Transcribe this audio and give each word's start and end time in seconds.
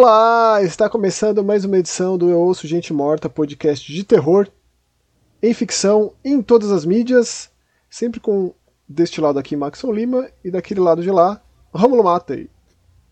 Olá, 0.00 0.62
está 0.62 0.88
começando 0.88 1.42
mais 1.42 1.64
uma 1.64 1.76
edição 1.76 2.16
do 2.16 2.30
Eu 2.30 2.38
Ouço 2.38 2.68
Gente 2.68 2.92
Morta, 2.92 3.28
podcast 3.28 3.92
de 3.92 4.04
terror, 4.04 4.48
em 5.42 5.52
ficção, 5.52 6.12
em 6.24 6.40
todas 6.40 6.70
as 6.70 6.84
mídias, 6.84 7.50
sempre 7.90 8.20
com 8.20 8.54
deste 8.88 9.20
lado 9.20 9.40
aqui 9.40 9.56
Maxon 9.56 9.90
Lima 9.90 10.30
e 10.44 10.52
daquele 10.52 10.78
lado 10.78 11.02
de 11.02 11.10
lá, 11.10 11.42
Rômulo 11.74 12.04
Matei. 12.04 12.48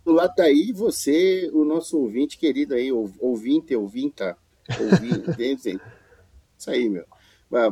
Do 0.05 0.13
lado 0.13 0.33
daí, 0.37 0.71
você, 0.71 1.51
o 1.53 1.65
nosso 1.65 1.99
ouvinte 1.99 2.39
querido 2.39 2.75
aí, 2.75 2.93
ouvinte, 2.93 3.75
ouvinta, 3.75 4.39
ouvinte, 4.79 5.81
isso 6.57 6.71
aí, 6.71 6.89
meu. 6.89 7.05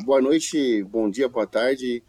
Boa 0.04 0.20
noite, 0.20 0.82
bom 0.82 1.08
dia, 1.08 1.28
boa 1.28 1.46
tarde, 1.46 2.02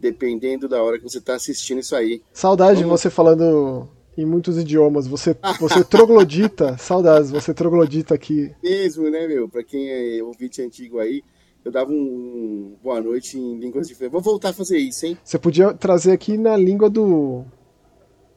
dependendo 0.00 0.68
da 0.68 0.82
hora 0.82 0.98
que 0.98 1.04
você 1.04 1.18
está 1.18 1.36
assistindo 1.36 1.78
isso 1.78 1.94
aí. 1.94 2.20
Saudade 2.32 2.82
Vamos... 2.82 3.00
de 3.00 3.04
você 3.04 3.10
falando 3.10 3.88
em 4.16 4.24
muitos 4.24 4.58
idiomas. 4.58 5.06
Você, 5.06 5.36
você 5.60 5.84
troglodita, 5.84 6.76
saudades, 6.78 7.30
você 7.30 7.52
troglodita 7.54 8.14
aqui. 8.14 8.52
Mesmo, 8.62 9.10
né, 9.10 9.26
meu? 9.26 9.48
Pra 9.48 9.62
quem 9.62 9.90
é 9.90 10.22
ouvinte 10.22 10.62
antigo 10.62 10.98
aí, 10.98 11.22
eu 11.64 11.70
dava 11.70 11.90
um, 11.90 11.94
um 11.94 12.76
boa 12.82 13.00
noite 13.00 13.38
em 13.38 13.58
línguas 13.58 13.88
diferentes. 13.88 14.12
Vou 14.12 14.22
voltar 14.22 14.50
a 14.50 14.52
fazer 14.54 14.78
isso, 14.78 15.06
hein? 15.06 15.16
Você 15.22 15.38
podia 15.38 15.72
trazer 15.72 16.12
aqui 16.12 16.36
na 16.36 16.56
língua 16.56 16.90
do 16.90 17.44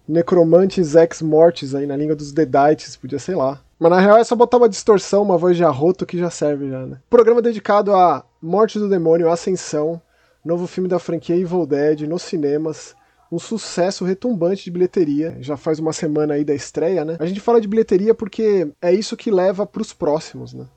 Necromantes 0.07 0.95
Ex 0.95 1.21
Mortis, 1.21 1.73
aí, 1.73 1.85
na 1.87 1.97
língua 1.97 2.15
dos 2.15 2.31
Dedites, 2.31 2.95
podia, 2.95 3.19
sei 3.19 3.35
lá. 3.35 3.61
Mas 3.79 3.91
na 3.91 3.99
real 3.99 4.17
é 4.17 4.23
só 4.23 4.35
botar 4.35 4.57
uma 4.57 4.69
distorção, 4.69 5.23
uma 5.23 5.37
voz 5.37 5.57
de 5.57 5.63
arroto 5.63 6.05
que 6.05 6.17
já 6.17 6.29
serve 6.29 6.69
já, 6.69 6.85
né? 6.85 6.99
Programa 7.09 7.41
dedicado 7.41 7.93
a 7.93 8.23
Morte 8.41 8.79
do 8.79 8.87
Demônio, 8.87 9.29
Ascensão, 9.29 10.01
novo 10.43 10.65
filme 10.67 10.87
da 10.87 10.99
franquia 10.99 11.35
Evil 11.35 11.65
Dead 11.65 12.01
nos 12.01 12.21
cinemas 12.21 12.95
um 13.31 13.39
sucesso 13.39 14.05
retumbante 14.05 14.63
de 14.63 14.71
bilheteria. 14.71 15.37
Já 15.39 15.57
faz 15.57 15.79
uma 15.79 15.93
semana 15.93 16.35
aí 16.35 16.43
da 16.43 16.53
estreia, 16.53 17.03
né? 17.03 17.17
A 17.19 17.25
gente 17.25 17.39
fala 17.39 17.59
de 17.59 17.67
bilheteria 17.67 18.13
porque 18.13 18.71
é 18.81 18.93
isso 18.93 19.17
que 19.17 19.31
leva 19.31 19.65
para 19.65 19.81
os 19.81 19.93
próximos, 19.93 20.53
né? 20.53 20.67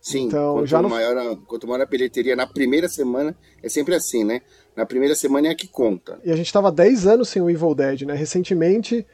Sim, 0.00 0.26
então, 0.26 0.54
quanto, 0.54 0.66
já 0.66 0.80
maior 0.80 1.16
a, 1.16 1.36
quanto 1.36 1.66
maior 1.66 1.82
a 1.82 1.86
bilheteria 1.86 2.36
na 2.36 2.46
primeira 2.46 2.88
semana, 2.88 3.36
é 3.62 3.68
sempre 3.68 3.94
assim, 3.94 4.24
né? 4.24 4.42
Na 4.76 4.86
primeira 4.86 5.14
semana 5.14 5.48
é 5.48 5.50
a 5.50 5.54
que 5.56 5.66
conta. 5.66 6.20
E 6.24 6.30
a 6.30 6.36
gente 6.36 6.52
tava 6.52 6.70
10 6.70 7.06
anos 7.06 7.28
sem 7.28 7.42
o 7.42 7.50
Evil 7.50 7.74
Dead, 7.74 8.02
né? 8.02 8.14
Recentemente, 8.14 9.04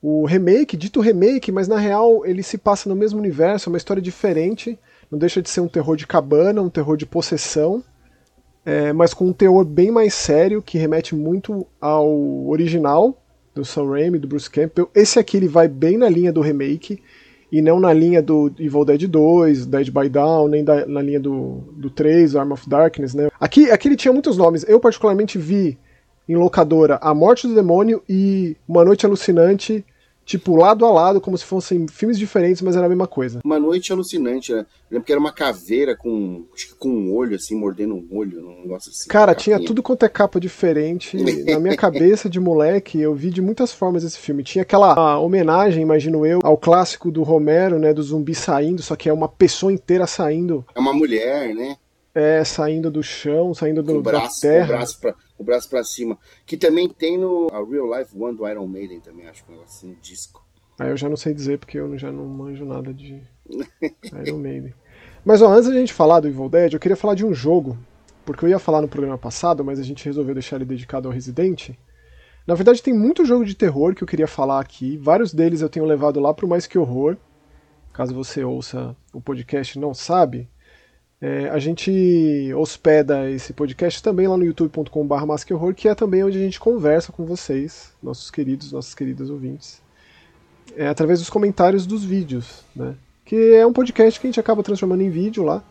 o 0.00 0.24
remake, 0.24 0.78
dito 0.78 1.00
remake, 1.00 1.52
mas 1.52 1.68
na 1.68 1.78
real 1.78 2.24
ele 2.24 2.42
se 2.42 2.56
passa 2.56 2.88
no 2.88 2.96
mesmo 2.96 3.18
universo, 3.18 3.68
é 3.68 3.70
uma 3.70 3.76
história 3.76 4.02
diferente. 4.02 4.78
Não 5.10 5.18
deixa 5.18 5.42
de 5.42 5.50
ser 5.50 5.60
um 5.60 5.68
terror 5.68 5.94
de 5.94 6.06
cabana, 6.06 6.62
um 6.62 6.70
terror 6.70 6.96
de 6.96 7.04
possessão 7.04 7.84
é, 8.64 8.92
mas 8.92 9.14
com 9.14 9.26
um 9.26 9.32
teor 9.32 9.64
bem 9.64 9.90
mais 9.90 10.14
sério, 10.14 10.62
que 10.62 10.78
remete 10.78 11.14
muito 11.14 11.66
ao 11.80 12.46
original 12.48 13.16
do 13.54 13.64
Sam 13.64 13.90
Raimi, 13.90 14.18
do 14.18 14.28
Bruce 14.28 14.50
Campbell. 14.50 14.90
Esse 14.94 15.18
aqui 15.18 15.36
ele 15.36 15.48
vai 15.48 15.66
bem 15.68 15.96
na 15.96 16.08
linha 16.08 16.32
do 16.32 16.40
remake, 16.40 17.02
e 17.52 17.60
não 17.60 17.80
na 17.80 17.92
linha 17.92 18.22
do 18.22 18.52
Evil 18.58 18.84
Dead 18.84 19.08
2, 19.08 19.66
Dead 19.66 19.90
by 19.90 20.08
Dawn, 20.08 20.48
nem 20.48 20.62
da, 20.62 20.86
na 20.86 21.02
linha 21.02 21.18
do, 21.18 21.64
do 21.72 21.90
3, 21.90 22.36
Arm 22.36 22.52
of 22.52 22.68
Darkness, 22.68 23.12
né? 23.12 23.28
Aqui, 23.40 23.70
aqui 23.70 23.88
ele 23.88 23.96
tinha 23.96 24.12
muitos 24.12 24.36
nomes. 24.36 24.64
Eu 24.68 24.78
particularmente 24.78 25.36
vi 25.36 25.76
em 26.28 26.36
locadora 26.36 26.98
A 27.02 27.12
Morte 27.12 27.48
do 27.48 27.54
Demônio 27.54 28.02
e 28.08 28.56
Uma 28.68 28.84
Noite 28.84 29.04
Alucinante 29.04 29.84
tipo, 30.30 30.54
lado 30.54 30.86
a 30.86 30.92
lado, 30.92 31.20
como 31.20 31.36
se 31.36 31.44
fossem 31.44 31.88
filmes 31.88 32.16
diferentes, 32.16 32.62
mas 32.62 32.76
era 32.76 32.86
a 32.86 32.88
mesma 32.88 33.08
coisa. 33.08 33.40
Uma 33.44 33.58
noite 33.58 33.92
alucinante, 33.92 34.52
né? 34.52 34.60
Eu 34.60 34.66
lembro 34.92 35.04
que 35.04 35.10
era 35.10 35.20
uma 35.20 35.32
caveira 35.32 35.96
com, 35.96 36.44
com 36.78 36.88
um 36.88 37.12
olho, 37.12 37.34
assim, 37.34 37.56
mordendo 37.56 37.96
um 37.96 38.06
olho, 38.12 38.48
um 38.48 38.62
negócio 38.62 38.92
assim. 38.92 39.08
Cara, 39.08 39.34
tinha 39.34 39.58
tudo 39.58 39.82
quanto 39.82 40.04
é 40.04 40.08
capa 40.08 40.38
diferente. 40.38 41.16
Na 41.50 41.58
minha 41.58 41.76
cabeça 41.76 42.30
de 42.30 42.38
moleque, 42.38 43.00
eu 43.00 43.12
vi 43.12 43.30
de 43.30 43.42
muitas 43.42 43.72
formas 43.72 44.04
esse 44.04 44.18
filme. 44.18 44.44
Tinha 44.44 44.62
aquela 44.62 45.18
homenagem, 45.18 45.82
imagino 45.82 46.24
eu, 46.24 46.38
ao 46.44 46.56
clássico 46.56 47.10
do 47.10 47.24
Romero, 47.24 47.80
né, 47.80 47.92
do 47.92 48.02
zumbi 48.02 48.34
saindo, 48.34 48.82
só 48.82 48.94
que 48.94 49.08
é 49.08 49.12
uma 49.12 49.28
pessoa 49.28 49.72
inteira 49.72 50.06
saindo. 50.06 50.64
É 50.72 50.78
uma 50.78 50.92
mulher, 50.92 51.52
né? 51.52 51.76
É, 52.14 52.44
saindo 52.44 52.88
do 52.88 53.02
chão, 53.02 53.52
saindo 53.52 53.82
do, 53.82 54.00
braço, 54.00 54.42
da 54.42 54.48
terra. 54.48 54.64
O 54.64 54.78
braço 54.78 55.00
pra 55.00 55.14
o 55.40 55.44
braço 55.44 55.70
para 55.70 55.82
cima. 55.82 56.18
Que 56.44 56.56
também 56.56 56.86
tem 56.86 57.16
no 57.16 57.48
Real 57.48 57.98
Life 57.98 58.16
One 58.16 58.36
do 58.36 58.46
Iron 58.46 58.66
Maiden 58.66 59.00
também, 59.00 59.26
acho 59.26 59.42
que 59.44 59.52
é 59.52 59.62
assim, 59.64 59.96
disco. 60.02 60.44
Aí 60.78 60.88
ah, 60.88 60.90
eu 60.90 60.96
já 60.96 61.08
não 61.08 61.16
sei 61.16 61.32
dizer 61.32 61.58
porque 61.58 61.78
eu 61.78 61.98
já 61.98 62.12
não 62.12 62.26
manjo 62.26 62.64
nada 62.64 62.92
de 62.92 63.22
Iron 64.26 64.38
Maiden. 64.38 64.74
Mas 65.24 65.40
ó, 65.40 65.48
antes 65.48 65.68
da 65.68 65.74
gente 65.74 65.92
falar 65.92 66.20
do 66.20 66.28
Evil 66.28 66.48
Dead, 66.48 66.74
eu 66.74 66.80
queria 66.80 66.96
falar 66.96 67.14
de 67.14 67.24
um 67.24 67.34
jogo, 67.34 67.76
porque 68.24 68.44
eu 68.44 68.48
ia 68.50 68.58
falar 68.58 68.82
no 68.82 68.88
programa 68.88 69.18
passado, 69.18 69.64
mas 69.64 69.78
a 69.78 69.82
gente 69.82 70.04
resolveu 70.04 70.34
deixar 70.34 70.56
ele 70.56 70.64
dedicado 70.66 71.08
ao 71.08 71.14
Resident. 71.14 71.70
Na 72.46 72.54
verdade, 72.54 72.82
tem 72.82 72.94
muito 72.94 73.24
jogo 73.24 73.44
de 73.44 73.54
terror 73.54 73.94
que 73.94 74.02
eu 74.02 74.08
queria 74.08 74.26
falar 74.26 74.60
aqui. 74.60 74.96
Vários 74.98 75.32
deles 75.32 75.60
eu 75.60 75.68
tenho 75.68 75.86
levado 75.86 76.20
lá 76.20 76.32
pro 76.34 76.48
Mais 76.48 76.66
Que 76.66 76.78
Horror. 76.78 77.16
Caso 77.92 78.14
você 78.14 78.44
ouça 78.44 78.96
o 79.12 79.20
podcast 79.20 79.76
e 79.76 79.80
não 79.80 79.92
sabe, 79.92 80.48
é, 81.20 81.50
a 81.50 81.58
gente 81.58 82.50
hospeda 82.54 83.30
esse 83.30 83.52
podcast 83.52 84.02
também 84.02 84.26
lá 84.26 84.38
no 84.38 84.44
youtube.com.br 84.44 85.14
Horror, 85.50 85.74
que 85.74 85.86
é 85.86 85.94
também 85.94 86.24
onde 86.24 86.38
a 86.38 86.40
gente 86.40 86.58
conversa 86.58 87.12
com 87.12 87.26
vocês, 87.26 87.92
nossos 88.02 88.30
queridos, 88.30 88.72
nossas 88.72 88.94
queridas 88.94 89.28
ouvintes, 89.28 89.82
é, 90.74 90.88
através 90.88 91.18
dos 91.18 91.28
comentários 91.28 91.86
dos 91.86 92.04
vídeos, 92.04 92.64
né? 92.74 92.94
Que 93.24 93.54
é 93.54 93.66
um 93.66 93.72
podcast 93.72 94.18
que 94.18 94.26
a 94.26 94.28
gente 94.28 94.40
acaba 94.40 94.62
transformando 94.62 95.02
em 95.02 95.10
vídeo 95.10 95.44
lá. 95.44 95.62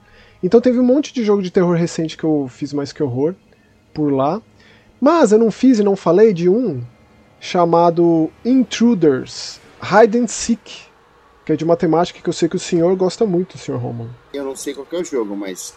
Então 0.42 0.62
teve 0.62 0.80
um 0.80 0.84
monte 0.84 1.14
de 1.14 1.24
jogo 1.24 1.42
de 1.42 1.52
terror 1.52 1.76
recente 1.76 2.16
que 2.16 2.24
eu 2.24 2.48
fiz 2.48 2.72
mais 2.72 2.94
que 2.94 3.02
horror 3.02 3.34
por 3.94 4.14
lá. 4.14 4.42
Mas 5.02 5.32
eu 5.32 5.40
não 5.40 5.50
fiz 5.50 5.80
e 5.80 5.84
não 5.84 5.96
falei 5.96 6.34
de 6.34 6.48
um 6.48 6.82
chamado 7.40 8.30
Intruders 8.46 9.60
Hide 9.82 10.18
and 10.18 10.28
Seek 10.28 10.89
que 11.50 11.54
é 11.54 11.56
de 11.56 11.66
matemática 11.66 12.22
que 12.22 12.30
eu 12.30 12.34
sei 12.34 12.48
que 12.48 12.56
o 12.56 12.60
senhor 12.60 12.96
gosta 12.96 13.26
muito, 13.26 13.58
senhor 13.58 13.80
Roman. 13.80 14.08
Eu 14.32 14.46
não 14.46 14.56
sei 14.56 14.72
qual 14.72 14.86
é 14.92 14.98
o 14.98 15.04
jogo, 15.04 15.36
mas 15.36 15.74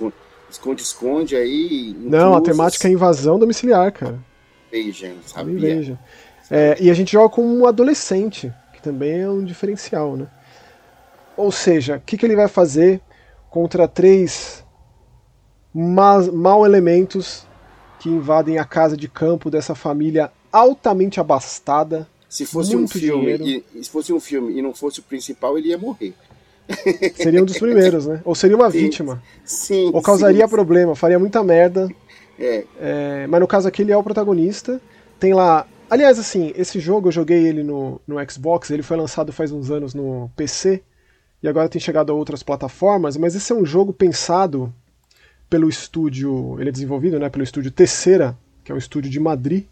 esconde-esconde 0.51 1.35
aí. 1.35 1.97
Não, 1.99 2.37
a 2.37 2.43
temática 2.43 2.89
é 2.89 2.91
invasão 2.91 3.39
domiciliar, 3.39 3.91
cara. 3.91 4.19
Veja, 4.71 5.15
sabia. 5.25 5.59
Veja. 5.59 5.99
É, 6.51 6.77
e 6.79 6.91
a 6.91 6.95
gente 6.95 7.13
joga 7.13 7.31
com 7.31 7.43
um 7.43 7.65
adolescente, 7.65 8.53
que 8.75 8.83
também 8.83 9.23
é 9.23 9.31
um 9.31 9.43
diferencial, 9.43 10.15
né? 10.15 10.27
Ou 11.39 11.51
seja, 11.51 11.97
o 11.97 12.01
que, 12.01 12.19
que 12.19 12.27
ele 12.27 12.37
vai 12.37 12.49
fazer 12.49 13.01
contra 13.49 13.89
três 13.89 14.63
mal 15.73 16.67
elementos 16.67 17.47
que 17.99 18.11
invadem 18.11 18.59
a 18.59 18.65
casa 18.67 18.95
de 18.95 19.09
campo 19.09 19.51
dessa 19.51 19.75
família 19.75 20.31
altamente 20.53 21.19
abastada, 21.19 22.07
se 22.33 22.47
fosse 22.47 22.75
Muito 22.75 22.97
um 22.97 22.99
filme, 22.99 23.63
e, 23.75 23.85
se 23.85 23.91
fosse 23.91 24.11
um 24.11 24.19
filme 24.19 24.59
e 24.59 24.63
não 24.63 24.73
fosse 24.73 25.01
o 25.01 25.03
principal, 25.03 25.59
ele 25.59 25.69
ia 25.69 25.77
morrer. 25.77 26.15
Seria 27.15 27.43
um 27.43 27.45
dos 27.45 27.59
primeiros, 27.59 28.07
né? 28.07 28.23
Ou 28.25 28.35
seria 28.35 28.57
uma 28.57 28.71
sim, 28.71 28.79
vítima. 28.79 29.23
Sim. 29.45 29.91
Ou 29.93 30.01
causaria 30.01 30.47
sim, 30.47 30.51
problema, 30.51 30.97
faria 30.97 31.19
muita 31.19 31.45
merda. 31.45 31.91
É. 32.39 32.65
é. 32.81 33.27
Mas 33.27 33.39
no 33.39 33.47
caso 33.47 33.69
aqui 33.69 33.83
ele 33.83 33.93
é 33.93 33.97
o 33.99 34.03
protagonista. 34.03 34.81
Tem 35.21 35.35
lá. 35.35 35.67
Aliás, 35.91 36.19
assim, 36.19 36.55
esse 36.57 36.81
jogo 36.81 37.09
eu 37.09 37.13
joguei 37.13 37.47
ele 37.47 37.63
no, 37.63 38.01
no 38.07 38.17
Xbox, 38.31 38.71
ele 38.71 38.83
foi 38.83 38.97
lançado 38.97 39.31
faz 39.31 39.53
uns 39.53 39.71
anos 39.71 39.93
no 39.93 40.31
PC 40.35 40.83
e 41.43 41.49
agora 41.49 41.69
tem 41.69 41.83
chegado 41.83 42.13
a 42.13 42.15
outras 42.15 42.43
plataformas, 42.43 43.15
mas 43.19 43.35
esse 43.35 43.53
é 43.53 43.55
um 43.55 43.67
jogo 43.67 43.93
pensado 43.93 44.73
pelo 45.51 45.69
estúdio, 45.69 46.59
ele 46.59 46.71
é 46.71 46.73
desenvolvido 46.73 47.19
né, 47.19 47.29
pelo 47.29 47.45
estúdio 47.45 47.71
Terceira, 47.71 48.35
que 48.65 48.73
é 48.73 48.75
um 48.75 48.79
estúdio 48.79 49.11
de 49.11 49.21
Madrid, 49.21 49.67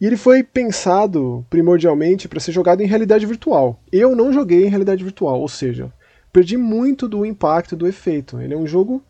e 0.00 0.06
ele 0.06 0.16
foi 0.16 0.42
pensado 0.42 1.44
primordialmente 1.50 2.26
para 2.26 2.40
ser 2.40 2.52
jogado 2.52 2.80
em 2.80 2.86
realidade 2.86 3.26
virtual. 3.26 3.78
Eu 3.92 4.16
não 4.16 4.32
joguei 4.32 4.64
em 4.64 4.70
realidade 4.70 5.04
virtual, 5.04 5.38
ou 5.38 5.48
seja, 5.48 5.92
perdi 6.32 6.56
muito 6.56 7.06
do 7.06 7.26
impacto 7.26 7.76
do 7.76 7.86
efeito. 7.86 8.40
Ele 8.40 8.54
é 8.54 8.56
um 8.56 8.66
jogo 8.66 9.02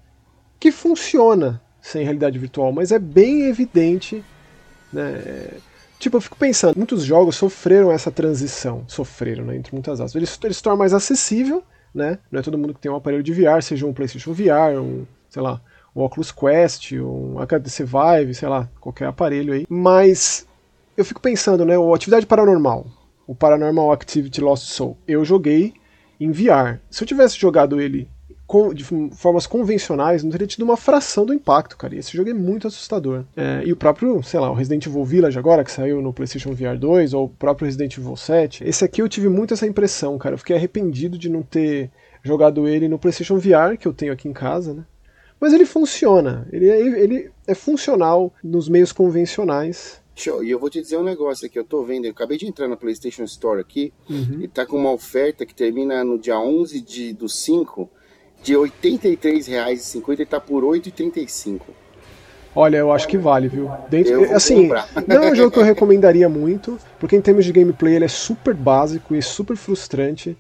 que 0.58 0.72
funciona 0.72 1.62
sem 1.81 2.02
realidade 2.02 2.38
virtual, 2.38 2.72
mas 2.72 2.90
é 2.90 2.98
bem 2.98 3.42
evidente. 3.42 4.25
Né? 4.92 5.48
Tipo, 5.98 6.16
eu 6.16 6.20
fico 6.20 6.37
pensando, 6.37 6.76
muitos 6.76 7.04
jogos 7.04 7.37
sofreram 7.37 7.92
essa 7.92 8.10
transição, 8.10 8.84
sofreram, 8.88 9.44
né, 9.44 9.56
entre 9.56 9.72
muitas 9.72 10.00
aspas. 10.00 10.16
Eles, 10.16 10.38
eles 10.42 10.56
se 10.56 10.62
tornam 10.62 10.78
mais 10.78 10.94
acessível, 10.94 11.62
né? 11.94 12.19
Não 12.32 12.40
é 12.40 12.42
todo 12.42 12.56
mundo 12.56 12.75
que 12.75 12.81
tem 12.81 12.90
um 12.90 12.96
aparelho 12.96 13.22
de 13.22 13.32
VR, 13.32 13.62
seja 13.62 13.87
um 13.87 13.92
PlayStation 13.92 14.32
VR, 14.32 14.81
um, 14.81 15.04
sei 15.28 15.42
lá, 15.42 15.60
um 15.94 16.02
Oculus 16.02 16.32
Quest, 16.32 16.92
um 16.92 17.38
HTC 17.38 17.84
Vive, 17.84 18.34
sei 18.34 18.48
lá, 18.48 18.69
qualquer 18.81 19.08
aparelho 19.08 19.52
aí. 19.52 19.66
Mas 19.69 20.46
eu 21.00 21.05
fico 21.05 21.20
pensando, 21.20 21.64
né, 21.64 21.79
o 21.79 21.94
Atividade 21.94 22.26
Paranormal, 22.26 22.87
o 23.26 23.35
Paranormal 23.35 23.93
Activity 23.93 24.41
Lost 24.41 24.69
Soul, 24.69 24.97
eu 25.06 25.25
joguei 25.25 25.75
em 26.19 26.31
VR. 26.31 26.79
Se 26.91 27.02
eu 27.02 27.06
tivesse 27.06 27.38
jogado 27.38 27.81
ele 27.81 28.08
de 28.75 28.85
formas 29.12 29.47
convencionais, 29.47 30.25
não 30.25 30.31
teria 30.31 30.47
tido 30.47 30.62
uma 30.62 30.76
fração 30.76 31.25
do 31.25 31.32
impacto, 31.32 31.76
cara. 31.76 31.94
E 31.94 31.99
esse 31.99 32.17
jogo 32.17 32.31
é 32.31 32.35
muito 32.35 32.67
assustador. 32.67 33.25
É, 33.37 33.62
e 33.64 33.73
o 33.73 33.76
próprio, 33.76 34.20
sei 34.25 34.41
lá, 34.41 34.50
o 34.50 34.55
Resident 34.55 34.87
Evil 34.87 35.05
Village 35.05 35.38
agora, 35.38 35.62
que 35.62 35.70
saiu 35.70 36.02
no 36.02 36.12
PlayStation 36.12 36.52
VR 36.52 36.76
2, 36.76 37.14
ou 37.14 37.26
o 37.26 37.29
próprio 37.29 37.67
Resident 37.67 37.97
Evil 37.97 38.17
7, 38.17 38.64
esse 38.64 38.85
aqui 38.85 39.00
eu 39.00 39.08
tive 39.08 39.29
muito 39.29 39.55
essa 39.55 39.67
impressão, 39.67 40.19
cara. 40.19 40.35
Eu 40.35 40.38
fiquei 40.38 40.56
arrependido 40.56 41.17
de 41.17 41.29
não 41.29 41.43
ter 41.43 41.91
jogado 42.25 42.67
ele 42.67 42.88
no 42.88 42.99
PlayStation 42.99 43.38
VR, 43.38 43.76
que 43.79 43.87
eu 43.87 43.93
tenho 43.93 44.12
aqui 44.12 44.29
em 44.29 44.32
casa, 44.32 44.75
né? 44.75 44.85
Mas 45.41 45.55
ele 45.55 45.64
funciona, 45.64 46.47
ele 46.52 46.69
é, 46.69 46.81
ele 46.81 47.31
é 47.47 47.55
funcional 47.55 48.35
nos 48.44 48.69
meios 48.69 48.93
convencionais 48.93 50.00
Show. 50.14 50.44
E 50.44 50.50
eu 50.50 50.58
vou 50.58 50.68
te 50.68 50.80
dizer 50.80 50.96
um 50.96 51.02
negócio 51.02 51.46
aqui, 51.46 51.58
eu 51.58 51.64
tô 51.64 51.82
vendo, 51.82 52.04
eu 52.04 52.10
acabei 52.10 52.36
de 52.36 52.46
entrar 52.46 52.68
na 52.68 52.76
PlayStation 52.76 53.24
Store 53.24 53.60
aqui, 53.60 53.92
uhum. 54.08 54.40
e 54.40 54.48
tá 54.48 54.66
com 54.66 54.76
uma 54.76 54.92
oferta 54.92 55.46
que 55.46 55.54
termina 55.54 56.04
no 56.04 56.18
dia 56.18 56.38
11 56.38 56.80
de, 56.80 57.12
do 57.12 57.28
5, 57.28 57.88
de 58.42 58.54
R$ 58.54 58.70
83,50 58.82 60.20
e 60.20 60.26
tá 60.26 60.40
por 60.40 60.62
R$ 60.62 60.80
8,35. 60.80 61.60
Olha, 62.54 62.78
eu 62.78 62.90
acho 62.90 63.06
que 63.06 63.16
vale, 63.16 63.48
viu? 63.48 63.70
Dentro, 63.88 64.34
assim, 64.34 64.68
não 65.06 65.22
é 65.22 65.32
um 65.32 65.34
jogo 65.34 65.52
que 65.52 65.58
eu 65.58 65.64
recomendaria 65.64 66.28
muito, 66.28 66.78
porque 66.98 67.14
em 67.14 67.20
termos 67.20 67.44
de 67.44 67.52
gameplay 67.52 67.94
ele 67.94 68.04
é 68.04 68.08
super 68.08 68.54
básico 68.54 69.14
e 69.14 69.22
super 69.22 69.56
frustrante. 69.56 70.36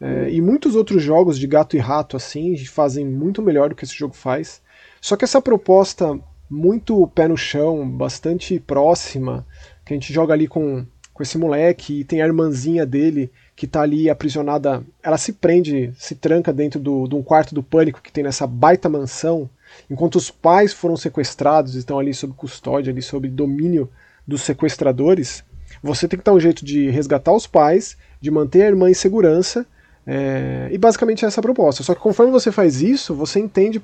É, 0.00 0.28
e 0.28 0.40
muitos 0.40 0.74
outros 0.74 1.02
jogos 1.02 1.38
de 1.38 1.46
gato 1.46 1.76
e 1.76 1.78
rato 1.78 2.16
assim 2.16 2.56
fazem 2.66 3.06
muito 3.06 3.40
melhor 3.40 3.70
do 3.70 3.74
que 3.74 3.84
esse 3.84 3.94
jogo 3.94 4.14
faz. 4.14 4.60
Só 5.00 5.16
que 5.16 5.24
essa 5.24 5.40
proposta 5.40 6.18
muito 6.48 7.06
pé 7.08 7.28
no 7.28 7.36
chão, 7.36 7.88
bastante 7.88 8.58
próxima, 8.60 9.46
que 9.84 9.92
a 9.92 9.96
gente 9.96 10.12
joga 10.12 10.32
ali 10.32 10.46
com, 10.46 10.84
com 11.12 11.22
esse 11.22 11.38
moleque 11.38 12.00
e 12.00 12.04
tem 12.04 12.22
a 12.22 12.26
irmãzinha 12.26 12.84
dele 12.84 13.30
que 13.56 13.66
tá 13.66 13.82
ali 13.82 14.10
aprisionada. 14.10 14.82
Ela 15.02 15.18
se 15.18 15.32
prende, 15.32 15.92
se 15.98 16.14
tranca 16.14 16.52
dentro 16.52 16.80
do, 16.80 17.06
de 17.06 17.14
um 17.14 17.22
quarto 17.22 17.54
do 17.54 17.62
pânico 17.62 18.02
que 18.02 18.12
tem 18.12 18.24
nessa 18.24 18.46
baita 18.46 18.88
mansão, 18.88 19.48
enquanto 19.90 20.16
os 20.16 20.30
pais 20.30 20.72
foram 20.72 20.96
sequestrados, 20.96 21.74
estão 21.74 21.98
ali 21.98 22.12
sob 22.12 22.34
custódia, 22.34 22.92
ali 22.92 23.02
sob 23.02 23.28
domínio 23.28 23.88
dos 24.26 24.42
sequestradores. 24.42 25.44
Você 25.82 26.08
tem 26.08 26.18
que 26.18 26.24
dar 26.24 26.32
um 26.32 26.40
jeito 26.40 26.64
de 26.64 26.90
resgatar 26.90 27.32
os 27.32 27.46
pais, 27.46 27.96
de 28.20 28.30
manter 28.30 28.62
a 28.62 28.68
irmã 28.68 28.90
em 28.90 28.94
segurança. 28.94 29.66
É, 30.06 30.68
e 30.70 30.78
basicamente 30.78 31.24
é 31.24 31.28
essa 31.28 31.40
a 31.40 31.42
proposta. 31.42 31.82
Só 31.82 31.94
que 31.94 32.00
conforme 32.00 32.30
você 32.30 32.52
faz 32.52 32.82
isso, 32.82 33.14
você 33.14 33.40
entende 33.40 33.82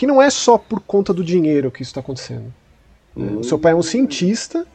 que 0.00 0.06
não 0.06 0.22
é 0.22 0.30
só 0.30 0.56
por 0.56 0.80
conta 0.80 1.12
do 1.12 1.22
dinheiro 1.22 1.70
que 1.70 1.82
isso 1.82 1.90
está 1.90 2.00
acontecendo. 2.00 2.50
Uhum. 3.14 3.40
O 3.40 3.44
seu 3.44 3.58
pai 3.58 3.72
é 3.72 3.74
um 3.74 3.82
cientista, 3.82 4.66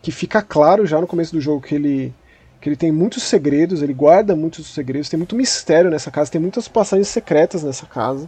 que 0.00 0.10
fica 0.10 0.40
claro 0.40 0.86
já 0.86 0.98
no 0.98 1.06
começo 1.06 1.32
do 1.34 1.38
jogo 1.38 1.60
que 1.60 1.74
ele, 1.74 2.14
que 2.58 2.66
ele 2.66 2.76
tem 2.76 2.90
muitos 2.90 3.24
segredos, 3.24 3.82
ele 3.82 3.92
guarda 3.92 4.34
muitos 4.34 4.68
segredos, 4.68 5.10
tem 5.10 5.18
muito 5.18 5.36
mistério 5.36 5.90
nessa 5.90 6.10
casa, 6.10 6.30
tem 6.30 6.40
muitas 6.40 6.66
passagens 6.66 7.08
secretas 7.08 7.62
nessa 7.62 7.84
casa. 7.84 8.26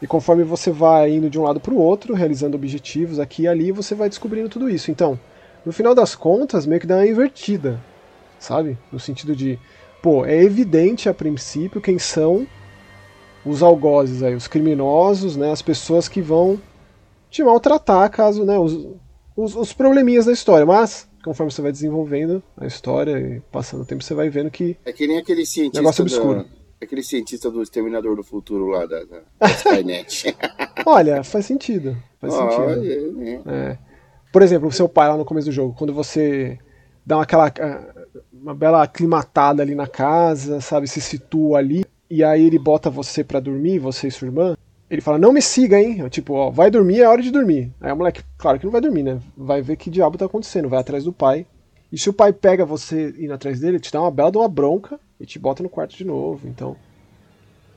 E 0.00 0.06
conforme 0.06 0.44
você 0.44 0.70
vai 0.70 1.12
indo 1.12 1.28
de 1.28 1.38
um 1.38 1.42
lado 1.42 1.60
para 1.60 1.74
o 1.74 1.78
outro, 1.78 2.14
realizando 2.14 2.56
objetivos 2.56 3.18
aqui 3.18 3.42
e 3.42 3.48
ali, 3.48 3.70
você 3.70 3.94
vai 3.94 4.08
descobrindo 4.08 4.48
tudo 4.48 4.70
isso. 4.70 4.90
Então, 4.90 5.20
no 5.62 5.74
final 5.74 5.94
das 5.94 6.14
contas, 6.14 6.64
meio 6.64 6.80
que 6.80 6.86
dá 6.86 6.94
uma 6.94 7.06
invertida, 7.06 7.78
sabe? 8.38 8.78
No 8.90 8.98
sentido 8.98 9.36
de, 9.36 9.58
pô, 10.00 10.24
é 10.24 10.42
evidente 10.42 11.06
a 11.06 11.12
princípio 11.12 11.82
quem 11.82 11.98
são 11.98 12.46
os 13.44 13.62
algozes 13.62 14.22
aí, 14.22 14.34
os 14.34 14.46
criminosos, 14.46 15.36
né, 15.36 15.50
as 15.50 15.62
pessoas 15.62 16.08
que 16.08 16.20
vão 16.20 16.60
te 17.30 17.42
maltratar 17.42 18.10
caso, 18.10 18.44
né, 18.44 18.58
os, 18.58 18.86
os, 19.36 19.56
os 19.56 19.72
probleminhas 19.72 20.26
da 20.26 20.32
história, 20.32 20.66
mas 20.66 21.08
conforme 21.24 21.52
você 21.52 21.62
vai 21.62 21.72
desenvolvendo 21.72 22.42
a 22.56 22.66
história 22.66 23.18
e 23.18 23.40
passando 23.52 23.82
o 23.82 23.86
tempo, 23.86 24.02
você 24.02 24.14
vai 24.14 24.28
vendo 24.28 24.50
que 24.50 24.76
é 24.84 24.92
que 24.92 25.06
nem 25.06 25.18
aquele 25.18 25.46
cientista 25.46 25.80
negócio 25.80 26.02
obscuro. 26.02 26.44
Da, 26.44 26.60
aquele 26.82 27.02
cientista 27.02 27.50
do 27.50 27.62
Exterminador 27.62 28.16
do 28.16 28.22
Futuro 28.22 28.66
lá 28.66 28.86
da, 28.86 29.04
da, 29.04 29.20
da 29.38 29.46
Skynet. 29.50 30.36
Olha, 30.86 31.22
faz 31.22 31.46
sentido. 31.46 31.96
Faz 32.20 32.32
oh, 32.34 32.50
sentido. 32.50 33.22
É, 33.22 33.52
é. 33.52 33.78
Por 34.32 34.42
exemplo, 34.42 34.68
o 34.68 34.72
seu 34.72 34.88
pai 34.88 35.08
lá 35.08 35.16
no 35.16 35.24
começo 35.24 35.48
do 35.48 35.52
jogo, 35.52 35.74
quando 35.76 35.92
você 35.92 36.58
dá 37.04 37.16
uma, 37.16 37.22
aquela 37.24 37.52
uma 38.32 38.54
bela 38.54 38.82
aclimatada 38.82 39.62
ali 39.62 39.74
na 39.74 39.86
casa, 39.86 40.60
sabe, 40.60 40.88
se 40.88 41.00
situa 41.00 41.58
ali, 41.58 41.84
e 42.10 42.24
aí 42.24 42.44
ele 42.44 42.58
bota 42.58 42.90
você 42.90 43.22
para 43.22 43.38
dormir, 43.38 43.78
você 43.78 44.08
e 44.08 44.10
sua 44.10 44.26
irmã, 44.26 44.56
ele 44.90 45.00
fala, 45.00 45.18
não 45.18 45.32
me 45.32 45.40
siga, 45.40 45.80
hein? 45.80 45.98
Eu, 46.00 46.10
tipo, 46.10 46.34
ó, 46.34 46.50
vai 46.50 46.68
dormir, 46.68 47.00
é 47.00 47.08
hora 47.08 47.22
de 47.22 47.30
dormir. 47.30 47.72
Aí 47.80 47.92
o 47.92 47.96
moleque, 47.96 48.22
claro 48.36 48.58
que 48.58 48.64
não 48.64 48.72
vai 48.72 48.80
dormir, 48.80 49.04
né? 49.04 49.20
Vai 49.36 49.62
ver 49.62 49.76
que 49.76 49.88
diabo 49.88 50.18
tá 50.18 50.26
acontecendo, 50.26 50.68
vai 50.68 50.80
atrás 50.80 51.04
do 51.04 51.12
pai. 51.12 51.46
E 51.92 51.96
se 51.96 52.10
o 52.10 52.12
pai 52.12 52.32
pega 52.32 52.64
você 52.64 53.14
indo 53.18 53.32
atrás 53.32 53.60
dele, 53.60 53.78
te 53.78 53.92
dá 53.92 54.00
uma 54.00 54.10
bela 54.10 54.32
de 54.32 54.38
uma 54.38 54.48
bronca 54.48 54.98
e 55.20 55.24
te 55.24 55.38
bota 55.38 55.62
no 55.62 55.68
quarto 55.68 55.96
de 55.96 56.04
novo. 56.04 56.48
Então. 56.48 56.76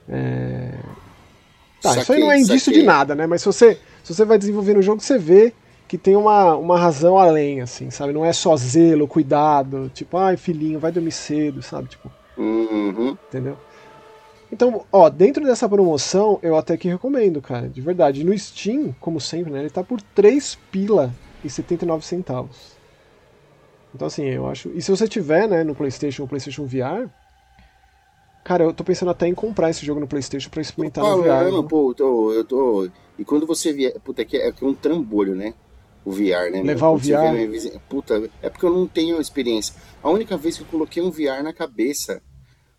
É... 0.09 0.71
Tá, 1.80 1.89
saquei, 1.89 2.01
isso 2.01 2.13
aí 2.13 2.19
não 2.19 2.31
é 2.31 2.39
indício 2.39 2.74
de 2.74 2.81
nada, 2.81 3.13
né? 3.13 3.27
Mas 3.27 3.41
se 3.41 3.45
você, 3.45 3.77
se 4.03 4.13
você 4.13 4.25
vai 4.25 4.39
desenvolvendo 4.39 4.77
o 4.77 4.81
jogo, 4.81 5.01
você 5.01 5.18
vê 5.18 5.53
que 5.88 5.97
tem 6.00 6.15
uma, 6.15 6.56
uma 6.56 6.80
razão 6.80 7.19
além, 7.19 7.62
assim, 7.62 7.91
sabe? 7.91 8.13
Não 8.13 8.25
é 8.25 8.33
só 8.33 8.56
zelo, 8.56 9.07
cuidado, 9.07 9.91
tipo, 9.94 10.18
ai, 10.18 10.38
filhinho, 10.38 10.80
vai 10.80 10.91
dormir 10.91 11.12
cedo, 11.12 11.62
sabe? 11.62 11.89
Tipo. 11.89 12.12
Uhum. 12.38 13.15
Entendeu? 13.27 13.57
Então, 14.54 14.86
ó, 14.92 15.10
dentro 15.10 15.44
dessa 15.44 15.68
promoção, 15.68 16.38
eu 16.44 16.56
até 16.56 16.78
que 16.78 16.88
recomendo, 16.88 17.42
cara, 17.42 17.68
de 17.68 17.82
verdade. 17.82 18.24
No 18.24 18.38
Steam, 18.38 18.96
como 19.00 19.20
sempre, 19.20 19.52
né, 19.52 19.62
ele 19.62 19.70
tá 19.72 19.84
por 19.84 20.00
3 20.00 20.60
pila 20.72 21.12
e 21.44 21.50
79 21.50 22.06
centavos. 22.06 22.78
Então, 23.96 24.06
assim, 24.06 24.26
eu 24.26 24.48
acho. 24.48 24.70
E 24.76 24.82
se 24.82 24.92
você 24.92 25.08
tiver, 25.08 25.48
né, 25.48 25.64
no 25.64 25.74
PlayStation 25.74 26.22
ou 26.22 26.28
PlayStation 26.28 26.68
VR, 26.68 27.10
cara, 28.44 28.64
eu 28.64 28.72
tô 28.72 28.84
pensando 28.84 29.10
até 29.10 29.28
em 29.28 29.34
comprar 29.34 29.72
esse 29.72 29.84
jogo 29.84 30.00
no 30.00 30.08
PlayStation 30.08 30.52
pra 30.52 30.62
experimentar 30.62 31.04
no 31.04 31.24
VR. 31.24 31.52
Não, 31.52 31.68
pô, 31.68 31.90
eu 31.90 31.96
tô, 31.96 32.34
eu 32.34 32.46
tô. 32.46 32.90
E 33.18 33.26
quando 33.26 33.48
você 33.48 33.74
vier. 33.74 34.00
Puta, 34.02 34.22
é, 34.22 34.28
é, 34.34 34.50
é 34.50 34.66
um 34.66 34.76
trambolho, 34.76 35.34
né? 35.34 35.56
O 36.06 36.12
VR, 36.12 36.52
né? 36.52 36.62
Levar 36.62 36.90
o 36.90 36.98
VR. 36.98 37.34
Minha... 37.34 37.80
Puta, 37.90 38.30
é 38.40 38.52
porque 38.52 38.68
eu 38.68 38.72
não 38.72 38.86
tenho 38.86 39.20
experiência. 39.20 39.74
A 40.04 40.12
única 40.12 40.38
vez 40.38 40.58
que 40.58 40.62
eu 40.62 40.68
coloquei 40.68 41.02
um 41.02 41.10
VR 41.10 41.42
na 41.42 41.54
cabeça 41.54 42.22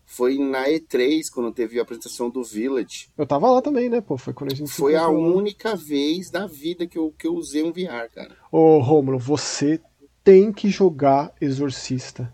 foi 0.05 0.37
na 0.37 0.67
E3, 0.67 1.23
quando 1.33 1.51
teve 1.51 1.79
a 1.79 1.81
apresentação 1.81 2.29
do 2.29 2.43
Village. 2.43 3.09
Eu 3.17 3.25
tava 3.25 3.51
lá 3.51 3.61
também, 3.61 3.89
né, 3.89 4.01
pô? 4.01 4.17
Foi 4.17 4.33
quando 4.33 4.53
a 4.53 4.55
gente 4.55 4.71
Foi 4.71 4.95
a 4.95 5.09
única 5.09 5.75
vez 5.75 6.29
da 6.29 6.45
vida 6.45 6.85
que 6.85 6.97
eu, 6.97 7.13
que 7.17 7.27
eu 7.27 7.33
usei 7.33 7.63
um 7.63 7.71
VR, 7.71 8.09
cara. 8.13 8.35
Ô, 8.51 8.79
Romulo, 8.79 9.17
você 9.17 9.81
tem 10.23 10.53
que 10.53 10.69
jogar 10.69 11.33
Exorcista. 11.41 12.33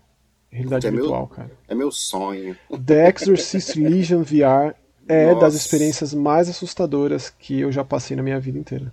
Realidade 0.50 0.86
é 0.86 0.90
virtual, 0.90 1.20
meu, 1.20 1.28
cara. 1.28 1.50
É 1.66 1.74
meu 1.74 1.90
sonho. 1.90 2.56
The 2.86 3.08
Exorcist 3.10 3.74
Legion 3.80 4.22
VR 4.22 4.74
é 5.08 5.28
Nossa. 5.28 5.40
das 5.40 5.54
experiências 5.54 6.12
mais 6.12 6.48
assustadoras 6.48 7.30
que 7.30 7.60
eu 7.60 7.72
já 7.72 7.82
passei 7.82 8.16
na 8.16 8.22
minha 8.22 8.38
vida 8.38 8.58
inteira. 8.58 8.92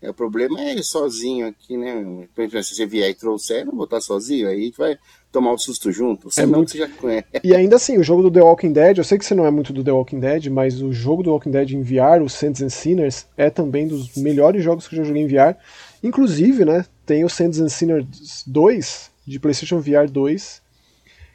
É, 0.00 0.10
o 0.10 0.14
problema 0.14 0.60
é 0.60 0.70
ele 0.72 0.82
sozinho 0.82 1.46
aqui, 1.46 1.76
né? 1.76 2.28
Se 2.62 2.74
você 2.74 2.86
vier 2.86 3.10
e 3.10 3.14
trouxer, 3.14 3.64
não 3.64 3.74
vou 3.74 3.84
estar 3.84 4.00
sozinho, 4.00 4.48
aí 4.48 4.60
a 4.60 4.64
gente 4.64 4.76
vai 4.76 4.98
tomar 5.36 5.50
o 5.50 5.54
um 5.54 5.58
susto 5.58 5.92
junto. 5.92 6.30
Você 6.30 6.42
é 6.42 6.46
não, 6.46 6.58
muito... 6.58 6.70
você 6.70 6.78
já 6.78 6.88
conhece. 6.88 7.26
E 7.44 7.54
ainda 7.54 7.76
assim, 7.76 7.98
o 7.98 8.02
jogo 8.02 8.22
do 8.22 8.30
The 8.30 8.40
Walking 8.40 8.72
Dead, 8.72 8.96
eu 8.96 9.04
sei 9.04 9.18
que 9.18 9.24
você 9.24 9.34
não 9.34 9.44
é 9.44 9.50
muito 9.50 9.70
do 9.70 9.84
The 9.84 9.92
Walking 9.92 10.18
Dead, 10.18 10.46
mas 10.46 10.80
o 10.80 10.92
jogo 10.92 11.22
do 11.22 11.30
Walking 11.30 11.50
Dead 11.50 11.72
em 11.72 11.82
VR, 11.82 12.22
o 12.24 12.30
Saints 12.30 12.62
and 12.62 12.70
Sinners, 12.70 13.26
é 13.36 13.50
também 13.50 13.86
dos 13.86 14.16
melhores 14.16 14.64
jogos 14.64 14.88
que 14.88 14.94
eu 14.94 14.98
já 14.98 15.04
joguei 15.04 15.22
em 15.22 15.26
VR. 15.26 15.56
Inclusive, 16.02 16.64
né, 16.64 16.86
tem 17.04 17.22
o 17.22 17.28
Saints 17.28 17.60
and 17.60 17.68
Sinners 17.68 18.44
2, 18.46 19.10
de 19.26 19.38
PlayStation 19.38 19.78
VR 19.78 20.10
2, 20.10 20.62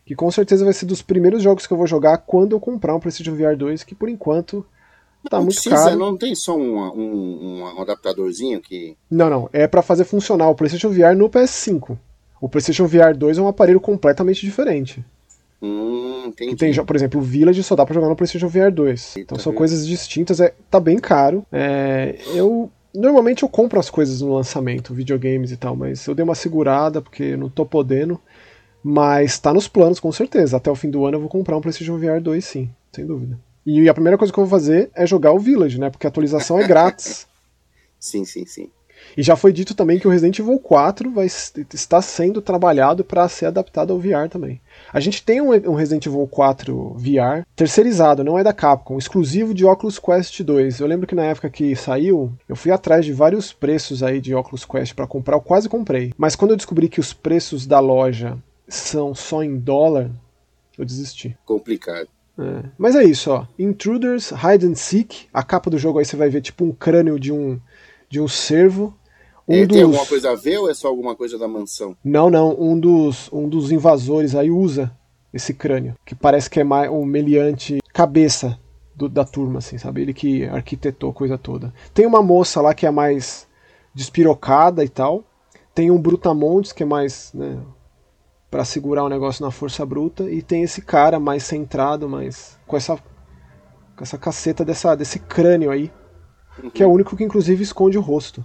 que 0.03 0.15
com 0.15 0.31
certeza 0.31 0.65
vai 0.65 0.73
ser 0.73 0.87
dos 0.87 1.03
primeiros 1.03 1.43
jogos 1.43 1.67
que 1.67 1.73
eu 1.73 1.77
vou 1.77 1.85
jogar 1.85 2.17
quando 2.17 2.53
eu 2.53 2.59
comprar 2.59 2.95
um 2.95 2.99
PlayStation 2.99 3.35
VR 3.35 3.55
2, 3.55 3.83
que 3.83 3.93
por 3.93 4.09
enquanto 4.09 4.65
Tá 5.29 5.37
não 5.37 5.43
muito 5.43 5.61
precisa, 5.61 5.75
caro. 5.75 5.99
Não 5.99 6.17
tem 6.17 6.33
só 6.33 6.57
um, 6.57 6.79
um, 6.79 7.61
um 7.61 7.81
adaptadorzinho 7.81 8.59
que. 8.59 8.97
Não, 9.07 9.29
não. 9.29 9.47
É 9.53 9.67
para 9.67 9.83
fazer 9.83 10.03
funcionar 10.03 10.49
o 10.49 10.55
PlayStation 10.55 10.89
VR 10.89 11.15
no 11.15 11.29
PS5. 11.29 11.95
O 12.41 12.49
PlayStation 12.49 12.87
VR 12.87 13.15
2 13.15 13.37
é 13.37 13.41
um 13.41 13.47
aparelho 13.47 13.79
completamente 13.79 14.43
diferente. 14.43 15.05
Hum, 15.61 16.23
entendi. 16.25 16.55
Tem, 16.55 16.73
por 16.83 16.95
exemplo, 16.95 17.21
o 17.21 17.23
Village 17.23 17.61
só 17.61 17.75
dá 17.75 17.85
pra 17.85 17.93
jogar 17.93 18.09
no 18.09 18.15
PlayStation 18.15 18.47
VR 18.47 18.71
2. 18.71 19.15
Eita, 19.15 19.19
então 19.19 19.37
são 19.37 19.51
viu? 19.51 19.57
coisas 19.59 19.85
distintas. 19.85 20.39
É, 20.39 20.51
tá 20.69 20.79
bem 20.79 20.97
caro. 20.97 21.45
É, 21.51 22.17
eu. 22.33 22.71
Normalmente 22.93 23.43
eu 23.43 23.47
compro 23.47 23.79
as 23.79 23.89
coisas 23.89 24.19
no 24.19 24.35
lançamento, 24.35 24.93
videogames 24.93 25.51
e 25.51 25.55
tal, 25.55 25.77
mas 25.77 26.05
eu 26.05 26.13
dei 26.13 26.25
uma 26.25 26.35
segurada 26.35 27.01
porque 27.01 27.37
não 27.37 27.47
tô 27.47 27.65
podendo. 27.65 28.19
Mas 28.83 29.39
tá 29.39 29.53
nos 29.53 29.67
planos, 29.67 29.99
com 29.99 30.11
certeza. 30.11 30.57
Até 30.57 30.69
o 30.69 30.75
fim 30.75 30.89
do 30.89 31.05
ano 31.05 31.15
eu 31.15 31.21
vou 31.21 31.29
comprar 31.29 31.55
um 31.55 31.61
PlayStation 31.61 31.97
VR 31.97 32.19
2, 32.19 32.43
sim, 32.43 32.69
sem 32.91 33.05
dúvida. 33.05 33.39
E 33.65 33.87
a 33.87 33.93
primeira 33.93 34.17
coisa 34.17 34.33
que 34.33 34.39
eu 34.39 34.45
vou 34.45 34.49
fazer 34.49 34.89
é 34.93 35.05
jogar 35.05 35.31
o 35.31 35.39
Village, 35.39 35.79
né? 35.79 35.89
Porque 35.89 36.07
a 36.07 36.09
atualização 36.09 36.59
é 36.59 36.67
grátis. 36.67 37.27
sim, 37.99 38.25
sim, 38.25 38.45
sim. 38.45 38.69
E 39.17 39.23
já 39.23 39.35
foi 39.35 39.51
dito 39.51 39.75
também 39.75 39.99
que 39.99 40.07
o 40.07 40.11
Resident 40.11 40.39
Evil 40.39 40.59
4 40.59 41.11
vai 41.11 41.25
estar 41.25 42.01
sendo 42.01 42.41
trabalhado 42.41 43.03
para 43.03 43.27
ser 43.27 43.47
adaptado 43.47 43.91
ao 43.91 43.99
VR 43.99 44.29
também. 44.29 44.61
A 44.91 44.99
gente 44.99 45.23
tem 45.23 45.41
um, 45.41 45.51
um, 45.51 45.73
Resident 45.73 46.05
Evil 46.05 46.27
4 46.27 46.95
VR 46.97 47.45
terceirizado, 47.55 48.23
não 48.23 48.37
é 48.37 48.43
da 48.43 48.53
Capcom, 48.53 48.97
exclusivo 48.97 49.53
de 49.53 49.65
Oculus 49.65 49.99
Quest 49.99 50.41
2. 50.41 50.79
Eu 50.79 50.87
lembro 50.87 51.07
que 51.07 51.15
na 51.15 51.25
época 51.25 51.49
que 51.49 51.75
saiu, 51.75 52.33
eu 52.47 52.55
fui 52.55 52.71
atrás 52.71 53.05
de 53.05 53.13
vários 53.13 53.51
preços 53.51 54.01
aí 54.03 54.21
de 54.21 54.33
Oculus 54.33 54.65
Quest 54.65 54.93
para 54.93 55.07
comprar, 55.07 55.35
eu 55.35 55.41
quase 55.41 55.67
comprei. 55.67 56.13
Mas 56.17 56.35
quando 56.35 56.51
eu 56.51 56.57
descobri 56.57 56.87
que 56.87 56.99
os 56.99 57.13
preços 57.13 57.67
da 57.67 57.79
loja 57.79 58.37
são 58.67 59.13
só 59.13 59.43
em 59.43 59.57
dólar, 59.57 60.09
eu 60.77 60.85
desisti. 60.85 61.37
Complicado. 61.45 62.07
É. 62.39 62.63
Mas 62.77 62.95
é 62.95 63.03
isso, 63.03 63.31
ó. 63.31 63.45
Intruders, 63.57 64.31
Hide 64.31 64.65
and 64.65 64.75
Seek. 64.75 65.27
A 65.33 65.43
capa 65.43 65.69
do 65.69 65.77
jogo 65.77 65.99
aí 65.99 66.05
você 66.05 66.15
vai 66.15 66.29
ver 66.29 66.41
tipo 66.41 66.65
um 66.65 66.71
crânio 66.71 67.19
de 67.19 67.31
um, 67.31 67.59
de 68.09 68.19
um 68.19 68.27
cervo. 68.27 68.93
Um 69.51 69.63
é, 69.63 69.65
dos... 69.65 69.75
Tem 69.75 69.83
alguma 69.83 70.05
coisa 70.05 70.31
a 70.31 70.35
ver 70.35 70.57
ou 70.57 70.69
é 70.69 70.73
só 70.73 70.87
alguma 70.87 71.15
coisa 71.15 71.37
da 71.37 71.47
mansão? 71.47 71.95
Não, 72.03 72.29
não. 72.29 72.55
Um 72.59 72.79
dos, 72.79 73.29
um 73.31 73.47
dos 73.47 73.71
invasores 73.71 74.35
aí 74.35 74.49
usa 74.49 74.91
esse 75.33 75.53
crânio. 75.53 75.95
Que 76.05 76.15
parece 76.15 76.49
que 76.49 76.59
é 76.59 76.63
mais 76.63 76.89
um 76.89 77.05
meliante 77.05 77.79
cabeça 77.93 78.57
do, 78.95 79.09
da 79.09 79.25
turma, 79.25 79.59
assim, 79.59 79.77
sabe? 79.77 80.01
Ele 80.01 80.13
que 80.13 80.45
arquitetou 80.45 81.11
a 81.11 81.13
coisa 81.13 81.37
toda. 81.37 81.73
Tem 81.93 82.05
uma 82.05 82.21
moça 82.21 82.61
lá 82.61 82.73
que 82.73 82.85
é 82.85 82.91
mais 82.91 83.47
despirocada 83.93 84.83
e 84.83 84.89
tal. 84.89 85.23
Tem 85.73 85.89
um 85.91 86.01
Brutamontes, 86.01 86.71
que 86.71 86.83
é 86.83 86.85
mais, 86.85 87.31
né, 87.33 87.57
para 88.49 88.65
segurar 88.65 89.03
o 89.03 89.09
negócio 89.09 89.43
na 89.43 89.51
força 89.51 89.85
bruta, 89.85 90.29
e 90.29 90.41
tem 90.41 90.63
esse 90.63 90.81
cara 90.81 91.19
mais 91.19 91.43
centrado, 91.43 92.09
mais 92.09 92.59
com 92.67 92.75
essa 92.75 92.97
com 93.95 94.03
essa 94.03 94.17
caceta 94.17 94.65
dessa, 94.65 94.95
desse 94.95 95.19
crânio 95.19 95.69
aí, 95.69 95.91
uhum. 96.61 96.71
que 96.71 96.81
é 96.81 96.87
o 96.87 96.89
único 96.89 97.15
que 97.15 97.23
inclusive 97.23 97.61
esconde 97.61 97.99
o 97.99 98.01
rosto. 98.01 98.43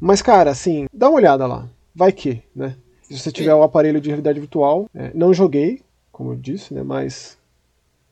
Mas 0.00 0.22
cara, 0.22 0.50
assim, 0.50 0.86
dá 0.92 1.08
uma 1.08 1.16
olhada 1.16 1.46
lá. 1.46 1.68
Vai 1.94 2.12
que, 2.12 2.42
né? 2.54 2.76
Se 3.02 3.18
você 3.18 3.30
tiver 3.30 3.54
o 3.54 3.62
aparelho 3.62 4.00
de 4.00 4.08
realidade 4.08 4.40
virtual, 4.40 4.88
é, 4.94 5.10
não 5.14 5.34
joguei, 5.34 5.82
como 6.12 6.32
eu 6.32 6.36
disse, 6.36 6.72
né? 6.72 6.82
Mas 6.82 7.36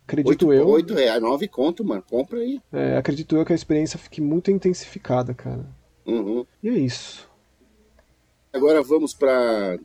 acredito 0.06 0.48
8, 0.48 0.52
eu. 0.52 0.68
8 0.68 0.94
reais, 0.94 1.22
9 1.22 1.48
conto, 1.48 1.84
mano. 1.84 2.02
Compra 2.08 2.38
aí. 2.38 2.60
É, 2.72 2.96
acredito 2.96 3.36
eu 3.36 3.44
que 3.44 3.52
a 3.52 3.56
experiência 3.56 3.98
fique 3.98 4.20
muito 4.20 4.50
intensificada, 4.50 5.32
cara. 5.32 5.64
Uhum. 6.04 6.44
E 6.62 6.68
é 6.68 6.72
isso. 6.72 7.28
Agora 8.52 8.82
vamos 8.82 9.14
para 9.14 9.78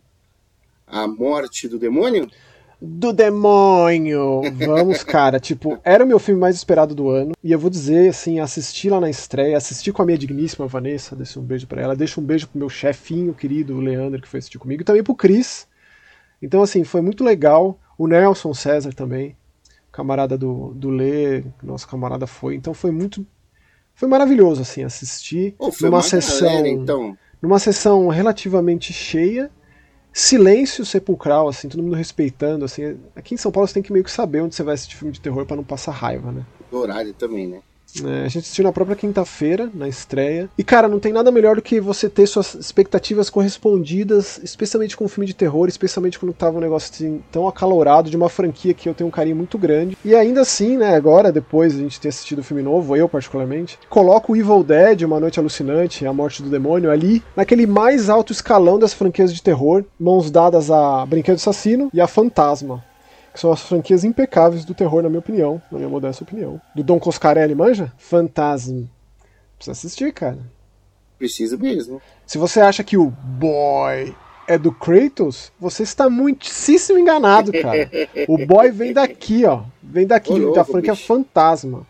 a 0.87 1.07
morte 1.07 1.67
do 1.67 1.77
demônio? 1.77 2.29
Do 2.85 3.13
demônio! 3.13 4.41
Vamos, 4.55 5.05
cara. 5.05 5.39
tipo, 5.39 5.79
era 5.85 6.03
o 6.03 6.07
meu 6.07 6.19
filme 6.19 6.41
mais 6.41 6.57
esperado 6.57 6.93
do 6.93 7.09
ano. 7.09 7.31
E 7.41 7.49
eu 7.49 7.57
vou 7.57 7.69
dizer, 7.69 8.09
assim, 8.09 8.41
assisti 8.41 8.89
lá 8.89 8.99
na 8.99 9.09
estreia, 9.09 9.55
assisti 9.55 9.89
com 9.93 10.01
a 10.01 10.05
minha 10.05 10.17
digníssima 10.17 10.67
Vanessa, 10.67 11.15
deixa 11.15 11.39
um 11.39 11.43
beijo 11.43 11.65
para 11.65 11.81
ela, 11.81 11.95
deixa 11.95 12.19
um 12.19 12.23
beijo 12.25 12.45
pro 12.45 12.59
meu 12.59 12.67
chefinho 12.67 13.33
querido, 13.33 13.77
o 13.77 13.79
Leandro, 13.79 14.21
que 14.21 14.27
foi 14.27 14.39
assistir 14.39 14.59
comigo, 14.59 14.81
e 14.81 14.83
também 14.83 15.01
pro 15.01 15.15
Cris. 15.15 15.65
Então, 16.41 16.61
assim, 16.61 16.83
foi 16.83 16.99
muito 16.99 17.23
legal. 17.23 17.79
O 17.97 18.05
Nelson 18.05 18.53
César 18.53 18.91
também, 18.91 19.37
camarada 19.89 20.37
do, 20.37 20.73
do 20.73 20.89
Lê, 20.89 21.45
nosso 21.63 21.87
camarada 21.87 22.27
foi. 22.27 22.55
Então 22.55 22.73
foi 22.73 22.91
muito. 22.91 23.25
Foi 23.95 24.09
maravilhoso, 24.09 24.61
assim, 24.61 24.83
assistir 24.83 25.55
foi 25.57 25.89
numa 25.89 26.01
sessão. 26.01 26.49
Galera, 26.49 26.67
então. 26.67 27.17
Numa 27.41 27.59
sessão 27.59 28.09
relativamente 28.09 28.91
cheia 28.91 29.49
silêncio 30.13 30.85
sepulcral, 30.85 31.47
assim, 31.49 31.67
todo 31.67 31.81
mundo 31.81 31.95
respeitando, 31.95 32.63
assim. 32.63 32.97
Aqui 33.15 33.33
em 33.33 33.37
São 33.37 33.51
Paulo 33.51 33.67
você 33.67 33.73
tem 33.73 33.83
que 33.83 33.91
meio 33.91 34.05
que 34.05 34.11
saber 34.11 34.41
onde 34.41 34.55
você 34.55 34.63
vai 34.63 34.75
assistir 34.75 34.95
filme 34.95 35.11
de 35.11 35.19
terror 35.19 35.45
para 35.45 35.57
não 35.57 35.63
passar 35.63 35.91
raiva, 35.91 36.31
né? 36.31 36.45
O 36.71 36.77
horário 36.77 37.13
também, 37.13 37.47
né? 37.47 37.61
É, 38.01 38.25
a 38.25 38.27
gente 38.27 38.39
assistiu 38.39 38.63
na 38.63 38.71
própria 38.71 38.95
quinta-feira, 38.95 39.69
na 39.73 39.87
estreia. 39.87 40.49
E, 40.57 40.63
cara, 40.63 40.87
não 40.87 40.99
tem 40.99 41.13
nada 41.13 41.31
melhor 41.31 41.55
do 41.55 41.61
que 41.61 41.79
você 41.79 42.09
ter 42.09 42.25
suas 42.27 42.55
expectativas 42.55 43.29
correspondidas, 43.29 44.39
especialmente 44.43 44.97
com 44.97 45.05
um 45.05 45.09
filme 45.09 45.27
de 45.27 45.33
terror, 45.33 45.67
especialmente 45.67 46.17
quando 46.17 46.33
tava 46.33 46.57
um 46.57 46.61
negócio 46.61 46.91
assim, 46.93 47.21
tão 47.31 47.47
acalorado 47.47 48.09
de 48.09 48.17
uma 48.17 48.29
franquia 48.29 48.73
que 48.73 48.87
eu 48.87 48.93
tenho 48.93 49.07
um 49.07 49.11
carinho 49.11 49.35
muito 49.35 49.57
grande. 49.57 49.97
E 50.03 50.15
ainda 50.15 50.41
assim, 50.41 50.77
né, 50.77 50.95
agora, 50.95 51.31
depois 51.31 51.73
de 51.73 51.79
a 51.79 51.83
gente 51.83 51.99
ter 51.99 52.09
assistido 52.09 52.39
o 52.39 52.43
filme 52.43 52.63
novo, 52.63 52.95
eu 52.95 53.07
particularmente, 53.07 53.77
coloco 53.89 54.33
o 54.33 54.35
Evil 54.35 54.63
Dead, 54.63 55.01
Uma 55.01 55.19
Noite 55.19 55.39
Alucinante, 55.39 56.05
A 56.05 56.13
Morte 56.13 56.41
do 56.41 56.49
Demônio, 56.49 56.89
ali, 56.89 57.23
naquele 57.35 57.65
mais 57.67 58.09
alto 58.09 58.31
escalão 58.31 58.79
das 58.79 58.93
franquias 58.93 59.33
de 59.33 59.41
terror, 59.41 59.83
mãos 59.99 60.31
dadas 60.31 60.71
a 60.71 61.05
Brinquedo 61.05 61.35
Assassino 61.35 61.89
e 61.93 62.01
a 62.01 62.07
Fantasma 62.07 62.83
que 63.33 63.39
são 63.39 63.51
as 63.51 63.61
franquias 63.61 64.03
impecáveis 64.03 64.63
do 64.63 64.75
terror, 64.75 65.01
na 65.01 65.09
minha 65.09 65.19
opinião, 65.19 65.61
na 65.71 65.79
minha 65.79 65.89
modesta 65.89 66.23
opinião. 66.23 66.61
Do 66.75 66.83
Dom 66.83 66.99
Coscarelli, 66.99 67.55
manja? 67.55 67.91
Fantasma. 67.97 68.87
Precisa 69.57 69.71
assistir, 69.71 70.13
cara. 70.13 70.39
Preciso 71.17 71.57
mesmo. 71.57 72.01
Se 72.27 72.37
você 72.37 72.61
acha 72.61 72.83
que 72.83 72.95
o 72.95 73.09
boy 73.09 74.15
é 74.47 74.57
do 74.57 74.71
Kratos, 74.71 75.51
você 75.59 75.83
está 75.83 76.09
muitíssimo 76.09 76.99
enganado, 76.99 77.51
cara. 77.51 77.89
o 78.27 78.45
boy 78.45 78.69
vem 78.71 78.93
daqui, 78.93 79.45
ó. 79.45 79.63
Vem 79.81 80.05
daqui, 80.05 80.33
Ô, 80.33 80.37
louco, 80.37 80.55
da 80.55 80.63
franquia 80.63 80.93
bicho. 80.93 81.05
Fantasma. 81.05 81.87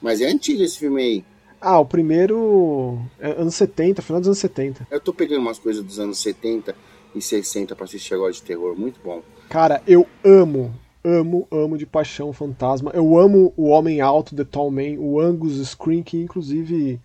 Mas 0.00 0.20
é 0.20 0.26
antigo 0.26 0.62
esse 0.62 0.78
filme 0.78 1.00
aí. 1.00 1.24
Ah, 1.60 1.78
o 1.78 1.86
primeiro. 1.86 2.98
É 3.20 3.30
anos 3.40 3.54
70, 3.54 4.02
final 4.02 4.20
dos 4.20 4.28
anos 4.28 4.38
70. 4.38 4.88
Eu 4.90 5.00
tô 5.00 5.14
pegando 5.14 5.40
umas 5.40 5.60
coisas 5.60 5.82
dos 5.82 5.98
anos 6.00 6.20
70 6.20 6.74
e 7.14 7.22
60 7.22 7.76
pra 7.76 7.84
assistir 7.84 8.14
agora 8.14 8.32
de 8.32 8.42
terror. 8.42 8.76
Muito 8.76 9.00
bom. 9.02 9.22
Cara, 9.48 9.80
eu 9.86 10.06
amo 10.24 10.74
amo, 11.04 11.46
amo 11.50 11.76
de 11.76 11.86
paixão 11.86 12.32
Fantasma. 12.32 12.90
Eu 12.94 13.18
amo 13.18 13.52
o 13.56 13.68
Homem 13.68 14.00
Alto, 14.00 14.34
The 14.34 14.44
Tall 14.44 14.70
Man, 14.70 14.98
o 14.98 15.20
Angus 15.20 15.66
Screen, 15.68 16.02
que 16.02 16.22
inclusive 16.22 17.00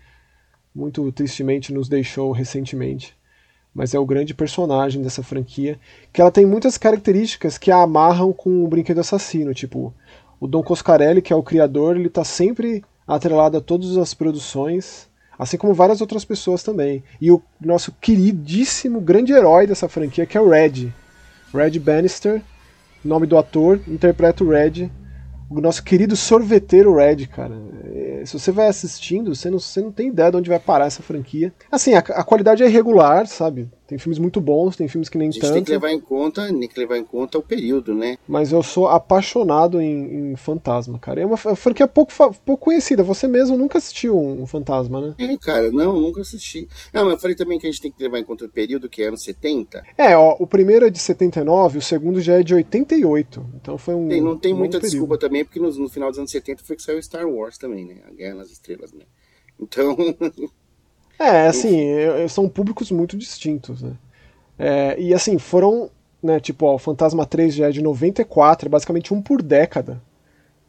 muito 0.73 1.11
tristemente 1.11 1.73
nos 1.73 1.89
deixou 1.89 2.31
recentemente. 2.31 3.15
Mas 3.73 3.93
é 3.93 3.99
o 3.99 4.05
grande 4.05 4.33
personagem 4.33 5.01
dessa 5.01 5.23
franquia, 5.23 5.79
que 6.11 6.21
ela 6.21 6.31
tem 6.31 6.45
muitas 6.45 6.77
características 6.77 7.57
que 7.57 7.71
a 7.71 7.81
amarram 7.81 8.31
com 8.33 8.63
o 8.63 8.67
Brinquedo 8.67 8.99
Assassino, 8.99 9.53
tipo, 9.53 9.93
o 10.39 10.47
Don 10.47 10.63
Coscarelli, 10.63 11.21
que 11.21 11.33
é 11.33 11.35
o 11.35 11.43
criador, 11.43 11.95
ele 11.95 12.09
tá 12.09 12.23
sempre 12.23 12.83
atrelado 13.07 13.57
a 13.57 13.61
todas 13.61 13.97
as 13.97 14.13
produções, 14.13 15.07
assim 15.37 15.57
como 15.57 15.73
várias 15.73 16.01
outras 16.01 16.25
pessoas 16.25 16.63
também. 16.63 17.03
E 17.21 17.31
o 17.31 17.41
nosso 17.59 17.91
queridíssimo 18.01 18.99
grande 18.99 19.33
herói 19.33 19.67
dessa 19.67 19.87
franquia, 19.87 20.25
que 20.25 20.37
é 20.37 20.41
o 20.41 20.49
Red. 20.49 20.91
Red 21.53 21.79
Bannister, 21.79 22.41
nome 23.03 23.27
do 23.27 23.37
ator, 23.37 23.79
interpreta 23.87 24.43
o 24.43 24.49
Red, 24.49 24.89
o 25.49 25.61
nosso 25.61 25.83
querido 25.83 26.15
sorveteiro 26.15 26.95
Red, 26.95 27.27
cara. 27.27 27.55
É, 27.93 28.23
se 28.25 28.37
você 28.37 28.51
vai 28.51 28.67
assistindo, 28.67 29.33
você 29.33 29.49
não, 29.49 29.59
você 29.59 29.81
não 29.81 29.91
tem 29.91 30.09
ideia 30.09 30.31
de 30.31 30.37
onde 30.37 30.49
vai 30.49 30.59
parar 30.59 30.85
essa 30.85 31.01
franquia. 31.01 31.53
Assim, 31.71 31.93
a, 31.93 31.99
a 31.99 32.23
qualidade 32.23 32.63
é 32.63 32.67
irregular, 32.67 33.27
sabe? 33.27 33.69
Tem 33.87 33.97
filmes 33.97 34.19
muito 34.19 34.41
bons, 34.41 34.75
tem 34.75 34.89
filmes 34.89 35.07
que 35.07 35.17
nem 35.17 35.29
tanto. 35.29 35.37
A 35.37 35.47
gente 35.47 35.53
tanto. 35.53 35.53
tem 35.55 35.63
que 35.63 35.71
levar 35.71 35.91
em 35.91 35.99
conta, 35.99 36.45
tem 36.45 36.67
que 36.67 36.79
levar 36.79 36.97
em 36.97 37.05
conta 37.05 37.37
o 37.37 37.41
período, 37.41 37.95
né? 37.95 38.17
Mas 38.27 38.51
eu 38.51 38.61
sou 38.61 38.89
apaixonado 38.89 39.79
em, 39.79 40.31
em 40.31 40.35
Fantasma, 40.35 40.99
cara. 40.99 41.21
É 41.21 41.25
uma 41.25 41.37
franquia 41.37 41.87
pouco, 41.87 42.11
pouco 42.43 42.65
conhecida. 42.65 43.01
Você 43.01 43.27
mesmo 43.29 43.57
nunca 43.57 43.77
assistiu 43.77 44.19
um, 44.19 44.41
um 44.41 44.45
Fantasma, 44.45 44.99
né? 44.99 45.15
É, 45.17 45.37
cara, 45.37 45.71
não, 45.71 46.01
nunca 46.01 46.19
assisti. 46.19 46.67
Não, 46.91 47.05
mas 47.05 47.13
eu 47.13 47.19
falei 47.19 47.35
também 47.35 47.57
que 47.57 47.65
a 47.65 47.71
gente 47.71 47.81
tem 47.81 47.91
que 47.91 48.03
levar 48.03 48.19
em 48.19 48.25
conta 48.25 48.43
o 48.43 48.49
período, 48.49 48.89
que 48.89 49.01
é 49.01 49.07
anos 49.07 49.23
70. 49.23 49.81
É, 49.97 50.17
ó, 50.17 50.35
o 50.37 50.45
primeiro 50.45 50.85
é 50.85 50.89
de 50.89 50.99
79, 50.99 51.77
o 51.77 51.81
segundo 51.81 52.19
já 52.19 52.33
é 52.33 52.43
de 52.43 52.53
88. 52.53 53.45
Então 53.55 53.77
foi 53.77 53.95
um. 53.95 54.09
Tem, 54.09 54.19
não 54.19 54.37
tem 54.37 54.53
muita 54.53 54.79
período. 54.79 54.91
desculpa 54.91 55.17
também, 55.17 55.45
porque 55.45 55.61
no, 55.61 55.71
no 55.71 55.87
final 55.87 56.09
dos 56.09 56.19
anos 56.19 56.31
70 56.31 56.61
foi 56.65 56.75
que 56.75 56.83
saiu 56.83 57.01
Star 57.01 57.25
Wars 57.25 57.57
também, 57.57 57.85
né? 57.85 58.01
A 58.05 58.11
Guerra 58.11 58.35
nas 58.35 58.51
Estrelas, 58.51 58.91
né? 58.91 59.05
Então. 59.57 59.95
É, 61.19 61.47
assim, 61.47 61.87
são 62.29 62.47
públicos 62.47 62.91
muito 62.91 63.17
distintos, 63.17 63.81
né? 63.81 63.93
É, 64.57 64.99
e 64.99 65.13
assim, 65.13 65.37
foram, 65.37 65.89
né, 66.21 66.39
tipo, 66.39 66.65
ó, 66.65 66.75
o 66.75 66.79
Fantasma 66.79 67.25
3 67.25 67.55
já 67.55 67.67
é 67.67 67.71
de 67.71 67.81
94, 67.81 68.67
é 68.67 68.69
basicamente 68.69 69.13
um 69.13 69.21
por 69.21 69.41
década. 69.41 70.01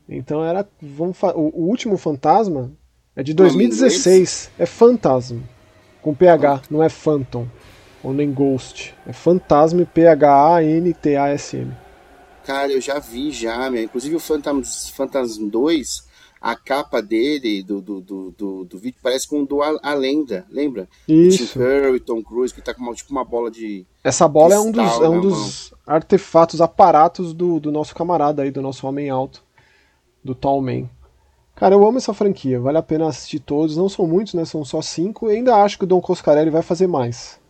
Então 0.09 0.45
era. 0.45 0.67
Vamos 0.81 1.23
o, 1.23 1.53
o 1.55 1.69
último 1.69 1.99
Fantasma 1.99 2.73
é 3.15 3.23
de 3.23 3.35
2016. 3.35 4.51
É 4.59 4.65
Fantasma. 4.65 5.43
Com 6.01 6.15
PH, 6.15 6.63
não 6.71 6.83
é 6.83 6.89
Phantom. 6.89 7.47
Ou 8.03 8.15
nem 8.15 8.33
Ghost. 8.33 8.95
É 9.07 9.13
Fantasma 9.13 9.85
P-H-A-N-T-A-S-M. 9.85 11.73
Cara, 12.45 12.73
eu 12.73 12.81
já 12.81 12.99
vi 12.99 13.31
já, 13.31 13.69
meu. 13.71 13.83
Inclusive 13.83 14.17
o 14.17 14.21
Phantasm, 14.21 14.63
Phantasm 14.95 15.49
2 15.49 16.08
a 16.41 16.55
capa 16.55 17.03
dele, 17.03 17.63
do, 17.63 17.81
do, 17.81 18.01
do, 18.01 18.31
do, 18.31 18.65
do 18.65 18.79
vídeo, 18.79 18.99
parece 19.03 19.27
com 19.27 19.45
do 19.45 19.63
a, 19.63 19.79
a 19.83 19.95
Lenda, 19.95 20.47
lembra? 20.51 20.89
Isso. 21.07 21.47
Tim 21.47 21.59
Curry 21.59 22.01
Tom 22.01 22.23
Cruise, 22.23 22.55
que 22.55 22.63
tá 22.63 22.73
com 22.73 22.83
uma, 22.83 22.95
tipo 22.95 23.11
uma 23.13 23.25
bola 23.25 23.51
de. 23.51 23.87
Essa 24.05 24.29
bola 24.29 24.55
é 24.55 24.61
um 24.61 24.71
dos, 24.71 25.01
é 25.01 25.09
um 25.09 25.21
dos 25.21 25.75
artefatos, 25.87 26.61
aparatos 26.61 27.33
do, 27.33 27.59
do 27.59 27.73
nosso 27.73 27.95
camarada 27.95 28.43
aí, 28.43 28.51
do 28.51 28.63
nosso 28.63 28.87
Homem 28.87 29.11
Alto, 29.11 29.43
do 30.23 30.35
Tall 30.35 30.61
Man. 30.63 30.89
Cara, 31.57 31.75
eu 31.75 31.85
amo 31.85 31.99
essa 31.99 32.15
franquia, 32.15 32.61
vale 32.61 32.79
a 32.79 32.83
pena 32.83 33.09
assistir 33.09 33.41
todos. 33.41 33.77
Não 33.77 33.89
são 33.89 34.07
muitos, 34.07 34.35
né? 34.35 34.45
São 34.45 34.65
só 34.65 34.81
cinco. 34.81 35.29
E 35.29 35.35
ainda 35.35 35.57
acho 35.57 35.77
que 35.77 35.83
o 35.83 35.89
Don 35.89 36.01
Coscarelli 36.01 36.51
vai 36.51 36.63
fazer 36.63 36.87
mais. 36.87 37.41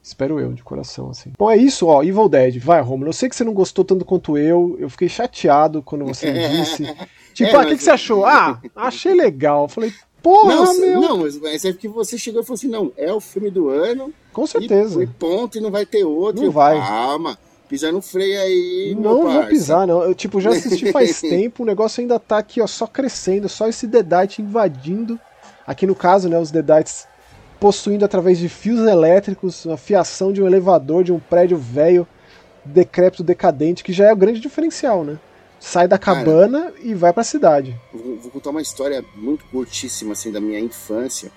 Espero 0.00 0.38
eu, 0.38 0.52
de 0.52 0.62
coração, 0.62 1.10
assim. 1.10 1.32
Bom, 1.36 1.50
é 1.50 1.56
isso, 1.56 1.88
ó. 1.88 2.02
Evil 2.02 2.28
Dead. 2.28 2.58
Vai, 2.58 2.80
Romulo. 2.80 3.08
Eu 3.08 3.12
sei 3.12 3.28
que 3.28 3.34
você 3.34 3.42
não 3.42 3.52
gostou 3.52 3.84
tanto 3.84 4.04
quanto 4.04 4.38
eu. 4.38 4.76
Eu 4.78 4.88
fiquei 4.88 5.08
chateado 5.08 5.82
quando 5.82 6.04
você 6.04 6.32
me 6.32 6.48
disse. 6.48 6.84
Tipo, 7.44 7.56
é, 7.56 7.60
ah, 7.60 7.62
o 7.62 7.66
que, 7.68 7.76
que 7.76 7.82
você 7.82 7.90
achou? 7.90 8.26
Ah, 8.26 8.60
achei 8.76 9.14
legal. 9.14 9.66
Falei, 9.66 9.92
porra, 10.22 10.54
não, 10.54 10.78
meu. 10.78 11.00
Não, 11.00 11.18
mas 11.40 11.64
é 11.64 11.72
porque 11.72 11.88
você 11.88 12.18
chegou 12.18 12.42
e 12.42 12.44
falou 12.44 12.56
assim: 12.56 12.68
não, 12.68 12.92
é 12.98 13.10
o 13.10 13.20
filme 13.20 13.50
do 13.50 13.70
ano. 13.70 14.12
Com 14.30 14.46
certeza. 14.46 15.00
E, 15.00 15.04
e 15.04 15.06
ponto, 15.06 15.56
e 15.56 15.60
não 15.60 15.70
vai 15.70 15.86
ter 15.86 16.04
outro. 16.04 16.42
Não 16.42 16.50
vai. 16.50 16.78
Calma. 16.78 17.38
Pisar 17.66 17.92
no 17.92 18.02
freio 18.02 18.38
aí. 18.40 18.96
Não 18.98 19.22
vou 19.22 19.44
pisar, 19.46 19.86
não. 19.86 20.02
Eu, 20.02 20.14
tipo, 20.14 20.40
já 20.40 20.50
assisti 20.50 20.92
faz 20.92 21.20
tempo, 21.22 21.62
o 21.62 21.66
negócio 21.66 22.00
ainda 22.00 22.18
tá 22.18 22.36
aqui, 22.36 22.60
ó, 22.60 22.66
só 22.66 22.86
crescendo, 22.86 23.48
só 23.48 23.68
esse 23.68 23.86
Deadite 23.86 24.42
invadindo. 24.42 25.18
Aqui 25.66 25.86
no 25.86 25.94
caso, 25.94 26.28
né, 26.28 26.36
os 26.38 26.50
Deadites 26.50 27.06
possuindo 27.60 28.04
através 28.04 28.38
de 28.38 28.48
fios 28.48 28.80
elétricos 28.80 29.66
a 29.68 29.76
fiação 29.76 30.32
de 30.32 30.42
um 30.42 30.46
elevador 30.46 31.04
de 31.04 31.12
um 31.12 31.20
prédio 31.20 31.56
velho, 31.56 32.08
decrépito, 32.64 33.22
decadente, 33.22 33.84
que 33.84 33.92
já 33.92 34.08
é 34.08 34.12
o 34.12 34.16
grande 34.16 34.40
diferencial, 34.40 35.04
né? 35.04 35.18
Sai 35.60 35.86
da 35.86 35.98
cabana 35.98 36.72
Cara, 36.72 36.74
e 36.82 36.94
vai 36.94 37.12
para 37.12 37.20
a 37.20 37.24
cidade. 37.24 37.78
Vou, 37.92 38.16
vou, 38.16 38.30
contar 38.30 38.50
uma 38.50 38.62
história 38.62 39.04
muito 39.14 39.44
curtíssima 39.46 40.12
assim 40.12 40.32
da 40.32 40.40
minha 40.40 40.58
infância. 40.58 41.30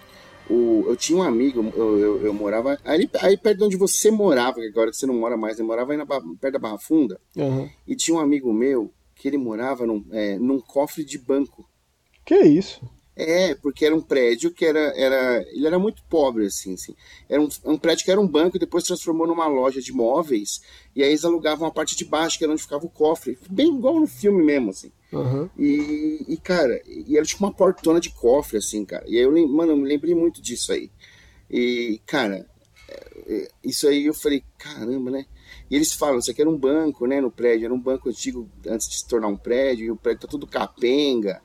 O, 0.50 0.86
eu 0.88 0.96
tinha 0.96 1.20
um 1.20 1.24
amigo, 1.24 1.72
eu, 1.76 2.00
eu, 2.00 2.26
eu 2.26 2.34
morava 2.34 2.78
aí, 2.84 3.10
aí, 3.22 3.38
perto 3.38 3.60
de 3.60 3.64
onde 3.66 3.78
você 3.78 4.10
morava, 4.10 4.56
que 4.56 4.68
agora 4.68 4.92
você 4.92 5.06
não 5.06 5.14
mora 5.14 5.38
mais, 5.38 5.60
eu 5.60 5.66
morava 5.66 5.92
aí 5.92 5.98
na, 5.98 6.06
perto 6.06 6.54
da 6.54 6.60
Barra 6.60 6.78
Funda. 6.78 7.20
Uhum. 7.36 7.70
E 7.88 7.96
tinha 7.96 8.18
um 8.18 8.20
amigo 8.20 8.52
meu 8.52 8.92
que 9.16 9.28
ele 9.28 9.38
morava 9.38 9.86
num, 9.86 10.06
é, 10.12 10.38
num 10.40 10.60
cofre 10.60 11.04
de 11.04 11.18
banco. 11.18 11.68
Que 12.26 12.36
isso? 12.36 12.82
É, 13.16 13.54
porque 13.56 13.86
era 13.86 13.96
um 13.96 14.02
prédio 14.02 14.52
que 14.52 14.66
era, 14.66 14.92
era 14.98 15.46
ele 15.52 15.68
era 15.68 15.78
muito 15.78 16.04
pobre, 16.10 16.48
assim, 16.48 16.74
assim. 16.74 16.96
Era 17.30 17.42
um, 17.42 17.48
um 17.66 17.78
prédio 17.78 18.06
que 18.06 18.12
era 18.12 18.20
um 18.20 18.28
banco 18.28 18.58
e 18.58 18.60
depois 18.60 18.84
transformou 18.84 19.28
numa 19.28 19.46
loja 19.46 19.80
de 19.82 19.94
móveis, 19.94 20.62
e 20.96 21.04
aí 21.04 21.10
eles 21.10 21.24
alugavam 21.24 21.68
a 21.68 21.72
parte 21.72 21.96
de 21.96 22.06
baixo, 22.06 22.38
que 22.38 22.44
era 22.44 22.52
onde 22.52 22.64
ficava 22.64 22.86
o 22.86 22.90
cofre, 22.90 23.38
bem 23.50 23.76
igual 23.76 24.00
no 24.00 24.08
filme 24.08 24.44
mesmo, 24.44 24.72
assim. 24.72 24.92
Uhum. 25.12 25.48
E, 25.58 26.26
e, 26.28 26.38
cara, 26.38 26.82
e 26.88 27.16
era 27.16 27.26
tipo 27.26 27.44
uma 27.44 27.54
portona 27.54 28.00
de 28.00 28.10
cofre, 28.10 28.58
assim, 28.58 28.84
cara. 28.84 29.06
E 29.08 29.16
aí 29.16 29.24
eu, 29.24 29.48
mano, 29.48 29.74
eu 29.74 29.78
me 29.78 29.88
lembrei 29.88 30.16
muito 30.16 30.42
disso 30.42 30.74
aí. 30.74 30.90
E, 31.50 32.02
cara, 32.08 32.48
é, 32.90 33.10
é, 33.28 33.48
isso 33.64 33.88
aí 33.88 34.08
eu 34.08 34.14
falei, 34.16 34.44
caramba, 34.58 35.12
né? 35.12 35.26
E 35.70 35.76
eles 35.76 35.94
falam, 35.94 36.18
isso 36.18 36.32
aqui 36.32 36.42
era 36.42 36.50
um 36.50 36.58
banco, 36.58 37.06
né, 37.06 37.22
no 37.22 37.32
prédio, 37.32 37.66
era 37.66 37.74
um 37.74 37.80
banco 37.80 38.10
antigo 38.10 38.50
antes 38.68 38.88
de 38.90 38.98
se 38.98 39.08
tornar 39.08 39.28
um 39.28 39.38
prédio, 39.38 39.86
e 39.86 39.92
o 39.92 39.96
prédio 39.96 40.22
tá 40.22 40.28
tudo 40.28 40.48
capenga, 40.48 41.42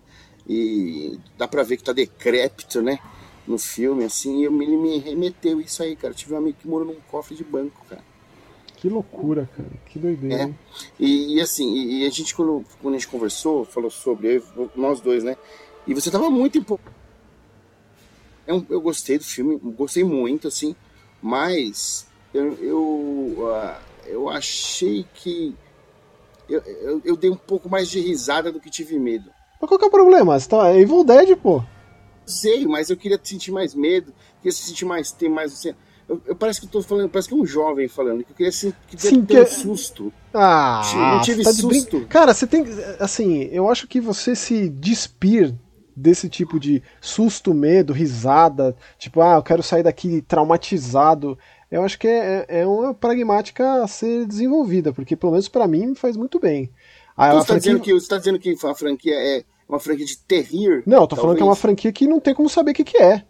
e 0.49 1.19
dá 1.37 1.47
pra 1.47 1.63
ver 1.63 1.77
que 1.77 1.85
tá 1.85 1.93
decrépito, 1.93 2.81
né, 2.81 2.99
no 3.47 3.59
filme, 3.59 4.05
assim, 4.05 4.41
e 4.41 4.45
eu, 4.45 4.63
ele 4.63 4.77
me 4.77 4.99
remeteu 4.99 5.61
isso 5.61 5.83
aí, 5.83 5.97
cara. 5.97 6.13
Eu 6.13 6.17
tive 6.17 6.35
um 6.35 6.39
amigo 6.39 6.59
que 6.61 6.69
morou 6.69 6.87
num 6.87 7.01
cofre 7.11 7.35
de 7.35 7.45
banco, 7.45 7.85
cara. 7.89 8.03
Que 8.77 8.89
loucura, 8.89 9.49
cara. 9.57 9.71
Que 9.87 9.99
doideira. 9.99 10.45
É. 10.45 10.55
E, 11.01 11.37
e, 11.37 11.41
assim, 11.41 11.73
e, 11.73 12.03
e, 12.03 12.07
a 12.07 12.11
gente, 12.11 12.35
quando, 12.35 12.65
quando 12.81 12.95
a 12.95 12.99
gente 12.99 13.09
conversou, 13.09 13.65
falou 13.65 13.91
sobre, 13.91 14.37
eu, 14.37 14.71
nós 14.77 15.01
dois, 15.01 15.25
né? 15.25 15.37
E 15.87 15.95
você 15.95 16.11
tava 16.11 16.31
muito 16.31 16.59
empolgado. 16.59 16.97
Eu, 18.47 18.65
eu 18.71 18.81
gostei 18.81 19.19
do 19.19 19.25
filme, 19.25 19.57
gostei 19.57 20.05
muito, 20.05 20.49
assim, 20.49 20.75
mas 21.21 22.07
eu, 22.33 22.55
eu, 22.63 22.79
uh, 22.79 23.77
eu 24.07 24.29
achei 24.29 25.05
que. 25.15 25.55
Eu, 26.49 26.61
eu, 26.61 27.03
eu, 27.05 27.17
dei 27.17 27.29
um 27.29 27.37
pouco 27.37 27.69
mais 27.69 27.91
de 27.91 28.01
risada 28.01 28.51
do 28.51 28.61
que 28.61 28.71
tive 28.71 28.99
medo. 28.99 29.31
Mas 29.61 29.69
qual 29.69 29.79
que 29.79 29.85
é 29.85 29.89
o 29.89 29.91
problema? 29.91 30.39
Você 30.39 30.49
tá 30.49 30.71
é 30.71 30.81
Evil 30.81 31.05
Dead, 31.05 31.37
pô. 31.37 31.63
Sei, 32.25 32.67
mas 32.67 32.91
eu 32.91 32.97
queria 32.97 33.19
sentir 33.23 33.51
mais 33.51 33.75
medo, 33.75 34.13
queria 34.43 34.53
sentir 34.53 34.85
mais, 34.85 35.11
ter 35.11 35.29
mais. 35.29 35.65
Eu, 36.09 36.21
eu, 36.27 36.37
parece 36.37 36.61
que 36.61 36.67
eu 36.67 36.71
tô 36.71 36.83
falando, 36.83 37.09
parece 37.09 37.29
que 37.29 37.35
é 37.35 37.37
um 37.37 37.47
jovem 37.47 37.89
falando, 37.89 38.23
que 38.23 38.33
eu 38.33 38.37
queria 38.37 38.51
assim, 38.51 38.73
que 38.87 39.01
Sim, 39.01 39.25
ter 39.25 39.35
que... 39.35 39.41
um 39.41 39.47
susto. 39.47 40.13
Ah, 40.33 40.83
não 40.95 41.21
tive 41.23 41.43
tá 41.43 41.53
susto. 41.53 42.07
Cara, 42.07 42.35
você 42.35 42.47
tem. 42.47 42.65
Assim, 43.01 43.45
eu 43.45 43.69
acho 43.69 43.87
que 43.87 44.01
você 44.01 44.35
se 44.37 44.69
despir 44.69 45.55
desse 45.99 46.29
tipo 46.29 46.61
de 46.61 46.83
susto, 47.01 47.53
medo, 47.53 47.93
risada, 47.93 48.77
tipo, 48.99 49.21
ah, 49.21 49.35
eu 49.35 49.43
quero 49.43 49.63
sair 49.63 49.83
daqui 49.83 50.23
traumatizado. 50.23 51.37
Eu 51.71 51.83
acho 51.83 51.99
que 51.99 52.07
é, 52.07 52.47
é 52.49 52.67
uma 52.67 52.95
pragmática 52.95 53.83
a 53.83 53.89
ser 53.89 54.27
desenvolvida, 54.27 54.93
porque 54.93 55.17
pelo 55.17 55.33
menos 55.33 55.49
para 55.49 55.67
mim 55.67 55.95
faz 55.95 56.17
muito 56.17 56.39
bem. 56.39 56.71
Ah, 57.19 57.33
você, 57.33 57.39
está 57.41 57.47
franquia... 57.47 57.61
dizendo 57.61 57.81
que, 57.81 57.93
você 57.93 58.09
tá 58.09 58.19
dizendo 58.19 58.39
que 58.39 58.57
a 58.65 58.75
franquia 58.75 59.15
é 59.15 59.45
uma 59.69 59.81
franquia 59.81 60.07
de 60.07 60.17
terrir? 60.19 60.85
Não, 60.87 61.03
eu 61.03 61.07
tô 61.07 61.17
talvez. 61.17 61.21
falando 61.21 61.37
que 61.37 61.43
é 61.43 61.47
uma 61.47 61.57
franquia 61.57 61.93
que 61.93 62.07
não 62.07 62.21
tem 62.21 62.33
como 62.33 62.49
saber 62.49 62.71
o 62.71 62.75
que, 62.75 62.85
que 62.85 62.97
é. 62.97 63.25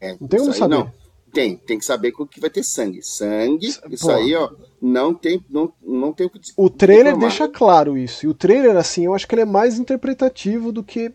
é. 0.00 0.16
Não 0.20 0.28
tem 0.28 0.38
como 0.38 0.52
saber. 0.52 0.76
Não. 0.76 0.92
Tem, 1.32 1.56
tem 1.56 1.78
que 1.78 1.84
saber 1.84 2.12
que 2.30 2.40
vai 2.40 2.48
ter 2.48 2.62
sangue. 2.62 3.02
Sangue, 3.02 3.66
isso 3.66 4.06
Pô. 4.06 4.10
aí, 4.10 4.34
ó, 4.34 4.50
não 4.80 5.12
tem, 5.12 5.44
não, 5.50 5.70
não 5.82 6.12
tem 6.12 6.28
o 6.28 6.30
que 6.30 6.40
O 6.56 6.70
trailer 6.70 7.16
deixa 7.18 7.48
claro 7.48 7.98
isso. 7.98 8.24
E 8.24 8.28
o 8.28 8.32
trailer, 8.32 8.76
assim, 8.76 9.04
eu 9.04 9.14
acho 9.14 9.26
que 9.26 9.34
ele 9.34 9.42
é 9.42 9.46
mais 9.46 9.78
interpretativo 9.78 10.72
do 10.72 10.82
que. 10.82 11.12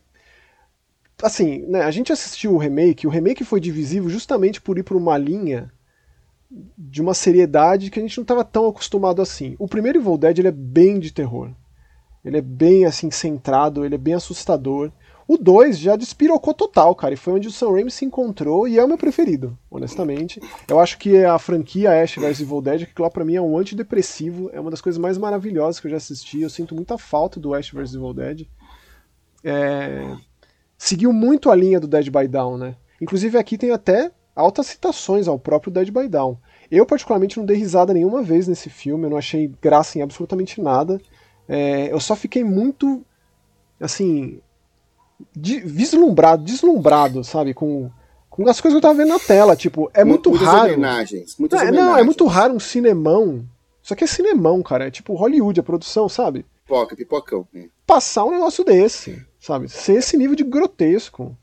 Assim, 1.23 1.59
né, 1.67 1.83
a 1.83 1.91
gente 1.91 2.11
assistiu 2.11 2.53
o 2.53 2.57
remake, 2.57 3.07
o 3.07 3.09
remake 3.09 3.43
foi 3.43 3.59
divisivo 3.59 4.09
justamente 4.09 4.61
por 4.61 4.77
ir 4.77 4.83
por 4.83 4.97
uma 4.97 5.17
linha 5.17 5.71
de 6.77 7.01
uma 7.01 7.13
seriedade 7.13 7.89
que 7.89 7.99
a 7.99 8.01
gente 8.01 8.17
não 8.17 8.23
estava 8.23 8.43
tão 8.43 8.67
acostumado 8.67 9.21
assim. 9.21 9.55
O 9.57 9.67
primeiro 9.67 9.99
Evil 9.99 10.17
Dead 10.17 10.39
ele 10.39 10.49
é 10.49 10.51
bem 10.51 10.99
de 10.99 11.13
terror. 11.13 11.49
Ele 12.23 12.37
é 12.37 12.41
bem 12.41 12.85
assim 12.85 13.09
centrado, 13.09 13.83
ele 13.83 13.95
é 13.95 13.97
bem 13.97 14.13
assustador. 14.13 14.91
O 15.27 15.37
2 15.37 15.77
já 15.77 15.95
despirocou 15.95 16.53
total, 16.53 16.93
cara, 16.93 17.13
e 17.13 17.17
foi 17.17 17.33
onde 17.33 17.47
o 17.47 17.51
Sam 17.51 17.71
Raimi 17.71 17.89
se 17.89 18.03
encontrou 18.03 18.67
e 18.67 18.77
é 18.77 18.83
o 18.83 18.87
meu 18.87 18.97
preferido, 18.97 19.57
honestamente. 19.69 20.41
Eu 20.67 20.79
acho 20.79 20.97
que 20.97 21.23
a 21.23 21.39
franquia 21.39 22.03
Ash 22.03 22.15
vs 22.15 22.41
Evil 22.41 22.61
Dead, 22.61 22.85
que 22.93 23.01
lá 23.01 23.09
pra 23.09 23.23
mim 23.23 23.35
é 23.35 23.41
um 23.41 23.57
antidepressivo, 23.57 24.49
é 24.51 24.59
uma 24.59 24.69
das 24.69 24.81
coisas 24.81 24.99
mais 24.99 25.17
maravilhosas 25.17 25.79
que 25.79 25.87
eu 25.87 25.91
já 25.91 25.97
assisti. 25.97 26.41
Eu 26.41 26.49
sinto 26.49 26.75
muita 26.75 26.97
falta 26.97 27.39
do 27.39 27.53
Ash 27.53 27.69
vs 27.69 27.93
Evil 27.95 28.13
Dead. 28.13 28.47
É... 29.43 30.15
Seguiu 30.77 31.13
muito 31.13 31.49
a 31.49 31.55
linha 31.55 31.79
do 31.79 31.87
Dead 31.87 32.09
by 32.09 32.27
Down, 32.27 32.57
né? 32.57 32.75
Inclusive 32.99 33.37
aqui 33.37 33.57
tem 33.57 33.71
até 33.71 34.11
altas 34.35 34.67
citações 34.67 35.27
ao 35.27 35.39
próprio 35.39 35.71
Dead 35.71 35.89
by 35.91 36.07
Down. 36.07 36.37
Eu, 36.69 36.85
particularmente, 36.85 37.37
não 37.37 37.45
dei 37.45 37.57
risada 37.57 37.93
nenhuma 37.93 38.21
vez 38.21 38.47
nesse 38.47 38.69
filme, 38.69 39.05
eu 39.05 39.09
não 39.09 39.17
achei 39.17 39.51
graça 39.61 39.97
em 39.97 40.01
absolutamente 40.01 40.61
nada. 40.61 40.99
É... 41.53 41.91
eu 41.91 41.99
só 41.99 42.15
fiquei 42.15 42.43
muito, 42.43 43.03
assim, 43.79 44.39
de, 45.35 45.59
vislumbrado, 45.59 46.43
deslumbrado, 46.43 47.23
sabe? 47.23 47.53
Com, 47.53 47.89
com 48.29 48.47
as 48.49 48.59
coisas 48.61 48.79
que 48.79 48.85
eu 48.85 48.89
tava 48.89 49.03
vendo 49.03 49.09
na 49.09 49.19
tela. 49.19 49.55
Tipo, 49.55 49.89
é 49.93 50.03
muito 50.03 50.29
muitas 50.29 50.47
raro. 50.47 50.73
Homenagens, 50.73 51.37
muitas 51.37 51.59
não, 51.59 51.67
homenagens. 51.67 51.93
não, 51.93 51.99
é 51.99 52.03
muito 52.03 52.25
raro 52.25 52.53
um 52.53 52.59
cinemão. 52.59 53.45
Isso 53.83 53.93
aqui 53.93 54.03
é 54.03 54.07
cinemão, 54.07 54.61
cara. 54.61 54.87
É 54.87 54.91
tipo 54.91 55.13
Hollywood, 55.13 55.59
a 55.59 55.63
produção, 55.63 56.07
sabe? 56.07 56.45
Pipoca, 56.63 56.95
pipocão. 56.95 57.47
Né? 57.53 57.67
Passar 57.85 58.25
um 58.25 58.31
negócio 58.31 58.63
desse, 58.63 59.25
sabe? 59.39 59.67
Ser 59.67 59.93
esse 59.93 60.15
nível 60.17 60.35
de 60.35 60.43
grotesco. 60.43 61.35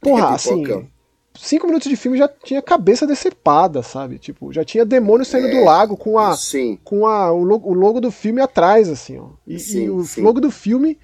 Porra, 0.00 0.30
é 0.30 0.34
assim. 0.34 0.88
Cinco 1.38 1.66
minutos 1.66 1.88
de 1.88 1.96
filme 1.96 2.18
já 2.18 2.28
tinha 2.28 2.60
cabeça 2.60 3.06
decepada, 3.06 3.82
sabe? 3.82 4.18
Tipo, 4.18 4.52
já 4.52 4.64
tinha 4.64 4.84
demônio 4.84 5.24
saindo 5.24 5.48
é, 5.48 5.50
do 5.52 5.64
lago 5.64 5.96
com 5.96 6.18
a. 6.18 6.36
Sim. 6.36 6.78
Com 6.82 7.06
a, 7.06 7.32
o, 7.32 7.42
logo, 7.44 7.70
o 7.70 7.72
logo 7.72 8.00
do 8.00 8.10
filme 8.10 8.40
atrás, 8.40 8.88
assim, 8.88 9.18
ó. 9.18 9.28
E, 9.46 9.58
sim, 9.58 9.84
e 9.84 9.90
o 9.90 10.04
sim. 10.04 10.22
logo 10.22 10.40
do 10.40 10.50
filme 10.50 10.98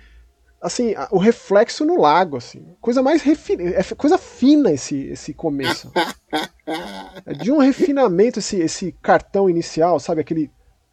assim, 0.61 0.95
o 1.11 1.19
reflexo 1.19 1.85
no 1.85 2.01
lago, 2.01 2.37
assim. 2.37 2.75
Coisa 2.81 3.03
mais 3.03 3.23
refinada, 3.23 3.71
é 3.71 3.95
coisa 3.95 4.19
fina 4.19 4.73
esse, 4.73 4.97
esse 5.09 5.33
começo. 5.33 5.93
é 7.25 7.33
de 7.35 7.53
um 7.53 7.59
refinamento 7.59 8.41
esse, 8.41 8.57
esse 8.59 8.93
cartão 9.01 9.49
inicial, 9.49 10.01
sabe? 10.01 10.21
Aquele. 10.21 10.51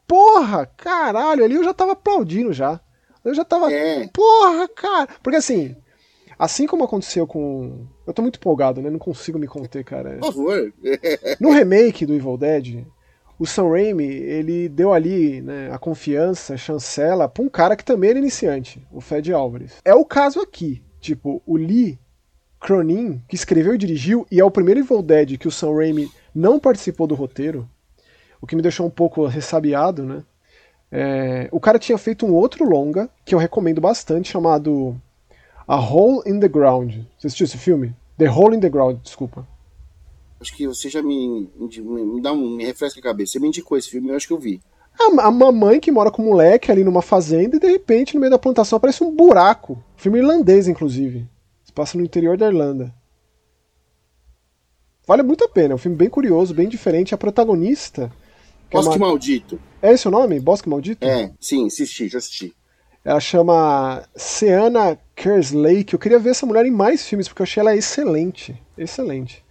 Porra, 0.07 0.65
caralho, 0.77 1.43
ali 1.43 1.55
eu 1.55 1.63
já 1.63 1.73
tava 1.73 1.93
aplaudindo 1.93 2.53
já. 2.53 2.79
Eu 3.23 3.33
já 3.33 3.43
tava. 3.43 3.71
É. 3.71 4.07
Porra, 4.07 4.67
cara. 4.67 5.07
Porque 5.23 5.37
assim, 5.37 5.75
assim 6.37 6.67
como 6.67 6.83
aconteceu 6.83 7.25
com. 7.25 7.87
Eu 8.05 8.13
tô 8.13 8.21
muito 8.21 8.37
empolgado, 8.37 8.81
né? 8.81 8.89
Não 8.89 8.99
consigo 8.99 9.39
me 9.39 9.47
conter, 9.47 9.83
cara. 9.83 10.17
Por 10.17 10.33
favor. 10.33 10.73
no 11.39 11.51
remake 11.51 12.05
do 12.05 12.13
Evil 12.13 12.37
Dead, 12.37 12.85
o 13.39 13.45
Sam 13.45 13.69
Raimi, 13.69 14.05
ele 14.05 14.69
deu 14.69 14.93
ali 14.93 15.41
né, 15.41 15.69
a 15.71 15.77
confiança, 15.77 16.53
a 16.53 16.57
chancela, 16.57 17.27
pra 17.27 17.43
um 17.43 17.49
cara 17.49 17.75
que 17.75 17.83
também 17.83 18.11
era 18.11 18.19
iniciante, 18.19 18.85
o 18.91 19.01
Fed 19.01 19.31
Álvares. 19.33 19.73
É 19.83 19.93
o 19.93 20.05
caso 20.05 20.39
aqui. 20.39 20.81
Tipo, 20.99 21.41
o 21.45 21.57
Lee 21.57 21.99
Cronin, 22.59 23.21
que 23.27 23.35
escreveu 23.35 23.75
e 23.75 23.77
dirigiu, 23.77 24.25
e 24.31 24.39
é 24.39 24.45
o 24.45 24.51
primeiro 24.51 24.79
Evil 24.79 25.01
Dead 25.01 25.37
que 25.37 25.47
o 25.47 25.51
Sam 25.51 25.75
Raimi 25.75 26.09
não 26.33 26.59
participou 26.59 27.05
do 27.05 27.15
roteiro, 27.15 27.69
o 28.41 28.47
que 28.47 28.55
me 28.55 28.61
deixou 28.61 28.85
um 28.85 28.89
pouco 28.89 29.25
ressabiado, 29.25 30.03
né? 30.03 30.23
É, 30.91 31.49
o 31.51 31.59
cara 31.59 31.79
tinha 31.79 31.97
feito 31.97 32.25
um 32.25 32.33
outro 32.33 32.63
longa, 32.63 33.09
que 33.25 33.33
eu 33.33 33.39
recomendo 33.39 33.81
bastante, 33.81 34.31
chamado 34.31 34.95
A 35.67 35.77
Hole 35.77 36.21
in 36.25 36.39
the 36.39 36.47
Ground. 36.47 36.93
Você 37.17 37.27
assistiu 37.27 37.45
esse 37.45 37.57
filme? 37.57 37.95
The 38.17 38.29
Hole 38.29 38.55
in 38.55 38.59
the 38.59 38.69
Ground, 38.69 38.99
desculpa. 39.01 39.47
Acho 40.39 40.55
que 40.55 40.67
você 40.67 40.89
já 40.89 41.01
me, 41.01 41.49
me, 41.55 42.03
me 42.03 42.21
dá 42.21 42.33
um, 42.33 42.57
me 42.57 42.65
refresca 42.65 42.99
a 42.99 43.03
cabeça. 43.03 43.33
Você 43.33 43.39
me 43.39 43.47
indicou 43.47 43.77
esse 43.77 43.89
filme, 43.89 44.09
eu 44.09 44.15
acho 44.15 44.27
que 44.27 44.33
eu 44.33 44.39
vi. 44.39 44.61
A, 44.99 45.27
a 45.27 45.31
mamãe 45.31 45.79
que 45.79 45.91
mora 45.91 46.11
com 46.11 46.21
o 46.21 46.25
moleque 46.25 46.71
ali 46.71 46.83
numa 46.83 47.01
fazenda 47.01 47.55
e 47.55 47.59
de 47.59 47.67
repente 47.67 48.13
no 48.13 48.19
meio 48.19 48.31
da 48.31 48.37
plantação 48.37 48.77
aparece 48.77 49.03
um 49.03 49.15
buraco. 49.15 49.81
Filme 49.95 50.19
irlandês, 50.19 50.67
inclusive. 50.67 51.27
Se 51.63 51.71
passa 51.71 51.97
no 51.97 52.03
interior 52.03 52.37
da 52.37 52.47
Irlanda. 52.47 52.93
Vale 55.07 55.23
muito 55.23 55.43
a 55.43 55.49
pena, 55.49 55.73
é 55.73 55.75
um 55.75 55.79
filme 55.79 55.97
bem 55.97 56.09
curioso, 56.09 56.53
bem 56.53 56.67
diferente. 56.67 57.13
A 57.13 57.17
protagonista. 57.17 58.11
Bosque 58.71 58.93
é 58.93 58.97
uma... 58.97 59.07
Maldito. 59.07 59.59
É 59.81 59.91
esse 59.91 60.07
o 60.07 60.11
nome? 60.11 60.39
Bosque 60.39 60.69
Maldito? 60.69 61.05
É, 61.05 61.31
sim, 61.39 61.67
assisti, 61.67 62.07
já 62.07 62.17
assisti. 62.17 62.53
Ela 63.03 63.19
chama 63.19 64.03
Seana 64.15 64.97
Kerslake. 65.23 65.93
Eu 65.93 65.99
queria 65.99 66.19
ver 66.19 66.31
essa 66.31 66.45
mulher 66.45 66.65
em 66.65 66.71
mais 66.71 67.07
filmes, 67.07 67.29
porque 67.29 67.41
eu 67.41 67.45
achei 67.45 67.61
ela 67.61 67.73
excelente. 67.73 68.61
Excelente. 68.77 69.41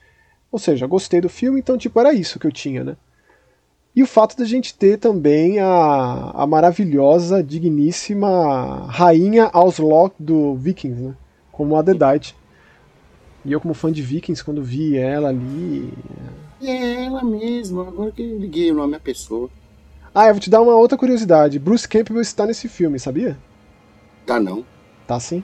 Ou 0.50 0.58
seja, 0.58 0.86
gostei 0.86 1.18
do 1.18 1.30
filme, 1.30 1.60
então 1.60 1.78
tipo 1.78 1.98
era 1.98 2.12
isso 2.12 2.38
que 2.38 2.46
eu 2.46 2.52
tinha, 2.52 2.84
né? 2.84 2.96
E 3.96 4.02
o 4.02 4.06
fato 4.06 4.36
da 4.36 4.44
gente 4.44 4.74
ter 4.74 4.98
também 4.98 5.60
a, 5.60 6.30
a 6.34 6.46
maravilhosa, 6.46 7.42
digníssima 7.42 8.86
rainha 8.86 9.48
Auslock 9.50 10.14
do 10.18 10.54
Vikings, 10.56 11.00
né? 11.00 11.14
Como 11.50 11.74
a 11.74 11.80
Dedite. 11.80 12.36
E 13.44 13.52
eu, 13.52 13.60
como 13.60 13.74
fã 13.74 13.90
de 13.90 14.02
Vikings, 14.02 14.44
quando 14.44 14.62
vi 14.62 14.96
ela 14.98 15.30
ali. 15.30 15.90
É 16.62 17.04
ela 17.04 17.24
mesma, 17.24 17.88
agora 17.88 18.12
que 18.12 18.22
eu 18.22 18.38
liguei 18.38 18.70
o 18.70 18.74
nome 18.74 18.94
à 18.94 19.00
pessoa. 19.00 19.48
Ah, 20.14 20.28
eu 20.28 20.34
vou 20.34 20.40
te 20.40 20.50
dar 20.50 20.60
uma 20.60 20.74
outra 20.74 20.98
curiosidade. 20.98 21.58
Bruce 21.58 21.88
Campbell 21.88 22.20
está 22.20 22.46
nesse 22.46 22.68
filme, 22.68 22.98
sabia? 22.98 23.38
Tá 24.26 24.38
não. 24.38 24.64
Tá 25.06 25.18
sim. 25.18 25.42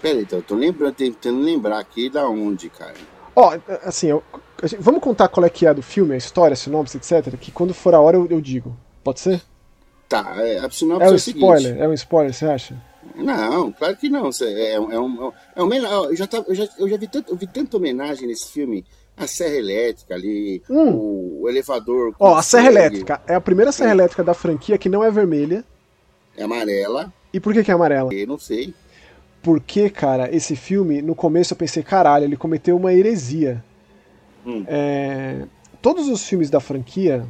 Peraí, 0.00 0.22
então, 0.22 0.38
eu 0.38 0.42
tô 0.42 0.54
lembrando, 0.54 0.94
tentando 0.94 1.40
lembrar 1.40 1.78
aqui 1.78 2.08
da 2.08 2.28
onde, 2.28 2.70
cara. 2.70 2.94
Ó, 3.34 3.56
assim, 3.84 4.08
eu, 4.08 4.22
vamos 4.78 5.00
contar 5.00 5.28
qual 5.28 5.46
é 5.46 5.50
que 5.50 5.66
é 5.66 5.74
do 5.74 5.82
filme, 5.82 6.14
a 6.14 6.16
história, 6.16 6.54
a 6.54 6.56
sinopse, 6.56 6.96
etc. 6.96 7.36
Que 7.36 7.50
quando 7.50 7.74
for 7.74 7.94
a 7.94 8.00
hora 8.00 8.16
eu, 8.16 8.26
eu 8.28 8.40
digo. 8.40 8.76
Pode 9.02 9.20
ser? 9.20 9.42
Tá, 10.08 10.34
é, 10.38 10.58
a 10.58 10.70
sinopse 10.70 11.04
é, 11.04 11.10
um 11.10 11.12
é 11.12 11.16
spoiler, 11.16 11.78
é 11.78 11.88
um 11.88 11.92
spoiler, 11.92 12.32
você 12.32 12.46
acha? 12.46 12.76
Não, 13.14 13.72
claro 13.72 13.96
que 13.96 14.08
não. 14.08 14.30
É, 14.42 14.72
é, 14.72 14.80
um, 14.80 14.92
é 14.92 15.00
um, 15.62 15.74
eu, 15.74 16.16
já 16.16 16.26
tá, 16.26 16.44
eu, 16.46 16.54
já, 16.54 16.68
eu 16.78 16.88
já 16.88 16.96
vi, 16.96 17.08
tanto, 17.08 17.32
eu 17.32 17.36
vi 17.36 17.46
tanta 17.46 17.76
homenagem 17.76 18.26
nesse 18.26 18.50
filme. 18.50 18.84
A 19.16 19.26
Serra 19.26 19.56
Elétrica 19.56 20.14
ali, 20.14 20.62
hum. 20.70 20.90
o, 20.92 21.42
o, 21.42 21.48
elevador. 21.48 22.14
Ó, 22.20 22.36
a 22.36 22.42
Serra 22.42 22.68
Elétrica 22.68 23.20
é 23.26 23.34
a 23.34 23.40
primeira 23.40 23.72
Serra 23.72 23.90
é. 23.90 23.94
Elétrica 23.94 24.22
da 24.22 24.32
franquia 24.32 24.78
que 24.78 24.88
não 24.88 25.02
é 25.02 25.10
vermelha. 25.10 25.64
É 26.36 26.44
amarela. 26.44 27.12
E 27.32 27.40
por 27.40 27.52
que, 27.52 27.64
que 27.64 27.70
é 27.70 27.74
amarela? 27.74 28.14
Eu 28.14 28.26
não 28.28 28.38
sei. 28.38 28.72
Porque, 29.48 29.88
cara, 29.88 30.28
esse 30.30 30.54
filme, 30.54 31.00
no 31.00 31.14
começo 31.14 31.54
eu 31.54 31.56
pensei, 31.56 31.82
caralho, 31.82 32.26
ele 32.26 32.36
cometeu 32.36 32.76
uma 32.76 32.92
heresia. 32.92 33.64
Hum. 34.44 34.62
É, 34.68 35.46
todos 35.80 36.06
os 36.06 36.28
filmes 36.28 36.50
da 36.50 36.60
franquia, 36.60 37.26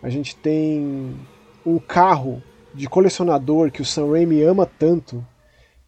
a 0.00 0.08
gente 0.08 0.36
tem 0.36 1.16
um 1.66 1.80
carro 1.80 2.40
de 2.72 2.88
colecionador 2.88 3.72
que 3.72 3.82
o 3.82 3.84
Sam 3.84 4.12
Raimi 4.12 4.40
ama 4.40 4.66
tanto, 4.66 5.26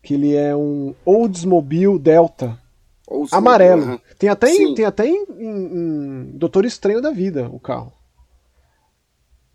que 0.03 0.15
ele 0.15 0.35
é 0.35 0.57
um 0.57 0.93
Oldsmobile 1.05 2.01
Delta. 2.01 2.59
Oldsmobile, 3.07 3.39
amarelo. 3.39 4.01
Tem 4.19 4.29
até, 4.29 4.53
em, 4.53 4.75
tem 4.75 4.85
até 4.85 5.07
em, 5.07 5.25
em, 5.39 5.67
em 5.77 6.25
Doutor 6.35 6.65
Estranho 6.65 7.01
da 7.01 7.13
Vida 7.13 7.49
o 7.49 7.61
carro. 7.61 7.93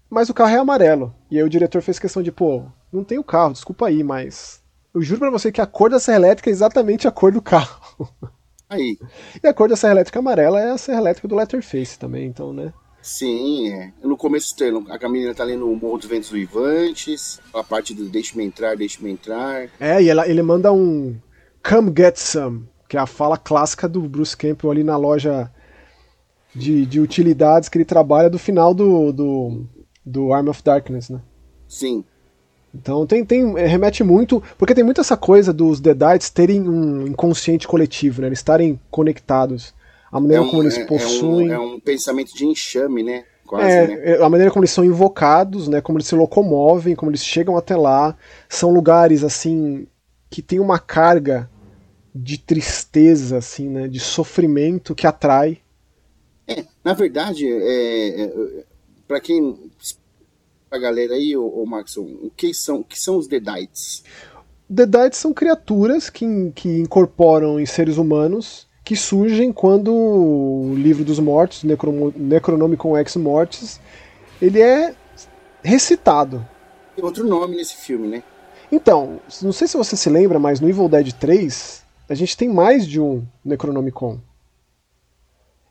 Mas 0.09 0.29
o 0.29 0.33
carro 0.33 0.55
é 0.55 0.59
amarelo. 0.59 1.13
E 1.29 1.37
aí 1.37 1.43
o 1.43 1.49
diretor 1.49 1.81
fez 1.81 1.99
questão 1.99 2.23
de, 2.23 2.31
pô, 2.31 2.63
não 2.89 3.03
tem 3.03 3.19
o 3.19 3.23
carro, 3.23 3.51
desculpa 3.51 3.87
aí, 3.87 4.01
mas 4.01 4.63
eu 4.95 5.01
juro 5.01 5.19
para 5.19 5.29
você 5.29 5.51
que 5.51 5.59
a 5.59 5.65
cor 5.65 5.89
da 5.89 5.99
serra 5.99 6.19
elétrica 6.19 6.49
é 6.49 6.53
exatamente 6.53 7.05
a 7.05 7.11
cor 7.11 7.29
do 7.29 7.41
carro. 7.41 8.09
Aí. 8.69 8.97
E 9.43 9.47
a 9.47 9.53
cor 9.53 9.67
da 9.67 9.75
serra 9.75 9.93
elétrica 9.93 10.19
amarela 10.19 10.59
é 10.59 10.71
a 10.71 10.77
serra 10.77 10.99
elétrica 10.99 11.27
do 11.27 11.35
Letterface 11.35 11.99
também, 11.99 12.25
então, 12.25 12.53
né? 12.53 12.73
Sim, 13.01 13.71
é. 13.71 13.93
No 14.01 14.17
começo 14.17 14.55
a 14.89 15.09
menina 15.09 15.35
tá 15.35 15.43
lendo 15.43 15.69
o 15.69 15.75
Morro 15.75 15.97
dos 15.97 16.07
Ventos 16.07 16.31
Vivantes, 16.31 17.39
a 17.53 17.63
parte 17.63 17.93
do 17.93 18.05
Deixe-me 18.05 18.43
entrar, 18.43 18.75
deixe-me 18.75 19.11
entrar. 19.11 19.69
É, 19.79 20.01
e 20.01 20.09
ela, 20.09 20.27
ele 20.27 20.41
manda 20.41 20.71
um 20.71 21.15
Come 21.61 21.93
Get 21.95 22.17
Some, 22.17 22.67
que 22.87 22.97
é 22.97 22.99
a 22.99 23.05
fala 23.05 23.37
clássica 23.37 23.87
do 23.87 24.01
Bruce 24.01 24.35
Campbell 24.35 24.71
ali 24.71 24.83
na 24.83 24.97
loja 24.97 25.51
de, 26.55 26.85
de 26.85 26.99
utilidades 27.01 27.67
que 27.69 27.77
ele 27.77 27.85
trabalha 27.85 28.29
do 28.29 28.39
final 28.39 28.73
do, 28.73 29.11
do, 29.11 29.67
do 30.03 30.33
Arm 30.33 30.47
of 30.47 30.63
Darkness, 30.63 31.09
né? 31.09 31.21
Sim. 31.67 32.03
Então 32.75 33.05
tem, 33.05 33.23
tem 33.23 33.57
é, 33.57 33.65
remete 33.65 34.03
muito, 34.03 34.43
porque 34.57 34.75
tem 34.75 34.83
muito 34.83 34.99
essa 34.99 35.15
coisa 35.15 35.53
dos 35.53 35.79
Deadites 35.79 36.29
terem 36.29 36.67
um 36.67 37.07
inconsciente 37.07 37.67
coletivo, 37.67 38.21
né? 38.21 38.27
Eles 38.27 38.39
estarem 38.39 38.79
conectados. 38.91 39.73
A 40.11 40.19
maneira 40.19 40.43
é 40.43 40.45
um, 40.45 40.49
como 40.49 40.63
eles 40.63 40.77
é, 40.77 40.85
possuem. 40.85 41.51
É 41.51 41.59
um, 41.59 41.63
é 41.63 41.75
um, 41.75 41.79
pensamento 41.79 42.33
de 42.35 42.45
enxame, 42.45 43.01
né? 43.01 43.23
Quase, 43.47 43.71
é, 43.71 43.87
né? 43.87 44.01
É, 44.03 44.23
a 44.23 44.29
maneira 44.29 44.51
como 44.51 44.63
eles 44.63 44.71
são 44.71 44.83
invocados, 44.83 45.67
né? 45.67 45.79
Como 45.79 45.97
eles 45.97 46.07
se 46.07 46.15
locomovem, 46.15 46.95
como 46.95 47.11
eles 47.11 47.23
chegam 47.23 47.57
até 47.57 47.75
lá. 47.75 48.15
São 48.49 48.71
lugares, 48.71 49.23
assim, 49.23 49.87
que 50.29 50.41
tem 50.41 50.59
uma 50.59 50.77
carga 50.77 51.49
de 52.13 52.37
tristeza, 52.37 53.37
assim, 53.37 53.69
né? 53.69 53.87
De 53.87 53.99
sofrimento 53.99 54.93
que 54.93 55.07
atrai. 55.07 55.59
É, 56.47 56.63
na 56.83 56.93
verdade, 56.93 57.47
é, 57.47 58.21
é 58.21 58.33
para 59.07 59.19
quem 59.19 59.57
pra 60.75 60.77
galera 60.77 61.13
aí, 61.13 61.35
ô, 61.37 61.47
ô 61.47 61.65
Maxon, 61.65 62.01
o 62.21 62.29
que 62.35 62.53
são, 62.53 62.81
o 62.81 62.83
que 62.83 62.99
são 62.99 63.17
os 63.17 63.27
Deadites? 63.27 64.03
Deadites 64.69 65.19
são 65.19 65.33
criaturas 65.33 66.09
que, 66.09 66.51
que 66.53 66.69
incorporam 66.79 67.59
em 67.59 67.65
seres 67.65 67.97
humanos 67.97 68.67
que 68.83 68.95
surgem 68.95 69.51
quando 69.51 69.91
o 69.91 70.75
livro 70.75 71.03
dos 71.03 71.17
mortos, 71.17 71.63
Necro, 71.63 72.13
Necronomicon 72.15 72.97
Ex 72.97 73.15
Mortis, 73.15 73.79
ele 74.39 74.61
é 74.61 74.93
recitado. 75.63 76.45
Tem 76.95 77.03
outro 77.03 77.25
nome 77.25 77.55
nesse 77.55 77.77
filme, 77.77 78.07
né? 78.07 78.23
Então, 78.71 79.19
não 79.41 79.51
sei 79.51 79.67
se 79.67 79.77
você 79.77 79.95
se 79.95 80.09
lembra, 80.09 80.37
mas 80.37 80.59
no 80.59 80.69
Evil 80.69 80.89
Dead 80.89 81.11
3, 81.13 81.83
a 82.09 82.13
gente 82.13 82.37
tem 82.37 82.49
mais 82.49 82.85
de 82.85 82.99
um 82.99 83.25
Necronomicon. 83.43 84.19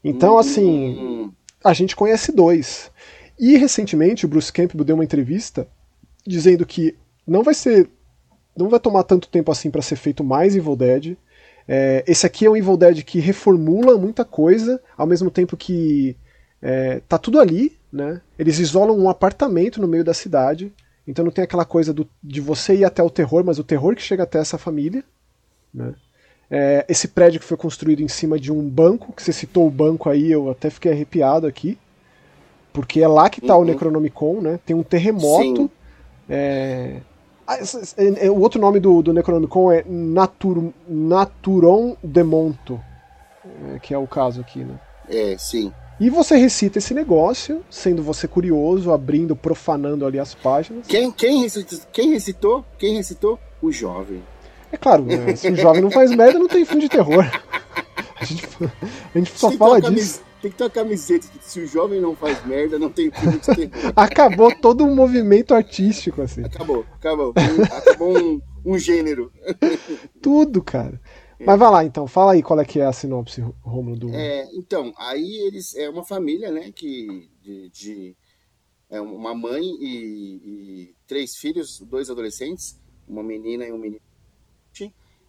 Então, 0.02 0.34
hum, 0.34 0.38
assim, 0.38 0.96
hum. 0.98 1.32
a 1.62 1.72
gente 1.72 1.94
conhece 1.94 2.32
dois. 2.32 2.90
E 3.38 3.56
recentemente 3.56 4.24
o 4.24 4.28
Bruce 4.28 4.52
Campbell 4.52 4.84
deu 4.84 4.96
uma 4.96 5.04
entrevista 5.04 5.66
dizendo 6.26 6.64
que 6.64 6.96
não 7.26 7.42
vai 7.42 7.54
ser. 7.54 7.88
não 8.56 8.68
vai 8.68 8.80
tomar 8.80 9.02
tanto 9.04 9.28
tempo 9.28 9.50
assim 9.50 9.70
para 9.70 9.82
ser 9.82 9.96
feito 9.96 10.22
mais 10.22 10.56
Evil 10.56 10.76
Dead. 10.76 11.16
É, 11.66 12.04
esse 12.06 12.26
aqui 12.26 12.44
é 12.46 12.50
um 12.50 12.56
Evil 12.56 12.76
Dead 12.76 13.02
que 13.02 13.18
reformula 13.18 13.96
muita 13.96 14.24
coisa, 14.24 14.80
ao 14.96 15.06
mesmo 15.06 15.30
tempo 15.30 15.56
que 15.56 16.16
é, 16.60 17.00
tá 17.08 17.18
tudo 17.18 17.40
ali, 17.40 17.76
né? 17.92 18.20
Eles 18.38 18.58
isolam 18.58 18.98
um 18.98 19.08
apartamento 19.08 19.80
no 19.80 19.88
meio 19.88 20.04
da 20.04 20.14
cidade, 20.14 20.72
então 21.06 21.24
não 21.24 21.32
tem 21.32 21.44
aquela 21.44 21.64
coisa 21.64 21.92
do, 21.92 22.08
de 22.22 22.40
você 22.40 22.76
ir 22.76 22.84
até 22.84 23.02
o 23.02 23.10
terror, 23.10 23.44
mas 23.44 23.58
o 23.58 23.64
terror 23.64 23.94
que 23.94 24.02
chega 24.02 24.22
até 24.22 24.38
essa 24.38 24.58
família, 24.58 25.02
né? 25.72 25.94
É, 26.50 26.84
esse 26.88 27.08
prédio 27.08 27.40
que 27.40 27.46
foi 27.46 27.56
construído 27.56 28.00
em 28.00 28.08
cima 28.08 28.38
de 28.38 28.52
um 28.52 28.68
banco, 28.68 29.12
que 29.12 29.22
você 29.22 29.32
citou 29.32 29.66
o 29.66 29.70
banco 29.70 30.08
aí, 30.08 30.30
eu 30.30 30.50
até 30.50 30.70
fiquei 30.70 30.92
arrepiado 30.92 31.46
aqui. 31.46 31.78
Porque 32.74 33.00
é 33.00 33.06
lá 33.06 33.30
que 33.30 33.38
está 33.38 33.54
uhum. 33.54 33.62
o 33.62 33.64
Necronomicon, 33.64 34.40
né? 34.40 34.58
Tem 34.66 34.74
um 34.74 34.82
terremoto. 34.82 35.70
É... 36.28 36.96
Ah, 37.46 37.58
é, 38.18 38.28
o 38.28 38.40
outro 38.40 38.60
nome 38.60 38.80
do, 38.80 39.00
do 39.00 39.12
Necronomicon 39.12 39.70
é 39.70 39.84
Natur, 39.86 40.72
Naturon 40.88 41.94
Demonto, 42.02 42.80
é, 43.44 43.78
que 43.78 43.94
é 43.94 43.98
o 43.98 44.06
caso 44.06 44.40
aqui, 44.40 44.64
né? 44.64 44.74
É, 45.08 45.36
sim. 45.38 45.72
E 46.00 46.10
você 46.10 46.36
recita 46.36 46.78
esse 46.78 46.92
negócio, 46.94 47.62
sendo 47.70 48.02
você 48.02 48.26
curioso, 48.26 48.90
abrindo, 48.90 49.36
profanando 49.36 50.04
ali 50.04 50.18
as 50.18 50.34
páginas. 50.34 50.86
Quem, 50.88 51.12
quem, 51.12 51.42
recitou, 51.42 51.78
quem 51.92 52.10
recitou? 52.10 52.64
Quem 52.78 52.96
recitou? 52.96 53.38
O 53.62 53.70
jovem. 53.70 54.22
É 54.72 54.76
claro, 54.76 55.04
né? 55.04 55.36
se 55.36 55.48
o 55.48 55.54
jovem 55.54 55.82
não 55.82 55.90
faz 55.90 56.10
merda, 56.10 56.38
não 56.38 56.48
tem 56.48 56.64
filme 56.64 56.82
de 56.82 56.88
terror. 56.88 57.24
A 58.18 58.24
gente, 58.24 58.48
a 59.14 59.18
gente 59.18 59.38
só 59.38 59.50
fala 59.52 59.80
disso. 59.80 60.22
Tem 60.44 60.50
que 60.50 60.58
ter 60.58 60.64
uma 60.64 60.70
camiseta 60.70 61.26
que 61.26 61.42
se 61.42 61.58
o 61.58 61.66
jovem 61.66 62.02
não 62.02 62.14
faz 62.14 62.44
merda, 62.44 62.78
não 62.78 62.90
tem 62.90 63.10
filme 63.10 63.38
de 63.38 63.46
terror. 63.46 63.92
Acabou 63.96 64.54
todo 64.54 64.84
um 64.84 64.94
movimento 64.94 65.54
artístico, 65.54 66.20
assim. 66.20 66.44
Acabou, 66.44 66.84
acabou. 66.96 67.32
acabou 67.72 68.18
um, 68.18 68.42
um 68.62 68.78
gênero. 68.78 69.32
Tudo, 70.20 70.62
cara. 70.62 71.00
É. 71.40 71.46
Mas 71.46 71.58
vai 71.58 71.70
lá 71.70 71.82
então, 71.82 72.06
fala 72.06 72.32
aí 72.32 72.42
qual 72.42 72.60
é 72.60 72.64
que 72.66 72.78
é 72.78 72.84
a 72.84 72.92
sinopse, 72.92 73.40
Romulo. 73.62 73.96
Do... 73.96 74.14
É, 74.14 74.46
então, 74.52 74.92
aí 74.98 75.46
eles. 75.46 75.74
É 75.76 75.88
uma 75.88 76.04
família, 76.04 76.50
né? 76.50 76.70
Que. 76.70 77.30
De, 77.42 77.70
de 77.70 78.16
é 78.90 79.00
uma 79.00 79.34
mãe 79.34 79.62
e, 79.62 80.36
e, 80.44 80.94
três 81.06 81.36
filhos, 81.36 81.80
dois 81.80 82.10
adolescentes, 82.10 82.78
uma 83.08 83.22
menina 83.22 83.64
e 83.64 83.72
um 83.72 83.78
menino. 83.78 84.02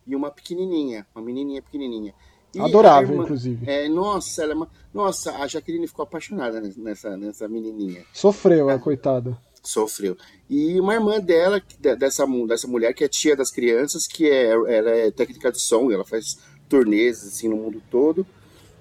E 0.06 0.14
uma 0.14 0.30
pequenininha, 0.30 1.08
uma 1.16 1.24
menininha 1.24 1.62
pequenininha. 1.62 2.14
E 2.56 2.62
Adorável, 2.62 3.12
irmã, 3.12 3.24
inclusive. 3.24 3.70
É, 3.70 3.90
nossa, 3.90 4.44
ela, 4.44 4.54
é 4.54 4.68
nossa, 4.94 5.36
a 5.36 5.46
Jaqueline 5.46 5.88
ficou 5.88 6.04
apaixonada 6.04 6.62
nessa, 6.78 7.18
nessa 7.18 7.48
menininha. 7.50 8.06
Sofreu, 8.14 8.70
é, 8.70 8.80
coitada. 8.80 9.38
Sofreu. 9.62 10.16
E 10.50 10.80
uma 10.80 10.94
irmã 10.94 11.20
dela, 11.20 11.62
dessa, 11.98 12.26
dessa 12.48 12.68
mulher, 12.68 12.94
que 12.94 13.04
é 13.04 13.08
tia 13.10 13.36
das 13.36 13.52
crianças, 13.52 14.08
que 14.08 14.30
é, 14.30 14.52
ela 14.52 14.90
é 14.90 15.12
técnica 15.12 15.52
de 15.52 15.60
som, 15.62 15.92
ela 15.92 16.06
faz 16.06 16.38
turnês 16.70 17.22
assim, 17.28 17.50
no 17.50 17.58
mundo 17.58 17.82
todo. 17.92 18.26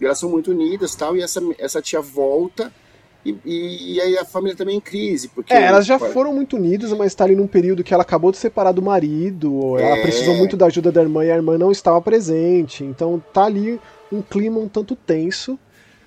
E 0.00 0.04
elas 0.04 0.18
são 0.18 0.30
muito 0.30 0.52
unidas 0.52 0.94
tal. 0.94 1.16
E 1.16 1.22
essa, 1.22 1.40
essa 1.58 1.82
tia 1.82 2.00
volta 2.00 2.72
e, 3.24 3.36
e, 3.44 3.94
e, 3.94 4.00
aí 4.00 4.18
a 4.18 4.24
família 4.24 4.56
também 4.56 4.76
em 4.76 4.80
crise. 4.80 5.28
Porque 5.28 5.52
é, 5.52 5.62
elas 5.62 5.86
já 5.86 5.98
foram 5.98 6.32
muito 6.32 6.56
unidas, 6.56 6.92
mas 6.92 7.08
está 7.08 7.24
ali 7.24 7.34
num 7.34 7.46
período 7.46 7.82
que 7.82 7.94
ela 7.94 8.02
acabou 8.02 8.30
de 8.30 8.38
separar 8.38 8.72
do 8.72 8.82
marido, 8.82 9.78
é... 9.78 9.82
ela 9.82 10.02
precisou 10.02 10.34
muito 10.36 10.56
da 10.56 10.66
ajuda 10.66 10.92
da 10.92 11.02
irmã 11.02 11.24
e 11.24 11.30
a 11.30 11.36
irmã 11.36 11.56
não 11.56 11.72
estava 11.72 12.00
presente. 12.00 12.84
Então 12.84 13.22
tá 13.32 13.44
ali 13.44 13.80
um 14.12 14.20
clima 14.20 14.58
um 14.58 14.68
tanto 14.68 14.94
tenso. 14.94 15.58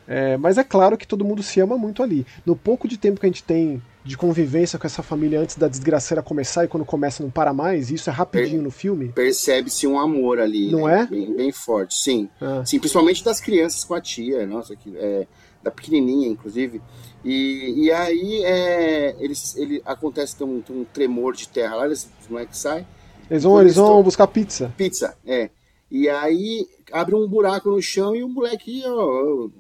É, 0.10 0.38
mas 0.38 0.58
é 0.58 0.64
claro 0.64 0.98
que 0.98 1.06
todo 1.06 1.26
mundo 1.26 1.44
se 1.44 1.60
ama 1.60 1.78
muito 1.78 2.02
ali. 2.02 2.26
No 2.46 2.56
pouco 2.56 2.88
de 2.88 2.98
tempo 2.98 3.20
que 3.20 3.26
a 3.26 3.30
gente 3.30 3.44
tem 3.44 3.82
de 4.06 4.16
convivência 4.16 4.80
com 4.80 4.88
essa 4.88 5.04
família 5.04 5.42
antes 5.42 5.58
da 5.58 5.68
desgraceira 5.68 6.24
começar 6.24 6.64
e 6.64 6.68
quando 6.70 6.86
começa 6.86 7.22
não 7.22 7.30
para 7.30 7.52
mais, 7.52 7.92
isso 7.92 8.10
é 8.10 8.14
rapidinho 8.14 8.60
per 8.60 8.62
no 8.62 8.72
filme. 8.72 9.10
Percebe-se 9.10 9.86
um 9.86 10.00
amor 10.00 10.40
ali. 10.40 10.72
Não 10.72 10.88
né? 10.88 11.02
é? 11.02 11.06
Bem, 11.08 11.36
bem 11.36 11.52
forte, 11.52 11.94
sim. 11.94 12.30
Ah. 12.40 12.64
Sim, 12.66 12.80
principalmente 12.80 13.22
das 13.22 13.42
crianças 13.42 13.84
com 13.84 13.94
a 13.94 14.00
tia, 14.00 14.48
nossa, 14.48 14.78
que, 14.78 14.96
é, 14.96 15.28
da 15.68 15.72
pequenininha, 15.72 16.28
inclusive. 16.28 16.82
E, 17.24 17.86
e 17.86 17.92
aí 17.92 18.44
é, 18.44 19.16
eles, 19.20 19.56
ele, 19.58 19.82
acontece 19.86 20.42
um, 20.44 20.64
um 20.70 20.86
tremor 20.86 21.36
de 21.36 21.48
terra 21.48 21.76
lá, 21.76 21.86
eles, 21.86 22.10
não 22.30 22.40
é 22.40 22.46
que 22.46 22.58
sai. 22.58 22.86
Eles 23.30 23.44
vão, 23.44 23.60
eles 23.60 23.76
vão 23.76 24.02
buscar 24.02 24.28
pizza. 24.28 24.74
Pizza, 24.78 25.16
é. 25.26 25.50
E 25.92 26.08
aí 26.10 26.68
abre 26.92 27.16
um 27.16 27.28
buraco 27.28 27.70
no 27.70 27.82
chão 27.82 28.16
e 28.16 28.24
o 28.24 28.30
moleque, 28.30 28.82
o 28.88 29.52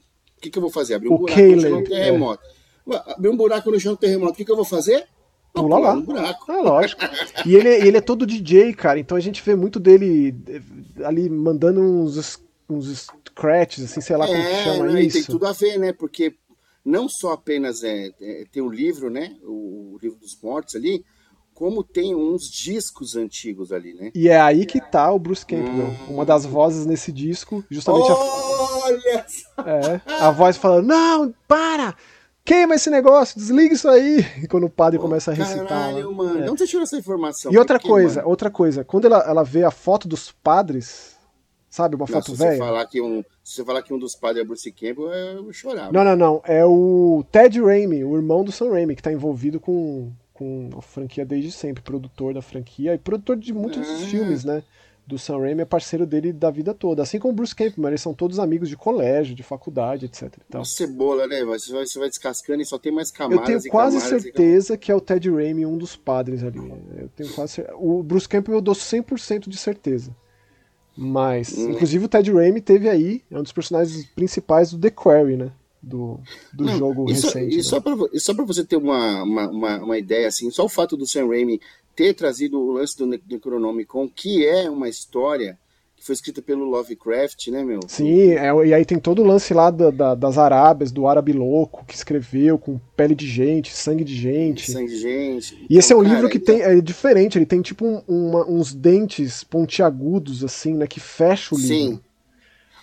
que, 0.41 0.49
que 0.49 0.57
eu 0.57 0.61
vou 0.61 0.71
fazer? 0.71 0.95
Abrir 0.95 1.09
um 1.09 1.15
o 1.15 1.17
buraco 1.19 1.41
no 1.41 1.61
chão, 1.61 1.83
terremoto. 1.83 2.43
É. 2.89 3.13
Abrir 3.13 3.29
um 3.29 3.37
buraco 3.37 3.71
no 3.71 3.79
chão, 3.79 3.95
terremoto, 3.95 4.33
o 4.33 4.35
que, 4.35 4.45
que 4.45 4.51
eu 4.51 4.55
vou 4.55 4.65
fazer? 4.65 5.05
Pula 5.53 5.79
lá. 5.79 5.93
Um 5.93 6.01
buraco. 6.01 6.51
É 6.51 6.61
lógico. 6.61 7.01
e 7.45 7.55
ele, 7.55 7.69
ele 7.69 7.97
é 7.97 8.01
todo 8.01 8.25
DJ, 8.25 8.73
cara, 8.73 8.99
então 8.99 9.17
a 9.17 9.21
gente 9.21 9.41
vê 9.43 9.55
muito 9.55 9.79
dele 9.79 10.35
eh, 10.47 10.61
ali 11.03 11.29
mandando 11.29 11.81
uns, 11.81 12.39
uns 12.69 13.07
scratches, 13.29 13.85
assim, 13.85 14.01
sei 14.01 14.17
lá 14.17 14.25
é, 14.25 14.27
como 14.27 14.43
que 14.43 14.63
chama 14.63 14.85
não, 14.85 14.99
isso. 14.99 15.17
Tem 15.17 15.23
tudo 15.23 15.47
a 15.47 15.53
ver, 15.53 15.77
né? 15.77 15.93
Porque 15.93 16.35
não 16.83 17.07
só 17.07 17.33
apenas 17.33 17.83
é, 17.83 18.11
é 18.19 18.45
tem 18.51 18.61
o 18.61 18.69
livro, 18.69 19.09
né? 19.09 19.35
O, 19.43 19.93
o, 19.93 19.99
livro 20.01 20.17
dos 20.19 20.39
mortos 20.41 20.75
ali, 20.75 21.03
como 21.53 21.83
tem 21.83 22.15
uns 22.15 22.49
discos 22.49 23.15
antigos 23.15 23.71
ali, 23.71 23.93
né? 23.93 24.11
E 24.13 24.29
é 24.29 24.39
aí 24.39 24.65
que 24.65 24.79
tá 24.79 25.11
o 25.11 25.19
Bruce 25.19 25.45
Campbell, 25.45 25.87
hum. 25.87 26.13
uma 26.13 26.25
das 26.25 26.45
vozes 26.45 26.85
nesse 26.85 27.11
disco, 27.11 27.63
justamente 27.69 28.11
Olha! 28.11 29.25
A... 29.57 29.69
É, 29.69 30.01
a 30.23 30.31
voz 30.31 30.57
falando: 30.57 30.87
"Não, 30.87 31.33
para! 31.47 31.95
Queima 32.45 32.75
esse 32.75 32.89
negócio, 32.89 33.37
desliga 33.37 33.73
isso 33.73 33.89
aí!" 33.89 34.25
E 34.41 34.47
quando 34.47 34.65
o 34.65 34.69
padre 34.69 34.97
oh, 34.97 35.01
começa 35.01 35.31
a 35.31 35.33
recitar. 35.33 35.67
Caralho, 35.67 36.13
mano. 36.13 36.39
É. 36.39 36.43
De 36.43 36.49
onde 36.49 36.59
você 36.59 36.67
tirou 36.67 36.83
essa 36.83 36.97
informação? 36.97 37.51
E 37.51 37.57
outra 37.57 37.79
coisa, 37.79 38.21
mano? 38.21 38.29
outra 38.29 38.49
coisa, 38.49 38.85
quando 38.85 39.05
ela, 39.05 39.19
ela 39.27 39.43
vê 39.43 39.63
a 39.63 39.71
foto 39.71 40.07
dos 40.07 40.31
padres, 40.31 41.16
sabe, 41.69 41.95
uma 41.95 42.07
foto 42.07 42.33
velha. 42.33 42.51
Se 42.51 42.57
você 42.57 42.65
falar 42.65 42.85
que 42.85 43.01
um, 43.01 43.23
se 43.43 43.55
você 43.55 43.65
falar 43.65 43.81
que 43.81 43.93
um 43.93 43.99
dos 43.99 44.15
padres 44.15 44.43
é 44.43 44.47
Bruce 44.47 44.71
Campbell, 44.71 45.11
eu 45.13 45.53
chorava. 45.53 45.91
Não, 45.91 46.03
não, 46.03 46.15
não, 46.15 46.41
é 46.45 46.65
o 46.65 47.23
Ted 47.31 47.61
Raimi, 47.61 48.03
o 48.03 48.15
irmão 48.15 48.43
do 48.43 48.51
Sam 48.51 48.71
Raimi, 48.71 48.95
que 48.95 49.01
tá 49.03 49.11
envolvido 49.11 49.59
com 49.59 50.11
com 50.37 50.69
a 50.77 50.81
franquia 50.83 51.25
desde 51.25 51.51
sempre, 51.51 51.81
produtor 51.81 52.31
da 52.31 52.43
franquia 52.43 52.93
e 52.93 52.97
produtor 52.99 53.35
de 53.35 53.51
muitos 53.51 53.89
ah. 53.89 53.97
filmes, 54.05 54.45
né? 54.45 54.61
Do 55.05 55.17
Sam 55.17 55.39
Raimi 55.39 55.61
é 55.61 55.65
parceiro 55.65 56.05
dele 56.05 56.33
da 56.33 56.51
vida 56.51 56.73
toda, 56.73 57.01
assim 57.01 57.17
como 57.17 57.31
o 57.31 57.35
Bruce 57.35 57.55
Campbell, 57.55 57.87
eles 57.87 58.01
são 58.01 58.13
todos 58.13 58.39
amigos 58.39 58.67
de 58.69 58.75
colégio, 58.75 59.33
de 59.33 59.41
faculdade, 59.41 60.05
etc. 60.05 60.33
Uma 60.53 60.65
cebola, 60.65 61.25
né? 61.25 61.43
Você 61.45 61.71
vai, 61.71 61.85
você 61.87 61.97
vai 61.97 62.09
descascando 62.09 62.61
e 62.61 62.65
só 62.65 62.77
tem 62.77 62.91
mais 62.91 63.09
camadas. 63.09 63.49
Eu 63.49 63.59
tenho 63.61 63.71
quase 63.71 64.01
certeza 64.01 64.77
que 64.77 64.91
é 64.91 64.95
o 64.95 65.01
Ted 65.01 65.31
Raimi 65.31 65.65
um 65.65 65.77
dos 65.77 65.95
padres 65.95 66.43
ali. 66.43 66.59
Eu 66.97 67.09
tenho 67.15 67.33
quase 67.33 67.65
O 67.75 68.03
Bruce 68.03 68.27
Campbell 68.27 68.55
eu 68.55 68.61
dou 68.61 68.75
100% 68.75 69.47
de 69.47 69.57
certeza. 69.57 70.13
Mas, 70.97 71.55
hum. 71.55 71.71
inclusive 71.71 72.05
o 72.05 72.09
Ted 72.09 72.31
Raimi 72.31 72.59
teve 72.59 72.89
aí, 72.89 73.21
é 73.29 73.37
um 73.37 73.43
dos 73.43 73.51
personagens 73.51 74.05
principais 74.15 74.71
do 74.71 74.79
The 74.79 74.89
Quarry, 74.89 75.37
né? 75.37 75.51
do, 75.81 76.19
do 76.53 76.65
Não, 76.65 76.77
jogo 76.77 77.11
isso, 77.11 77.27
recente. 77.27 77.59
E 77.59 77.63
só 77.63 77.79
para 78.33 78.45
você 78.45 78.63
ter 78.63 78.77
uma, 78.77 79.23
uma, 79.23 79.49
uma, 79.49 79.83
uma, 79.83 79.97
ideia, 79.97 80.27
assim, 80.27 80.49
só 80.51 80.65
o 80.65 80.69
fato 80.69 80.97
do 80.97 81.07
Sam 81.07 81.27
Raimi 81.27 81.61
ter 81.95 82.13
trazido 82.13 82.59
o 82.59 82.71
lance 82.73 82.97
do 82.97 83.05
Necronomicon, 83.05 84.07
que 84.09 84.45
é 84.45 84.69
uma 84.69 84.89
história 84.89 85.57
que 85.97 86.05
foi 86.05 86.13
escrita 86.13 86.43
pelo 86.43 86.63
Lovecraft, 86.63 87.47
né, 87.47 87.63
meu? 87.63 87.79
Sim, 87.87 88.33
é, 88.33 88.67
e 88.67 88.73
aí 88.73 88.85
tem 88.85 88.99
todo 88.99 89.23
o 89.23 89.25
lance 89.25 89.51
lá 89.51 89.71
da, 89.71 89.89
da, 89.89 90.13
das 90.15 90.37
Arábias, 90.37 90.91
do 90.91 91.07
árabe 91.07 91.33
louco, 91.33 91.83
que 91.85 91.95
escreveu 91.95 92.59
com 92.59 92.79
pele 92.95 93.15
de 93.15 93.27
gente, 93.27 93.75
sangue 93.75 94.03
de 94.03 94.15
gente. 94.15 94.71
Sangue 94.71 94.91
de 94.91 94.99
gente. 94.99 95.55
E 95.55 95.65
então, 95.65 95.79
esse 95.79 95.91
é 95.91 95.95
um 95.95 96.03
cara, 96.03 96.13
livro 96.13 96.29
que 96.29 96.37
então... 96.37 96.55
tem, 96.55 96.63
é 96.63 96.79
diferente, 96.79 97.37
ele 97.37 97.47
tem 97.47 97.61
tipo 97.61 97.83
um, 97.83 98.03
uma, 98.07 98.47
uns 98.47 98.75
dentes 98.75 99.43
pontiagudos, 99.43 100.43
assim, 100.43 100.75
né, 100.75 100.85
que 100.85 100.99
fecha 100.99 101.55
o 101.55 101.57
livro. 101.57 101.75
Sim. 101.75 101.99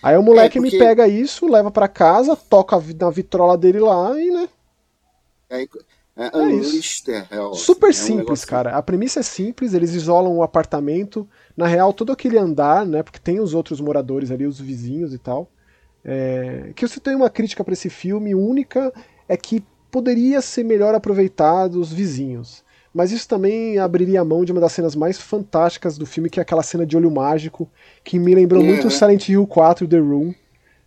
Aí 0.03 0.17
o 0.19 0.23
moleque 0.23 0.59
é 0.59 0.61
porque... 0.61 0.77
me 0.77 0.85
pega 0.85 1.07
isso, 1.07 1.47
leva 1.47 1.71
para 1.71 1.87
casa, 1.87 2.35
toca 2.37 2.77
na 3.01 3.11
vitrola 3.11 3.57
dele 3.57 3.79
lá 3.79 4.21
e, 4.21 4.29
né? 4.29 4.49
É, 5.49 5.63
é, 6.17 6.31
é 6.35 6.53
isso. 6.57 7.11
É, 7.11 7.27
Super 7.55 7.91
é 7.91 7.93
simples, 7.93 8.45
cara. 8.45 8.77
A 8.77 8.83
premissa 8.83 9.21
é 9.21 9.23
simples, 9.23 9.73
eles 9.73 9.95
isolam 9.95 10.37
o 10.37 10.43
apartamento. 10.43 11.29
Na 11.57 11.67
real, 11.67 11.93
todo 11.93 12.13
aquele 12.13 12.39
andar, 12.39 12.85
né? 12.85 13.03
Porque 13.03 13.19
tem 13.19 13.41
os 13.41 13.55
outros 13.55 13.81
moradores 13.81 14.31
ali, 14.31 14.47
os 14.47 14.61
vizinhos 14.61 15.15
e 15.15 15.19
tal. 15.19 15.49
É... 16.05 16.73
Que 16.75 16.87
você 16.87 16.99
tem 16.99 17.15
uma 17.15 17.31
crítica 17.31 17.63
para 17.63 17.73
esse 17.73 17.89
filme 17.89 18.35
única 18.35 18.93
é 19.29 19.37
que 19.37 19.63
poderia 19.91 20.41
ser 20.41 20.65
melhor 20.65 20.95
aproveitado 20.95 21.81
os 21.81 21.93
vizinhos. 21.93 22.65
Mas 22.93 23.11
isso 23.11 23.29
também 23.29 23.79
abriria 23.79 24.21
a 24.21 24.25
mão 24.25 24.45
de 24.45 24.53
uma 24.53 24.61
das 24.61 24.73
cenas 24.73 24.95
mais 24.95 25.19
fantásticas 25.19 25.99
do 25.99 26.07
filme, 26.07 26.31
que 26.31 26.39
é 26.39 26.43
aquela 26.43 26.63
cena 26.63 26.87
de 26.87 26.97
olho 26.97 27.11
mágico, 27.11 27.69
que 28.05 28.19
me 28.21 28.35
lembrou 28.35 28.63
uhum. 28.63 28.69
muito 28.69 28.91
Silent 28.91 29.29
Hill 29.29 29.47
4 29.47 29.89
The 29.89 29.99
Room. 29.99 30.33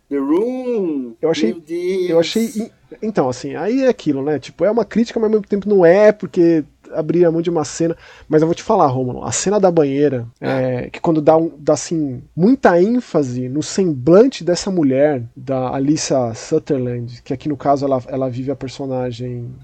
The 0.08 0.16
Room! 0.16 1.14
Eu 1.20 1.30
achei. 1.30 1.62
Eu 2.08 2.18
achei. 2.18 2.70
Então, 3.02 3.28
assim, 3.28 3.56
aí 3.56 3.82
é 3.82 3.88
aquilo, 3.88 4.22
né? 4.22 4.38
Tipo, 4.38 4.64
é 4.64 4.70
uma 4.70 4.86
crítica, 4.86 5.20
mas 5.20 5.26
ao 5.26 5.32
mesmo 5.32 5.46
tempo 5.46 5.68
não 5.68 5.84
é, 5.84 6.10
porque 6.10 6.64
abrir 6.92 7.24
a 7.24 7.30
mão 7.30 7.42
de 7.42 7.50
uma 7.50 7.64
cena. 7.64 7.96
Mas 8.28 8.42
eu 8.42 8.48
vou 8.48 8.54
te 8.54 8.62
falar, 8.62 8.86
Romulo, 8.86 9.24
a 9.24 9.32
cena 9.32 9.58
da 9.58 9.70
banheira, 9.70 10.26
é, 10.40 10.90
que 10.90 11.00
quando 11.00 11.20
dá, 11.20 11.36
um, 11.36 11.52
dá 11.58 11.74
assim, 11.74 12.22
muita 12.34 12.80
ênfase 12.80 13.48
no 13.48 13.62
semblante 13.62 14.44
dessa 14.44 14.70
mulher, 14.70 15.24
da 15.36 15.74
Alissa 15.74 16.32
Sutherland, 16.34 17.22
que 17.22 17.32
aqui 17.32 17.48
no 17.48 17.56
caso 17.56 17.84
ela, 17.84 18.02
ela 18.08 18.28
vive 18.28 18.50
a 18.50 18.56
personagem 18.56 19.54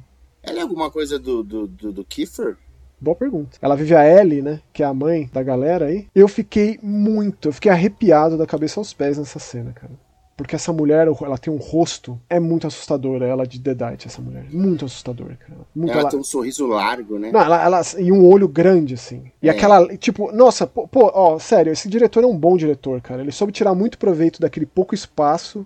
ela 0.45 0.59
é 0.59 0.63
alguma 0.63 0.91
coisa 0.91 1.19
do, 1.19 1.43
do, 1.43 1.67
do, 1.67 1.93
do 1.93 2.05
Kiefer? 2.05 2.57
Boa 3.01 3.17
pergunta. 3.17 3.59
Ela 3.61 3.75
vive 3.75 3.95
a 3.95 4.07
Ellie, 4.07 4.43
né? 4.43 4.61
Que 4.73 4.83
é 4.83 4.87
a 4.87 4.95
mãe 4.95 5.29
da 5.33 5.43
galera 5.43 5.87
aí. 5.87 6.07
Eu 6.15 6.29
fiquei 6.29 6.79
muito, 6.83 7.49
eu 7.49 7.53
fiquei 7.53 7.71
arrepiado 7.71 8.37
da 8.37 8.47
cabeça 8.47 8.79
aos 8.79 8.93
pés 8.93 9.19
nessa 9.19 9.39
cena, 9.39 9.73
cara. 9.73 9.93
Porque 10.37 10.57
essa 10.57 10.73
mulher, 10.73 11.07
ela 11.07 11.39
tem 11.39 11.53
um 11.53 11.59
rosto, 11.59 12.21
é 12.29 12.41
muito 12.41 12.67
assustadora, 12.67 13.25
ela 13.25 13.47
de 13.47 13.61
Deadite, 13.61 14.09
essa 14.09 14.21
mulher. 14.21 14.47
Muito 14.51 14.85
assustadora, 14.85 15.37
cara. 15.37 15.61
Muito, 15.75 15.93
ela, 15.93 16.01
ela, 16.01 16.11
tem 16.11 16.19
um 16.19 16.25
sorriso 16.25 16.67
largo, 16.67 17.19
né? 17.21 17.31
Não, 17.31 17.41
ela, 17.41 17.63
ela, 17.63 17.81
e 17.99 18.11
um 18.11 18.27
olho 18.27 18.49
grande, 18.49 18.95
assim. 18.95 19.31
E 19.41 19.49
é. 19.49 19.53
aquela, 19.53 19.97
tipo, 19.97 20.33
nossa, 20.33 20.67
pô, 20.67 20.89
pô, 20.89 21.11
ó, 21.15 21.39
sério, 21.39 21.73
esse 21.73 21.89
diretor 21.89 22.25
é 22.25 22.27
um 22.27 22.37
bom 22.37 22.57
diretor, 22.57 23.01
cara. 23.01 23.23
Ele 23.23 23.31
soube 23.31 23.53
tirar 23.53 23.75
muito 23.75 23.97
proveito 23.97 24.41
daquele 24.41 24.67
pouco 24.67 24.95
espaço 24.95 25.65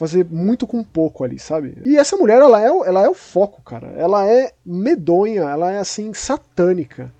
fazer 0.00 0.24
muito 0.24 0.66
com 0.66 0.82
pouco 0.82 1.22
ali, 1.24 1.38
sabe? 1.38 1.76
E 1.84 1.98
essa 1.98 2.16
mulher, 2.16 2.40
ela 2.40 2.58
é, 2.58 2.68
ela 2.68 3.04
é 3.04 3.08
o 3.10 3.12
foco, 3.12 3.60
cara. 3.60 3.88
Ela 3.88 4.26
é 4.26 4.50
medonha, 4.64 5.42
ela 5.42 5.70
é 5.70 5.78
assim, 5.78 6.14
satânica. 6.14 7.12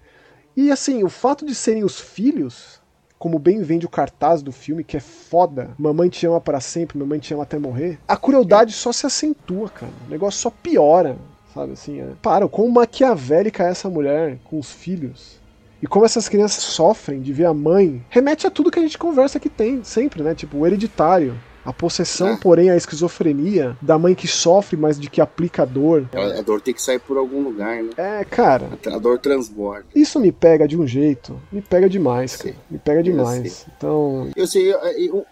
E 0.56 0.70
assim, 0.72 1.04
o 1.04 1.10
fato 1.10 1.44
de 1.44 1.54
serem 1.54 1.84
os 1.84 2.00
filhos, 2.00 2.79
como 3.20 3.38
bem 3.38 3.62
vende 3.62 3.84
o 3.84 3.90
cartaz 3.90 4.40
do 4.40 4.50
filme, 4.50 4.82
que 4.82 4.96
é 4.96 5.00
foda, 5.00 5.72
mamãe 5.78 6.08
te 6.08 6.26
ama 6.26 6.40
para 6.40 6.58
sempre, 6.58 6.96
mamãe 6.98 7.18
te 7.18 7.34
ama 7.34 7.42
até 7.42 7.58
morrer, 7.58 7.98
a 8.08 8.16
crueldade 8.16 8.72
só 8.72 8.92
se 8.92 9.04
acentua, 9.04 9.68
cara. 9.68 9.92
O 10.08 10.10
negócio 10.10 10.40
só 10.40 10.48
piora, 10.48 11.18
sabe 11.52 11.74
assim? 11.74 12.00
É. 12.00 12.12
Para, 12.22 12.48
quão 12.48 12.66
maquiavélica 12.70 13.62
é 13.62 13.68
essa 13.68 13.90
mulher 13.90 14.38
com 14.44 14.58
os 14.58 14.72
filhos. 14.72 15.38
E 15.82 15.86
como 15.86 16.06
essas 16.06 16.30
crianças 16.30 16.62
sofrem 16.62 17.20
de 17.20 17.30
ver 17.30 17.44
a 17.44 17.52
mãe, 17.52 18.02
remete 18.08 18.46
a 18.46 18.50
tudo 18.50 18.70
que 18.70 18.78
a 18.78 18.82
gente 18.82 18.96
conversa 18.96 19.38
que 19.38 19.50
tem 19.50 19.84
sempre, 19.84 20.22
né? 20.22 20.34
Tipo, 20.34 20.56
o 20.56 20.66
hereditário 20.66 21.38
a 21.64 21.72
possessão, 21.72 22.30
é. 22.30 22.36
porém, 22.36 22.70
a 22.70 22.76
esquizofrenia 22.76 23.76
da 23.80 23.98
mãe 23.98 24.14
que 24.14 24.26
sofre, 24.26 24.76
mas 24.76 24.98
de 24.98 25.10
que 25.10 25.20
aplica 25.20 25.62
a 25.62 25.66
dor. 25.66 26.08
A 26.12 26.40
dor 26.42 26.60
tem 26.60 26.72
que 26.72 26.82
sair 26.82 26.98
por 26.98 27.16
algum 27.16 27.42
lugar, 27.42 27.82
né? 27.82 27.90
É, 27.96 28.24
cara. 28.24 28.68
A 28.86 28.98
dor 28.98 29.18
transborda. 29.18 29.86
Isso 29.94 30.18
me 30.18 30.32
pega 30.32 30.66
de 30.66 30.78
um 30.78 30.86
jeito. 30.86 31.40
Me 31.52 31.60
pega 31.60 31.88
demais, 31.88 32.36
cara. 32.36 32.56
Me 32.70 32.78
pega 32.78 33.02
demais. 33.02 33.62
Eu. 33.62 33.72
Então. 33.76 34.30
Eu 34.36 34.46
sei, 34.46 34.72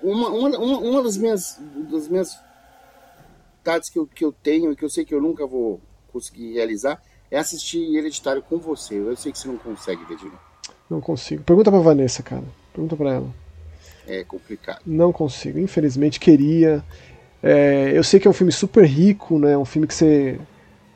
uma, 0.02 0.28
uma, 0.28 0.58
uma 0.58 1.02
das 1.02 1.16
minhas. 1.16 1.58
Das 1.90 2.08
minhas 2.08 2.36
vontades 3.68 3.90
que 3.90 3.98
eu, 3.98 4.06
que 4.06 4.24
eu 4.24 4.32
tenho 4.32 4.72
e 4.72 4.76
que 4.76 4.84
eu 4.84 4.88
sei 4.88 5.04
que 5.04 5.14
eu 5.14 5.20
nunca 5.20 5.46
vou 5.46 5.80
conseguir 6.10 6.54
realizar 6.54 7.00
é 7.30 7.38
assistir 7.38 7.94
Hereditário 7.94 8.42
com 8.42 8.56
você. 8.56 8.94
Eu 8.94 9.14
sei 9.16 9.30
que 9.30 9.38
você 9.38 9.48
não 9.48 9.58
consegue, 9.58 10.02
Vedinho. 10.06 10.32
Não 10.88 11.00
consigo. 11.00 11.42
Pergunta 11.42 11.70
pra 11.70 11.80
Vanessa, 11.80 12.22
cara. 12.22 12.44
Pergunta 12.72 12.96
pra 12.96 13.12
ela 13.12 13.47
é 14.08 14.24
complicado. 14.24 14.80
Não 14.86 15.12
consigo, 15.12 15.58
infelizmente 15.58 16.18
queria. 16.18 16.82
É, 17.42 17.92
eu 17.94 18.02
sei 18.02 18.18
que 18.18 18.26
é 18.26 18.30
um 18.30 18.34
filme 18.34 18.52
super 18.52 18.84
rico, 18.84 19.38
né? 19.38 19.56
Um 19.56 19.64
filme 19.64 19.86
que 19.86 19.94
você 19.94 20.38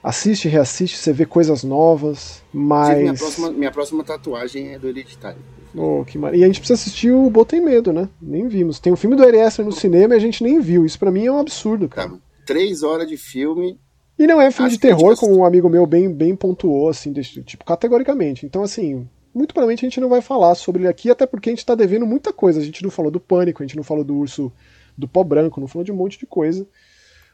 assiste, 0.03 0.49
reassiste, 0.49 0.97
você 0.97 1.13
vê 1.13 1.25
coisas 1.25 1.63
novas, 1.63 2.43
mas. 2.53 2.99
minha, 2.99 3.15
próxima, 3.15 3.51
minha 3.51 3.71
próxima 3.71 4.03
tatuagem 4.03 4.75
é 4.75 4.79
do 4.79 4.89
Hereditário. 4.89 5.39
Oh, 5.75 6.05
que 6.05 6.19
mar... 6.19 6.35
E 6.35 6.43
a 6.43 6.47
gente 6.47 6.61
precisa 6.61 6.79
assistir 6.79 7.11
o 7.11 7.31
Botem 7.31 7.61
Medo, 7.61 7.93
né? 7.93 8.09
Nem 8.21 8.47
vimos. 8.47 8.79
Tem 8.79 8.93
um 8.93 8.97
filme 8.97 9.17
do 9.17 9.25
Ari 9.25 9.39
no 9.65 9.73
cinema 9.73 10.15
e 10.15 10.17
a 10.17 10.21
gente 10.21 10.43
nem 10.43 10.61
viu. 10.61 10.85
Isso 10.85 10.99
para 10.99 11.11
mim 11.11 11.25
é 11.27 11.33
um 11.33 11.39
absurdo, 11.39 11.89
cara. 11.89 12.11
Tá. 12.11 12.17
Três 12.45 12.83
horas 12.83 13.09
de 13.09 13.17
filme. 13.17 13.79
E 14.19 14.27
não 14.27 14.41
é 14.41 14.51
filme 14.51 14.71
de 14.71 14.79
terror, 14.79 15.17
como 15.17 15.39
um 15.39 15.45
amigo 15.45 15.71
meu 15.71 15.87
bem, 15.87 16.13
bem 16.13 16.37
pontuou, 16.37 16.89
assim, 16.89 17.13
tipo, 17.13 17.65
categoricamente. 17.65 18.45
Então, 18.45 18.63
assim, 18.63 19.09
muito 19.35 19.55
provavelmente 19.55 19.85
a 19.85 19.89
gente 19.89 20.01
não 20.01 20.09
vai 20.09 20.21
falar 20.21 20.55
sobre 20.55 20.83
ele 20.83 20.89
aqui, 20.89 21.11
até 21.11 21.27
porque 21.27 21.49
a 21.49 21.53
gente 21.53 21.61
está 21.61 21.75
devendo 21.75 22.07
muita 22.07 22.33
coisa. 22.33 22.61
A 22.61 22.65
gente 22.65 22.83
não 22.83 22.91
falou 22.91 23.11
do 23.11 23.21
Pânico, 23.21 23.63
a 23.63 23.67
gente 23.67 23.77
não 23.77 23.83
falou 23.83 24.05
do 24.05 24.17
Urso 24.17 24.53
do 24.97 25.09
Pó 25.09 25.25
Branco, 25.25 25.61
não 25.61 25.69
falou 25.69 25.85
de 25.85 25.93
um 25.93 25.97
monte 25.97 26.19
de 26.19 26.27
coisa. 26.27 26.67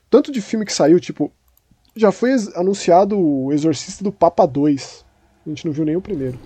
Tanto 0.08 0.32
de 0.32 0.40
filme 0.40 0.64
que 0.64 0.72
saiu, 0.72 0.98
tipo, 1.00 1.32
já 1.94 2.12
foi 2.12 2.32
anunciado 2.54 3.18
o 3.18 3.52
Exorcista 3.52 4.04
do 4.04 4.12
Papa 4.12 4.46
2. 4.46 5.04
A 5.44 5.48
gente 5.48 5.66
não 5.66 5.72
viu 5.72 5.84
nem 5.84 5.96
o 5.96 6.00
primeiro. 6.00 6.38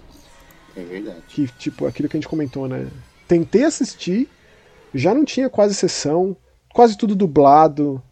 É 0.76 0.82
verdade. 0.82 1.22
Que, 1.28 1.46
tipo, 1.58 1.86
aquilo 1.86 2.08
que 2.08 2.16
a 2.16 2.20
gente 2.20 2.28
comentou, 2.28 2.66
né? 2.66 2.88
Tentei 3.28 3.64
assistir, 3.64 4.28
já 4.94 5.14
não 5.14 5.24
tinha 5.24 5.50
quase 5.50 5.74
sessão, 5.74 6.36
quase 6.72 6.96
tudo 6.96 7.14
dublado. 7.14 8.02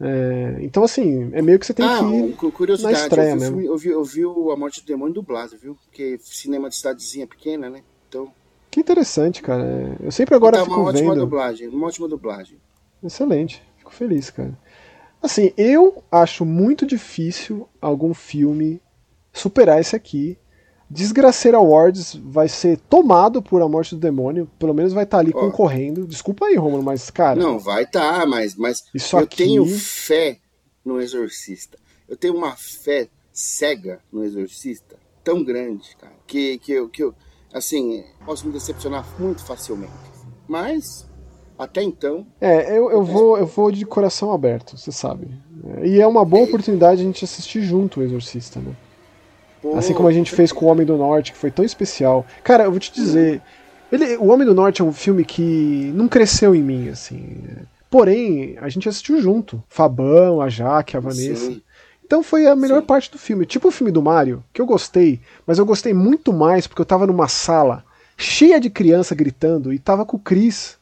É, 0.00 0.58
então, 0.60 0.84
assim, 0.84 1.28
é 1.32 1.42
meio 1.42 1.58
que 1.58 1.66
você 1.66 1.74
tem 1.74 1.84
ah, 1.84 1.98
que 1.98 2.46
ir 2.46 2.52
curiosidade, 2.52 2.94
na 2.94 3.02
estreia 3.02 3.30
eu 3.30 3.34
vi, 3.34 3.40
mesmo. 3.40 3.60
Eu 3.60 3.76
vi, 3.76 3.88
eu 3.88 4.04
vi 4.04 4.22
A 4.22 4.56
Morte 4.56 4.80
do 4.80 4.86
Demônio 4.86 5.14
dublado, 5.14 5.56
viu? 5.56 5.74
Porque 5.74 6.18
cinema 6.22 6.68
de 6.68 6.76
cidadezinha 6.76 7.26
pequena, 7.26 7.68
né? 7.68 7.82
Então... 8.08 8.32
Que 8.70 8.80
interessante, 8.80 9.42
cara. 9.42 9.96
Eu 10.00 10.12
sempre 10.12 10.34
agora 10.34 10.58
tá 10.58 10.64
fico 10.64 10.76
uma 10.76 10.90
ótima 10.90 11.14
vendo... 11.14 11.20
dublagem, 11.24 11.68
uma 11.68 11.86
ótima 11.86 12.06
dublagem. 12.06 12.58
Excelente, 13.02 13.62
fico 13.76 13.92
feliz, 13.92 14.30
cara. 14.30 14.56
Assim, 15.20 15.52
eu 15.56 16.02
acho 16.12 16.44
muito 16.44 16.86
difícil 16.86 17.68
algum 17.80 18.14
filme 18.14 18.80
superar 19.32 19.80
esse 19.80 19.96
aqui 19.96 20.38
Desgraceira 20.90 21.58
Awards 21.58 22.14
vai 22.14 22.48
ser 22.48 22.78
tomado 22.78 23.42
por 23.42 23.60
A 23.60 23.68
Morte 23.68 23.94
do 23.94 24.00
Demônio, 24.00 24.50
pelo 24.58 24.72
menos 24.72 24.92
vai 24.92 25.04
estar 25.04 25.18
tá 25.18 25.20
ali 25.20 25.32
concorrendo. 25.32 26.06
Desculpa 26.06 26.46
aí, 26.46 26.56
Romulo, 26.56 26.82
mas 26.82 27.10
cara. 27.10 27.38
Não, 27.38 27.58
vai 27.58 27.82
estar, 27.82 28.20
tá, 28.20 28.26
mas, 28.26 28.56
mas 28.56 28.84
isso 28.94 29.16
eu 29.16 29.20
aqui... 29.20 29.36
tenho 29.36 29.66
fé 29.66 30.38
no 30.84 31.00
Exorcista. 31.00 31.78
Eu 32.08 32.16
tenho 32.16 32.34
uma 32.34 32.56
fé 32.56 33.08
cega 33.30 34.00
no 34.10 34.24
Exorcista 34.24 34.96
tão 35.22 35.44
grande, 35.44 35.94
cara, 35.96 36.14
que, 36.26 36.56
que, 36.58 36.72
eu, 36.72 36.88
que 36.88 37.02
eu, 37.02 37.14
assim, 37.52 38.02
posso 38.24 38.46
me 38.46 38.52
decepcionar 38.52 39.06
muito 39.18 39.44
facilmente. 39.44 39.92
Mas, 40.48 41.06
até 41.58 41.82
então. 41.82 42.26
É, 42.40 42.70
eu, 42.76 42.90
eu, 42.90 43.04
vou, 43.04 43.36
eu 43.36 43.46
vou 43.46 43.70
de 43.70 43.84
coração 43.84 44.32
aberto, 44.32 44.78
você 44.78 44.90
sabe. 44.90 45.28
E 45.84 46.00
é 46.00 46.06
uma 46.06 46.24
boa 46.24 46.44
oportunidade 46.44 47.02
a 47.02 47.04
gente 47.04 47.22
assistir 47.22 47.60
junto 47.60 48.00
o 48.00 48.02
Exorcista, 48.02 48.58
né? 48.58 48.74
Pô, 49.60 49.76
assim 49.76 49.94
como 49.94 50.08
a 50.08 50.12
gente 50.12 50.30
fez 50.30 50.52
com 50.52 50.66
o 50.66 50.68
Homem 50.68 50.86
do 50.86 50.96
Norte, 50.96 51.32
que 51.32 51.38
foi 51.38 51.50
tão 51.50 51.64
especial. 51.64 52.24
Cara, 52.42 52.64
eu 52.64 52.70
vou 52.70 52.80
te 52.80 52.92
dizer. 52.92 53.42
Ele, 53.90 54.16
o 54.16 54.28
Homem 54.28 54.46
do 54.46 54.54
Norte 54.54 54.82
é 54.82 54.84
um 54.84 54.92
filme 54.92 55.24
que 55.24 55.92
não 55.94 56.08
cresceu 56.08 56.54
em 56.54 56.62
mim, 56.62 56.88
assim. 56.88 57.38
Porém, 57.90 58.56
a 58.60 58.68
gente 58.68 58.88
assistiu 58.88 59.20
junto. 59.20 59.62
Fabão, 59.68 60.40
a 60.40 60.48
Jaque, 60.48 60.96
a 60.96 61.00
Vanessa. 61.00 61.46
Sim. 61.46 61.62
Então 62.04 62.22
foi 62.22 62.46
a 62.46 62.56
melhor 62.56 62.80
Sim. 62.80 62.86
parte 62.86 63.10
do 63.10 63.18
filme. 63.18 63.44
Tipo 63.44 63.68
o 63.68 63.70
filme 63.70 63.92
do 63.92 64.02
Mario, 64.02 64.42
que 64.52 64.60
eu 64.60 64.66
gostei, 64.66 65.20
mas 65.46 65.58
eu 65.58 65.66
gostei 65.66 65.92
muito 65.92 66.32
mais 66.32 66.66
porque 66.66 66.80
eu 66.80 66.86
tava 66.86 67.06
numa 67.06 67.28
sala 67.28 67.84
cheia 68.16 68.58
de 68.58 68.70
criança 68.70 69.14
gritando 69.14 69.72
e 69.72 69.78
tava 69.78 70.04
com 70.04 70.16
o 70.16 70.20
Chris 70.20 70.77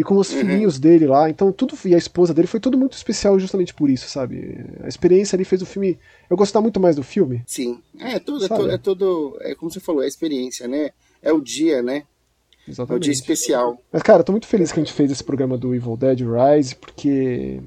e 0.00 0.02
com 0.02 0.16
os 0.16 0.32
uhum. 0.32 0.38
filhinhos 0.38 0.78
dele 0.78 1.06
lá. 1.06 1.28
Então 1.28 1.52
tudo 1.52 1.76
e 1.84 1.94
a 1.94 1.98
esposa 1.98 2.32
dele 2.32 2.48
foi 2.48 2.58
tudo 2.58 2.78
muito 2.78 2.94
especial 2.94 3.38
justamente 3.38 3.74
por 3.74 3.90
isso, 3.90 4.08
sabe? 4.08 4.64
A 4.82 4.88
experiência 4.88 5.36
ali 5.36 5.44
fez 5.44 5.60
o 5.60 5.66
filme 5.66 5.98
eu 6.30 6.38
gostar 6.38 6.62
muito 6.62 6.80
mais 6.80 6.96
do 6.96 7.02
filme. 7.02 7.42
Sim. 7.46 7.82
É, 7.98 8.18
tudo, 8.18 8.42
é, 8.42 8.48
todo, 8.48 8.70
é 8.70 8.78
todo 8.78 9.38
é 9.42 9.54
como 9.54 9.70
você 9.70 9.78
falou, 9.78 10.00
é 10.00 10.06
a 10.06 10.08
experiência, 10.08 10.66
né? 10.66 10.88
É 11.20 11.30
o 11.34 11.40
dia, 11.42 11.82
né? 11.82 12.04
Exatamente. 12.66 12.94
É 12.94 12.96
o 12.96 12.98
dia 12.98 13.12
especial. 13.12 13.78
Mas 13.92 14.02
cara, 14.02 14.20
eu 14.20 14.24
tô 14.24 14.32
muito 14.32 14.46
feliz 14.46 14.72
que 14.72 14.80
a 14.80 14.82
gente 14.82 14.94
fez 14.94 15.10
esse 15.10 15.22
programa 15.22 15.58
do 15.58 15.74
Evil 15.74 15.98
Dead 15.98 16.20
Rise 16.20 16.76
porque 16.76 17.60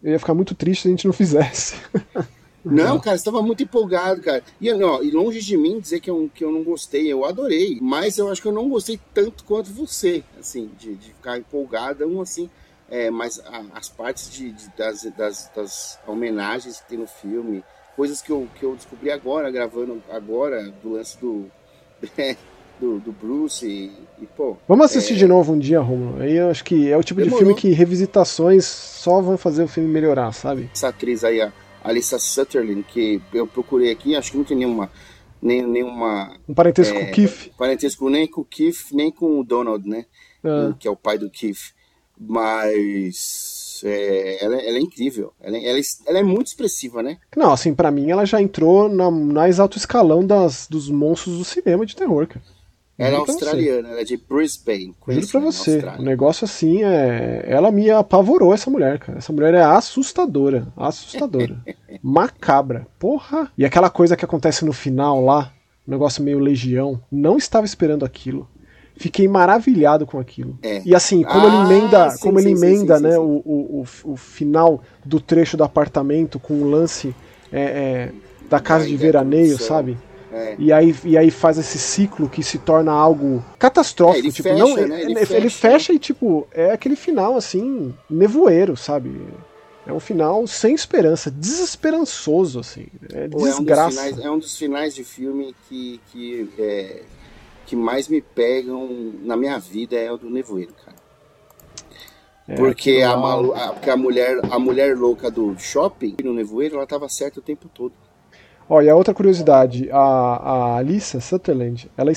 eu 0.00 0.12
ia 0.12 0.18
ficar 0.20 0.34
muito 0.34 0.54
triste 0.54 0.82
se 0.82 0.88
a 0.88 0.92
gente 0.92 1.06
não 1.06 1.12
fizesse. 1.12 1.74
Não, 2.64 3.00
cara, 3.00 3.16
estava 3.16 3.42
muito 3.42 3.62
empolgado, 3.62 4.20
cara. 4.20 4.42
E, 4.60 4.72
não, 4.72 5.02
e 5.02 5.10
longe 5.10 5.40
de 5.40 5.56
mim 5.56 5.80
dizer 5.80 6.00
que 6.00 6.10
eu, 6.10 6.30
que 6.34 6.44
eu 6.44 6.52
não 6.52 6.62
gostei, 6.62 7.10
eu 7.10 7.24
adorei. 7.24 7.78
Mas 7.80 8.18
eu 8.18 8.30
acho 8.30 8.42
que 8.42 8.48
eu 8.48 8.52
não 8.52 8.68
gostei 8.68 9.00
tanto 9.14 9.44
quanto 9.44 9.72
você, 9.72 10.22
assim, 10.38 10.70
de, 10.78 10.94
de 10.94 11.08
ficar 11.08 11.38
empolgado, 11.38 12.06
um 12.06 12.20
assim. 12.20 12.50
É, 12.90 13.10
mas 13.10 13.40
a, 13.46 13.64
as 13.74 13.88
partes 13.88 14.30
de, 14.30 14.50
de 14.50 14.68
das, 14.76 15.02
das, 15.16 15.50
das, 15.54 15.98
homenagens 16.06 16.80
que 16.80 16.88
tem 16.88 16.98
no 16.98 17.06
filme, 17.06 17.62
coisas 17.96 18.20
que 18.20 18.30
eu, 18.30 18.48
que 18.58 18.64
eu 18.64 18.74
descobri 18.74 19.10
agora, 19.10 19.50
gravando 19.50 20.02
agora, 20.10 20.70
do 20.82 20.92
lance 20.92 21.16
do. 21.18 21.46
do, 22.80 22.98
do, 22.98 23.12
Bruce 23.12 23.66
e, 23.66 23.92
e, 24.22 24.26
pô. 24.26 24.56
Vamos 24.66 24.86
assistir 24.86 25.12
é... 25.12 25.16
de 25.16 25.26
novo 25.26 25.52
um 25.52 25.58
dia, 25.58 25.80
Romulo. 25.80 26.20
Aí 26.22 26.36
eu 26.36 26.50
acho 26.50 26.64
que 26.64 26.90
é 26.90 26.96
o 26.96 27.02
tipo 27.02 27.20
Demorou. 27.20 27.38
de 27.38 27.44
filme 27.44 27.60
que 27.60 27.70
revisitações 27.70 28.64
só 28.64 29.20
vão 29.20 29.36
fazer 29.36 29.62
o 29.62 29.68
filme 29.68 29.88
melhorar, 29.88 30.32
sabe? 30.32 30.70
Essa 30.72 30.88
atriz 30.88 31.22
aí, 31.22 31.42
a 31.42 31.52
Alissa 31.82 32.18
Sutherland, 32.18 32.82
que 32.84 33.20
eu 33.32 33.46
procurei 33.46 33.90
aqui, 33.90 34.14
acho 34.14 34.32
que 34.32 34.38
não 34.38 34.44
tem 34.44 34.56
nenhuma. 34.56 34.90
Nem, 35.42 35.66
nenhuma. 35.66 36.36
Um 36.48 36.54
parentesco 36.54 36.96
é, 36.96 37.04
com 37.04 37.10
o 37.10 37.14
Keith. 37.14 37.50
Parentesco 37.56 38.10
nem 38.10 38.26
com 38.26 38.40
o 38.42 38.44
Keith, 38.44 38.92
nem 38.92 39.10
com 39.10 39.40
o 39.40 39.44
Donald, 39.44 39.88
né? 39.88 40.04
É. 40.44 40.74
Que 40.78 40.86
é 40.86 40.90
o 40.90 40.96
pai 40.96 41.18
do 41.18 41.30
Keith. 41.30 41.72
Mas. 42.18 43.80
É, 43.82 44.44
ela, 44.44 44.56
ela, 44.56 44.76
é 44.76 44.80
incrível. 44.80 45.32
Ela, 45.40 45.56
ela, 45.56 45.80
ela, 46.06 46.18
é 46.18 46.22
muito 46.22 46.48
expressiva, 46.48 47.02
né? 47.02 47.16
Não, 47.34 47.50
assim, 47.50 47.74
para 47.74 47.90
mim 47.90 48.10
ela 48.10 48.26
já 48.26 48.42
entrou 48.42 48.90
na 48.90 49.10
mais 49.10 49.58
alto 49.58 49.78
escalão 49.78 50.26
das, 50.26 50.66
dos 50.68 50.90
monstros 50.90 51.38
do 51.38 51.44
cinema 51.44 51.86
de 51.86 51.96
terror, 51.96 52.26
cara. 52.26 52.44
Ela 53.00 53.16
é 53.16 53.18
australiana, 53.18 53.88
ela 53.88 54.00
é 54.00 54.04
de 54.04 54.18
Brisbane. 54.18 54.94
Juro 55.08 55.28
pra 55.28 55.40
você, 55.40 55.78
o 55.98 56.02
negócio 56.02 56.44
assim 56.44 56.84
é. 56.84 57.46
Ela 57.46 57.72
me 57.72 57.90
apavorou, 57.90 58.52
essa 58.52 58.70
mulher, 58.70 58.98
cara. 58.98 59.16
Essa 59.16 59.32
mulher 59.32 59.54
é 59.54 59.62
assustadora. 59.62 60.68
Assustadora. 60.76 61.56
Macabra. 62.02 62.86
Porra. 62.98 63.50
E 63.56 63.64
aquela 63.64 63.88
coisa 63.88 64.16
que 64.16 64.24
acontece 64.24 64.66
no 64.66 64.72
final 64.74 65.24
lá, 65.24 65.50
um 65.88 65.90
negócio 65.90 66.22
meio 66.22 66.38
legião, 66.38 67.00
não 67.10 67.38
estava 67.38 67.64
esperando 67.64 68.04
aquilo. 68.04 68.46
Fiquei 68.96 69.26
maravilhado 69.26 70.04
com 70.04 70.18
aquilo. 70.18 70.58
É. 70.62 70.82
E 70.84 70.94
assim, 70.94 71.22
como 71.22 71.46
ah, 71.46 71.48
ele 71.48 71.56
emenda, 71.56 72.10
sim, 72.10 72.18
como 72.20 72.38
sim, 72.38 72.50
ele 72.50 72.58
emenda, 72.58 72.98
sim, 72.98 73.02
né, 73.04 73.18
o, 73.18 73.42
o, 73.46 73.84
o, 74.04 74.16
final 74.16 74.82
do 75.02 75.18
trecho 75.18 75.56
do 75.56 75.64
apartamento 75.64 76.38
com 76.38 76.52
o 76.52 76.68
lance 76.68 77.14
é, 77.50 77.62
é, 77.62 78.12
da 78.50 78.60
casa 78.60 78.86
de 78.86 78.94
veraneio, 78.94 79.56
sabe? 79.56 79.96
É. 80.32 80.54
E, 80.58 80.72
aí, 80.72 80.94
e 81.04 81.18
aí 81.18 81.30
faz 81.30 81.58
esse 81.58 81.78
ciclo 81.78 82.28
que 82.28 82.42
se 82.42 82.58
torna 82.58 82.92
algo 82.92 83.44
catastrófico. 83.58 84.28
É, 84.28 84.30
tipo, 84.30 84.48
fecha, 84.48 84.58
não, 84.58 84.76
né? 84.76 84.82
ele, 84.82 85.12
ele, 85.12 85.14
fecha. 85.20 85.36
ele, 85.36 85.50
fecha. 85.50 85.92
e, 85.92 85.98
tipo, 85.98 86.46
é 86.52 86.70
aquele 86.70 86.96
final 86.96 87.36
assim, 87.36 87.94
nevoeiro, 88.08 88.76
sabe? 88.76 89.20
É 89.86 89.92
um 89.92 89.98
final 89.98 90.46
sem 90.46 90.74
esperança, 90.74 91.30
desesperançoso, 91.30 92.60
assim. 92.60 92.86
É 93.12 93.26
desgraça. 93.26 94.00
É 94.00 94.04
um, 94.04 94.06
finais, 94.06 94.26
é 94.26 94.30
um 94.30 94.38
dos 94.38 94.56
finais, 94.56 94.94
de 94.94 95.02
filme 95.02 95.54
que, 95.68 96.00
que, 96.12 96.48
é, 96.58 97.02
que 97.66 97.74
mais 97.74 98.06
me 98.06 98.20
pegam 98.20 99.12
na 99.22 99.36
minha 99.36 99.58
vida 99.58 99.96
é 99.96 100.12
o 100.12 100.16
do 100.16 100.30
nevoeiro, 100.30 100.72
cara. 100.84 100.96
É, 102.46 102.54
porque, 102.54 103.00
a, 103.02 103.12
a, 103.12 103.72
porque 103.72 103.90
a 103.90 103.96
mulher 103.96 104.40
a 104.50 104.58
mulher 104.58 104.96
louca 104.96 105.30
do 105.30 105.56
shopping 105.58 106.16
no 106.22 106.34
nevoeiro, 106.34 106.76
ela 106.76 106.86
tava 106.86 107.08
certa 107.08 107.40
o 107.40 107.42
tempo 107.42 107.68
todo. 107.72 107.94
Ó, 108.70 108.80
e 108.80 108.88
a 108.88 108.94
outra 108.94 109.12
curiosidade, 109.12 109.90
a, 109.90 109.98
a 109.98 110.76
Alissa 110.76 111.18
Sutherland, 111.20 111.90
ela, 111.96 112.12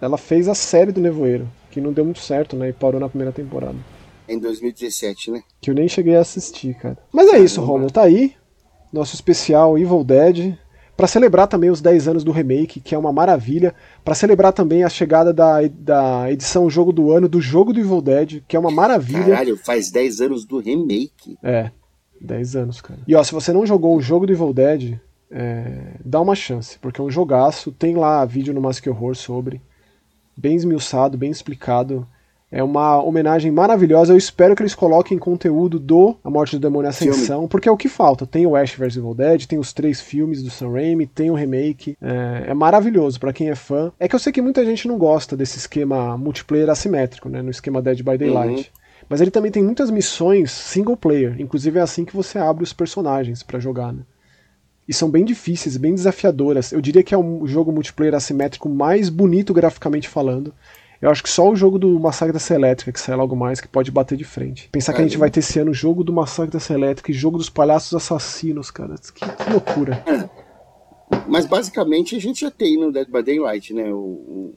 ela 0.00 0.18
fez 0.18 0.48
a 0.48 0.54
série 0.54 0.90
do 0.90 1.00
Nevoeiro, 1.00 1.48
que 1.70 1.80
não 1.80 1.92
deu 1.92 2.04
muito 2.04 2.18
certo, 2.18 2.56
né? 2.56 2.70
E 2.70 2.72
parou 2.72 3.00
na 3.00 3.08
primeira 3.08 3.30
temporada. 3.30 3.76
Em 4.28 4.36
2017, 4.36 5.30
né? 5.30 5.42
Que 5.60 5.70
eu 5.70 5.74
nem 5.76 5.86
cheguei 5.86 6.16
a 6.16 6.20
assistir, 6.20 6.74
cara. 6.74 6.98
Mas 7.12 7.32
é 7.32 7.38
isso, 7.38 7.60
Romulo, 7.60 7.88
tá 7.88 8.02
aí. 8.02 8.34
Nosso 8.92 9.14
especial 9.14 9.78
Evil 9.78 10.02
Dead. 10.02 10.58
Para 10.96 11.06
celebrar 11.06 11.46
também 11.46 11.70
os 11.70 11.80
10 11.80 12.08
anos 12.08 12.24
do 12.24 12.32
remake, 12.32 12.80
que 12.80 12.96
é 12.96 12.98
uma 12.98 13.12
maravilha. 13.12 13.72
para 14.04 14.16
celebrar 14.16 14.52
também 14.52 14.82
a 14.82 14.88
chegada 14.88 15.32
da, 15.32 15.60
da 15.72 16.32
edição 16.32 16.68
Jogo 16.68 16.92
do 16.92 17.12
Ano 17.12 17.28
do 17.28 17.40
jogo 17.40 17.72
do 17.72 17.78
Evil 17.78 18.02
Dead, 18.02 18.42
que 18.48 18.56
é 18.56 18.58
uma 18.58 18.72
maravilha. 18.72 19.24
Caralho, 19.24 19.56
faz 19.56 19.88
10 19.92 20.20
anos 20.20 20.44
do 20.44 20.58
remake. 20.58 21.38
É, 21.40 21.70
10 22.20 22.56
anos, 22.56 22.80
cara. 22.80 22.98
E 23.06 23.14
ó, 23.14 23.22
se 23.22 23.32
você 23.32 23.52
não 23.52 23.64
jogou 23.64 23.96
o 23.96 24.02
jogo 24.02 24.26
do 24.26 24.32
Evil 24.32 24.52
Dead, 24.52 24.98
é, 25.32 25.94
dá 26.04 26.20
uma 26.20 26.34
chance, 26.34 26.78
porque 26.78 27.00
é 27.00 27.04
um 27.04 27.10
jogaço. 27.10 27.72
Tem 27.72 27.94
lá 27.96 28.24
vídeo 28.24 28.52
no 28.52 28.60
Mask 28.60 28.86
Horror 28.86 29.14
sobre. 29.16 29.60
Bem 30.36 30.54
esmiuçado, 30.54 31.16
bem 31.16 31.30
explicado. 31.30 32.06
É 32.50 32.62
uma 32.62 33.02
homenagem 33.02 33.50
maravilhosa. 33.50 34.12
Eu 34.12 34.18
espero 34.18 34.54
que 34.54 34.62
eles 34.62 34.74
coloquem 34.74 35.18
conteúdo 35.18 35.78
do 35.78 36.18
A 36.22 36.28
Morte 36.28 36.56
do 36.56 36.60
Demônio 36.60 36.90
Ascensão, 36.90 37.36
Filme. 37.36 37.48
porque 37.48 37.66
é 37.66 37.72
o 37.72 37.78
que 37.78 37.88
falta. 37.88 38.26
Tem 38.26 38.46
o 38.46 38.54
Ash 38.54 38.74
vs 38.74 38.98
Evil 38.98 39.14
Dead, 39.14 39.46
tem 39.46 39.58
os 39.58 39.72
três 39.72 40.02
filmes 40.02 40.42
do 40.42 40.50
Sam 40.50 40.72
Raimi, 40.72 41.06
tem 41.06 41.30
o 41.30 41.34
remake. 41.34 41.96
É, 42.00 42.50
é 42.50 42.54
maravilhoso 42.54 43.18
para 43.18 43.32
quem 43.32 43.48
é 43.48 43.54
fã. 43.54 43.90
É 43.98 44.06
que 44.06 44.14
eu 44.14 44.18
sei 44.18 44.30
que 44.30 44.42
muita 44.42 44.62
gente 44.66 44.86
não 44.86 44.98
gosta 44.98 45.34
desse 45.34 45.56
esquema 45.56 46.18
multiplayer 46.18 46.68
assimétrico, 46.68 47.30
né? 47.30 47.40
No 47.40 47.50
esquema 47.50 47.80
Dead 47.80 48.02
by 48.02 48.18
Daylight. 48.18 48.70
Uhum. 48.74 48.82
Mas 49.08 49.22
ele 49.22 49.30
também 49.30 49.50
tem 49.50 49.62
muitas 49.62 49.90
missões 49.90 50.52
single 50.52 50.96
player. 50.96 51.40
Inclusive 51.40 51.78
é 51.78 51.82
assim 51.82 52.04
que 52.04 52.14
você 52.14 52.38
abre 52.38 52.64
os 52.64 52.74
personagens 52.74 53.42
para 53.42 53.58
jogar, 53.58 53.94
né? 53.94 54.02
E 54.92 54.94
são 54.94 55.10
bem 55.10 55.24
difíceis, 55.24 55.78
bem 55.78 55.94
desafiadoras. 55.94 56.70
Eu 56.70 56.80
diria 56.82 57.02
que 57.02 57.14
é 57.14 57.18
o 57.18 57.46
jogo 57.46 57.72
multiplayer 57.72 58.14
assimétrico 58.14 58.68
mais 58.68 59.08
bonito 59.08 59.54
graficamente 59.54 60.06
falando. 60.06 60.52
Eu 61.00 61.10
acho 61.10 61.22
que 61.22 61.30
só 61.30 61.48
o 61.48 61.56
jogo 61.56 61.78
do 61.78 61.98
Massacre 61.98 62.34
da 62.34 62.38
Serra 62.38 62.60
Elétrica, 62.60 62.92
que 62.92 63.00
sai 63.00 63.16
logo 63.16 63.34
mais, 63.34 63.58
que 63.58 63.66
pode 63.66 63.90
bater 63.90 64.18
de 64.18 64.24
frente. 64.24 64.68
Pensar 64.70 64.92
que 64.92 65.00
a 65.00 65.04
gente 65.04 65.16
vai 65.16 65.30
ter 65.30 65.40
esse 65.40 65.58
ano 65.58 65.70
o 65.70 65.74
jogo 65.74 66.04
do 66.04 66.12
Massacre 66.12 66.52
da 66.52 66.60
Serra 66.60 66.80
Elétrica 66.80 67.10
e 67.10 67.14
jogo 67.14 67.38
dos 67.38 67.48
palhaços 67.48 67.94
assassinos, 67.94 68.70
cara. 68.70 68.94
Que, 68.96 69.26
que 69.26 69.50
loucura. 69.50 70.04
É. 70.06 70.28
Mas 71.26 71.46
basicamente 71.46 72.14
a 72.14 72.20
gente 72.20 72.42
já 72.42 72.50
tem 72.50 72.78
no 72.78 72.92
Dead 72.92 73.08
by 73.10 73.22
Daylight, 73.22 73.72
né? 73.72 73.90
O. 73.92 74.52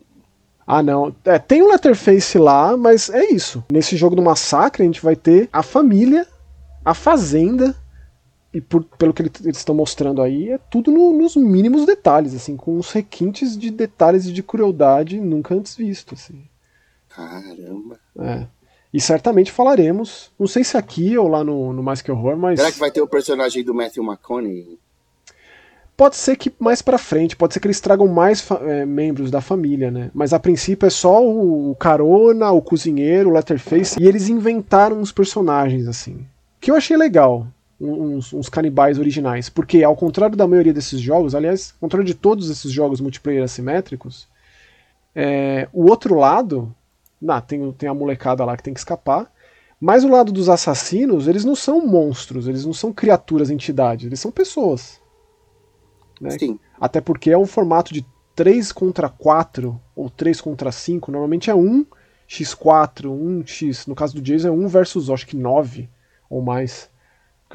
Ah, 0.67 0.83
não. 0.83 1.15
É, 1.23 1.39
tem 1.39 1.61
o 1.61 1.69
Letterface 1.69 2.37
lá, 2.37 2.75
mas 2.75 3.09
é 3.09 3.31
isso. 3.31 3.63
Nesse 3.71 3.95
jogo 3.95 4.17
do 4.17 4.21
Massacre 4.21 4.83
a 4.83 4.85
gente 4.85 5.01
vai 5.01 5.15
ter 5.15 5.47
a 5.53 5.63
família, 5.63 6.27
a 6.83 6.93
fazenda, 6.93 7.73
e 8.55 8.61
por, 8.61 8.85
pelo 8.85 9.13
que 9.13 9.21
eles 9.21 9.57
estão 9.57 9.75
mostrando 9.75 10.21
aí, 10.21 10.49
é 10.49 10.57
tudo 10.57 10.89
no, 10.89 11.11
nos 11.11 11.35
mínimos 11.35 11.85
detalhes, 11.85 12.33
assim, 12.33 12.55
com 12.55 12.77
uns 12.77 12.89
requintes 12.89 13.57
de 13.57 13.69
detalhes 13.69 14.25
e 14.27 14.31
de 14.31 14.41
crueldade 14.41 15.19
nunca 15.19 15.53
antes 15.53 15.75
visto, 15.75 16.13
assim. 16.13 16.41
Caramba. 17.09 17.99
É. 18.17 18.47
E 18.93 19.01
certamente 19.01 19.51
falaremos, 19.51 20.31
não 20.39 20.47
sei 20.47 20.63
se 20.63 20.77
aqui 20.77 21.17
ou 21.17 21.27
lá 21.27 21.43
no, 21.43 21.73
no 21.73 21.83
Mais 21.83 22.01
Que 22.01 22.09
Horror, 22.09 22.37
mas... 22.37 22.57
Será 22.57 22.71
que 22.71 22.79
vai 22.79 22.89
ter 22.89 23.01
o 23.01 23.07
personagem 23.09 23.61
do 23.61 23.73
Matthew 23.73 24.05
McConaughey? 24.05 24.79
Pode 25.97 26.15
ser 26.15 26.37
que 26.37 26.53
mais 26.57 26.81
pra 26.81 26.97
frente, 26.97 27.35
pode 27.35 27.53
ser 27.53 27.59
que 27.59 27.67
eles 27.67 27.81
tragam 27.81 28.07
mais 28.07 28.49
é, 28.61 28.85
membros 28.85 29.29
da 29.29 29.41
família, 29.41 29.91
né? 29.91 30.11
Mas 30.13 30.31
a 30.31 30.39
princípio 30.39 30.87
é 30.87 30.89
só 30.89 31.21
o, 31.21 31.71
o 31.71 31.75
Carona, 31.75 32.51
o 32.51 32.61
Cozinheiro, 32.61 33.29
o 33.29 33.33
Letterface, 33.33 34.01
e 34.01 34.07
eles 34.07 34.29
inventaram 34.29 34.97
uns 34.97 35.11
personagens, 35.11 35.89
assim. 35.89 36.25
Que 36.61 36.71
eu 36.71 36.75
achei 36.75 36.95
legal 36.95 37.47
uns, 37.79 38.33
uns, 38.33 38.49
canibais 38.49 38.99
originais. 38.99 39.49
Porque, 39.49 39.83
ao 39.83 39.95
contrário 39.95 40.35
da 40.35 40.47
maioria 40.47 40.73
desses 40.73 40.99
jogos, 40.99 41.35
aliás, 41.35 41.73
ao 41.73 41.79
contrário 41.81 42.05
de 42.05 42.13
todos 42.13 42.49
esses 42.49 42.71
jogos 42.71 43.01
multiplayer 43.01 43.43
assimétricos, 43.43 44.27
é, 45.13 45.67
o 45.71 45.89
outro 45.89 46.15
lado, 46.15 46.73
nah, 47.21 47.41
tem, 47.41 47.71
tem 47.73 47.89
a 47.89 47.93
molecada 47.93 48.43
lá 48.43 48.55
que 48.57 48.63
tem 48.63 48.73
que 48.73 48.79
escapar, 48.79 49.31
mas 49.79 50.03
o 50.03 50.09
lado 50.09 50.31
dos 50.31 50.49
assassinos, 50.49 51.27
eles 51.27 51.45
não 51.45 51.55
são 51.55 51.85
monstros, 51.85 52.47
eles 52.47 52.65
não 52.65 52.73
são 52.73 52.93
criaturas, 52.93 53.49
entidades, 53.49 54.05
eles 54.05 54.19
são 54.19 54.31
pessoas. 54.31 54.99
Né? 56.19 56.31
Sim. 56.31 56.59
Até 56.79 57.01
porque 57.01 57.31
é 57.31 57.37
um 57.37 57.45
formato 57.45 57.93
de 57.93 58.05
3 58.35 58.71
contra 58.71 59.09
4 59.09 59.79
ou 59.95 60.09
3 60.09 60.41
contra 60.41 60.71
5, 60.71 61.11
normalmente 61.11 61.49
é 61.49 61.55
1 61.55 61.85
x4, 62.27 63.09
1 63.09 63.45
x, 63.45 63.85
no 63.85 63.95
caso 63.95 64.15
do 64.15 64.21
Jason 64.21 64.47
é 64.47 64.51
1 64.51 64.67
versus 64.67 65.09
acho 65.09 65.27
que 65.27 65.37
9 65.37 65.89
ou 66.29 66.41
mais. 66.41 66.89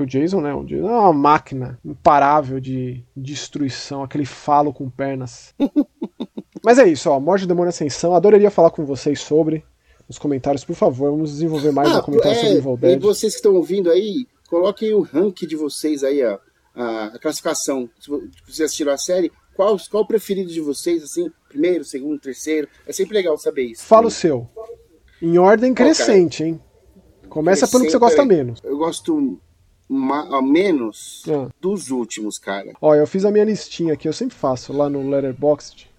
Porque 0.00 0.16
o 0.16 0.20
Jason, 0.20 0.40
né, 0.40 0.54
o 0.54 0.64
Jason 0.64 0.88
é 0.88 0.98
uma 0.98 1.12
máquina 1.12 1.78
imparável 1.84 2.58
de 2.58 3.04
destruição, 3.14 4.02
aquele 4.02 4.24
falo 4.24 4.72
com 4.72 4.88
pernas. 4.88 5.54
Mas 6.64 6.78
é 6.78 6.88
isso, 6.88 7.10
ó, 7.10 7.20
Morte 7.20 7.42
do 7.42 7.48
Demônio 7.48 7.68
Ascensão, 7.68 8.14
adoraria 8.14 8.50
falar 8.50 8.70
com 8.70 8.84
vocês 8.84 9.20
sobre 9.20 9.64
nos 10.08 10.18
comentários, 10.18 10.64
por 10.64 10.74
favor, 10.74 11.10
vamos 11.10 11.32
desenvolver 11.32 11.70
mais 11.70 11.90
ah, 11.90 11.98
um 11.98 12.02
comentário 12.02 12.36
é, 12.38 12.40
sobre 12.40 12.58
Evil 12.58 12.76
Dead. 12.76 12.96
E 12.96 12.98
vocês 12.98 13.34
que 13.34 13.38
estão 13.38 13.54
ouvindo 13.54 13.90
aí, 13.90 14.26
coloquem 14.48 14.92
o 14.92 15.02
rank 15.02 15.42
de 15.42 15.54
vocês 15.54 16.02
aí, 16.02 16.22
a, 16.22 16.38
a 16.74 17.18
classificação. 17.20 17.88
Se 18.00 18.10
vocês 18.10 18.60
assistiram 18.62 18.92
a 18.92 18.98
série, 18.98 19.30
qual, 19.54 19.76
qual 19.90 20.02
o 20.02 20.06
preferido 20.06 20.50
de 20.50 20.60
vocês, 20.60 21.02
assim, 21.02 21.30
primeiro, 21.48 21.84
segundo, 21.84 22.18
terceiro? 22.18 22.66
É 22.86 22.92
sempre 22.92 23.14
legal 23.14 23.38
saber 23.38 23.64
isso. 23.64 23.84
Fala 23.84 24.08
o 24.08 24.10
seu. 24.10 24.48
Em 25.22 25.38
ordem 25.38 25.72
crescente, 25.72 26.42
hein? 26.42 26.60
Começa 27.28 27.68
pelo 27.68 27.84
que 27.84 27.90
você 27.90 27.98
gosta 27.98 28.24
menos. 28.24 28.58
Eu 28.64 28.76
gosto 28.76 29.40
ma 29.90 30.40
menos 30.40 31.24
ah. 31.28 31.48
dos 31.60 31.90
últimos, 31.90 32.38
cara. 32.38 32.72
Ó, 32.80 32.94
eu 32.94 33.06
fiz 33.08 33.24
a 33.24 33.30
minha 33.32 33.44
listinha 33.44 33.94
aqui, 33.94 34.06
eu 34.06 34.12
sempre 34.12 34.36
faço 34.36 34.72
lá 34.72 34.88
no 34.88 35.08
Letterboxd. 35.10 35.90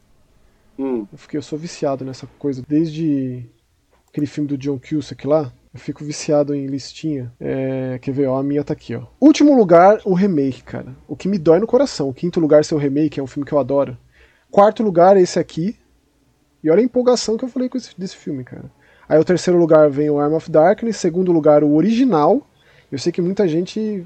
Hum. 0.79 1.05
Eu, 1.11 1.17
fiquei, 1.17 1.37
eu 1.37 1.41
sou 1.41 1.59
viciado 1.59 2.05
nessa 2.05 2.25
coisa 2.39 2.63
desde 2.65 3.45
aquele 4.07 4.25
filme 4.25 4.47
do 4.47 4.57
John 4.57 4.79
Cusack 4.79 5.27
lá. 5.27 5.51
Eu 5.73 5.79
fico 5.79 6.03
viciado 6.03 6.55
em 6.55 6.67
listinha. 6.67 7.31
É, 7.39 7.99
quer 8.01 8.11
ver? 8.11 8.27
Ó, 8.27 8.37
a 8.37 8.43
minha 8.43 8.63
tá 8.63 8.73
aqui, 8.73 8.95
ó. 8.95 9.03
Último 9.19 9.55
lugar, 9.55 10.01
o 10.05 10.13
remake, 10.13 10.63
cara. 10.63 10.95
O 11.07 11.15
que 11.15 11.27
me 11.27 11.37
dói 11.37 11.59
no 11.59 11.67
coração. 11.67 12.09
O 12.09 12.13
quinto 12.13 12.39
lugar, 12.39 12.63
seu 12.63 12.77
remake, 12.77 13.19
é 13.19 13.23
um 13.23 13.27
filme 13.27 13.45
que 13.45 13.53
eu 13.53 13.59
adoro. 13.59 13.97
Quarto 14.49 14.83
lugar, 14.83 15.17
esse 15.17 15.39
aqui. 15.39 15.77
E 16.63 16.69
olha 16.69 16.79
a 16.79 16.83
empolgação 16.83 17.37
que 17.37 17.43
eu 17.43 17.49
falei 17.49 17.69
com 17.69 17.77
esse, 17.77 17.97
desse 17.97 18.15
filme, 18.15 18.43
cara. 18.43 18.71
Aí 19.07 19.19
o 19.19 19.25
terceiro 19.25 19.59
lugar 19.59 19.89
vem 19.89 20.09
o 20.09 20.19
Arm 20.19 20.33
of 20.33 20.49
Darkness. 20.49 20.97
Segundo 20.97 21.31
lugar, 21.31 21.63
o 21.63 21.73
original. 21.73 22.47
Eu 22.91 22.99
sei 22.99 23.11
que 23.11 23.21
muita 23.21 23.47
gente 23.47 24.05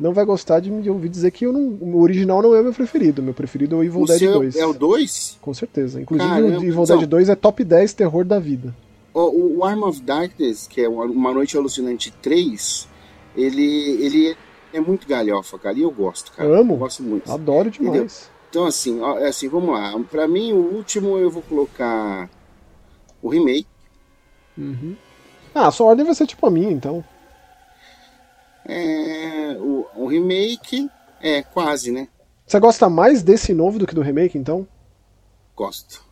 não 0.00 0.12
vai 0.12 0.24
gostar 0.24 0.60
de 0.60 0.70
me 0.70 0.88
ouvir 0.88 1.08
dizer 1.08 1.30
que 1.30 1.46
não, 1.46 1.60
o 1.80 2.00
original 2.00 2.42
não 2.42 2.54
é 2.54 2.60
o 2.60 2.64
meu 2.64 2.72
preferido. 2.72 3.22
Meu 3.22 3.34
preferido 3.34 3.76
é 3.76 3.78
o 3.78 3.84
Evil 3.84 4.02
o 4.02 4.06
Dead 4.06 4.20
2. 4.20 4.56
É 4.56 4.66
o 4.66 4.72
2? 4.72 5.38
Com 5.40 5.54
certeza. 5.54 6.00
Inclusive 6.00 6.28
Caramba, 6.28 6.58
o 6.58 6.64
Evil 6.64 6.84
Dead 6.84 7.06
2 7.06 7.28
então- 7.28 7.32
é 7.32 7.36
top 7.36 7.64
10 7.64 7.92
terror 7.92 8.24
da 8.24 8.38
vida. 8.38 8.74
O, 9.14 9.58
o 9.58 9.64
Arm 9.64 9.82
of 9.82 10.00
Darkness, 10.00 10.66
que 10.66 10.80
é 10.80 10.88
Uma 10.88 11.34
Noite 11.34 11.56
Alucinante 11.56 12.10
3, 12.22 12.88
ele, 13.36 14.04
ele 14.04 14.36
é 14.72 14.80
muito 14.80 15.06
galhofa, 15.06 15.58
cara, 15.58 15.78
e 15.78 15.82
eu 15.82 15.90
gosto, 15.90 16.32
cara. 16.32 16.48
Amo. 16.60 16.74
Eu 16.74 16.78
gosto 16.78 17.02
muito. 17.02 17.30
Adoro 17.30 17.70
demais. 17.70 17.94
Entendeu? 17.94 18.32
Então, 18.48 18.64
assim, 18.66 19.00
é 19.18 19.28
assim, 19.28 19.48
vamos 19.48 19.70
lá. 19.70 19.98
Pra 20.10 20.26
mim, 20.26 20.52
o 20.52 20.74
último 20.74 21.16
eu 21.18 21.30
vou 21.30 21.42
colocar 21.42 22.28
o 23.22 23.28
remake. 23.28 23.66
Uhum. 24.56 24.96
Ah, 25.54 25.68
a 25.68 25.70
sua 25.70 25.86
ordem 25.88 26.04
vai 26.04 26.14
ser 26.14 26.26
tipo 26.26 26.46
a 26.46 26.50
minha, 26.50 26.70
então. 26.70 27.04
É, 28.66 29.56
o, 29.58 29.86
o 29.96 30.06
remake 30.06 30.88
é 31.20 31.42
quase, 31.42 31.90
né? 31.90 32.08
Você 32.46 32.58
gosta 32.60 32.88
mais 32.88 33.22
desse 33.22 33.54
novo 33.54 33.78
do 33.78 33.86
que 33.86 33.94
do 33.94 34.02
remake, 34.02 34.36
então? 34.36 34.66
Gosto. 35.56 36.04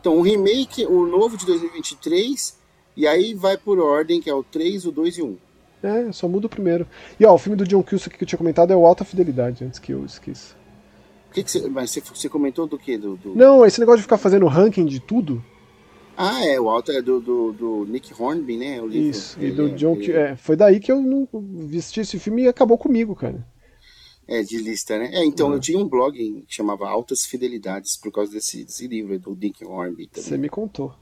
Então, 0.00 0.16
o 0.16 0.22
remake, 0.22 0.84
o 0.84 1.06
novo 1.06 1.36
de 1.36 1.46
2023, 1.46 2.58
e 2.96 3.06
aí 3.06 3.34
vai 3.34 3.56
por 3.56 3.78
ordem, 3.78 4.20
que 4.20 4.28
é 4.28 4.34
o 4.34 4.42
3, 4.42 4.86
o 4.86 4.92
2 4.92 5.18
e 5.18 5.22
o 5.22 5.26
1. 5.26 5.38
É, 5.84 6.12
só 6.12 6.26
muda 6.26 6.46
o 6.46 6.50
primeiro. 6.50 6.86
E 7.20 7.26
ó, 7.26 7.34
o 7.34 7.38
filme 7.38 7.56
do 7.56 7.66
John 7.66 7.82
Cusack 7.82 8.16
que 8.16 8.24
eu 8.24 8.28
tinha 8.28 8.38
comentado 8.38 8.72
é 8.72 8.76
o 8.76 8.86
Alta 8.86 9.04
Fidelidade, 9.04 9.64
antes 9.64 9.78
que 9.78 9.92
eu 9.92 10.04
esqueça. 10.04 10.54
Que 11.32 11.42
que 11.42 11.50
você, 11.50 11.68
mas 11.68 11.90
você, 11.90 12.00
você 12.00 12.28
comentou 12.28 12.66
do 12.66 12.78
que? 12.78 12.96
Do, 12.96 13.16
do, 13.16 13.34
Não, 13.34 13.66
esse 13.66 13.80
negócio 13.80 13.98
de 13.98 14.04
ficar 14.04 14.18
fazendo 14.18 14.46
ranking 14.46 14.86
de 14.86 15.00
tudo. 15.00 15.44
Ah, 16.16 16.44
é, 16.44 16.60
o 16.60 16.68
Alta 16.70 16.92
é 16.92 17.02
do, 17.02 17.20
do, 17.20 17.52
do 17.52 17.86
Nick 17.86 18.12
Hornby, 18.16 18.56
né? 18.56 18.80
O 18.80 18.86
livro. 18.86 19.10
Isso, 19.10 19.40
e 19.40 19.50
do 19.50 19.68
é, 19.68 19.70
John 19.70 19.96
ele... 19.96 20.12
é, 20.12 20.36
Foi 20.36 20.56
daí 20.56 20.78
que 20.78 20.92
eu 20.92 21.00
não 21.00 21.28
assisti 21.76 22.00
esse 22.00 22.18
filme 22.18 22.42
e 22.42 22.48
acabou 22.48 22.78
comigo, 22.78 23.14
cara. 23.14 23.44
É, 24.26 24.42
de 24.42 24.56
lista, 24.58 24.98
né? 24.98 25.10
É, 25.12 25.24
então, 25.24 25.48
uhum. 25.48 25.54
eu 25.54 25.60
tinha 25.60 25.78
um 25.78 25.88
blog 25.88 26.16
que 26.16 26.54
chamava 26.54 26.88
Altas 26.88 27.26
Fidelidades 27.26 27.96
por 27.96 28.10
causa 28.10 28.32
desse, 28.32 28.64
desse 28.64 28.86
livro 28.86 29.18
do 29.18 29.34
Dick 29.34 29.64
Hornby. 29.64 30.08
Você 30.14 30.38
me 30.38 30.48
contou. 30.48 30.94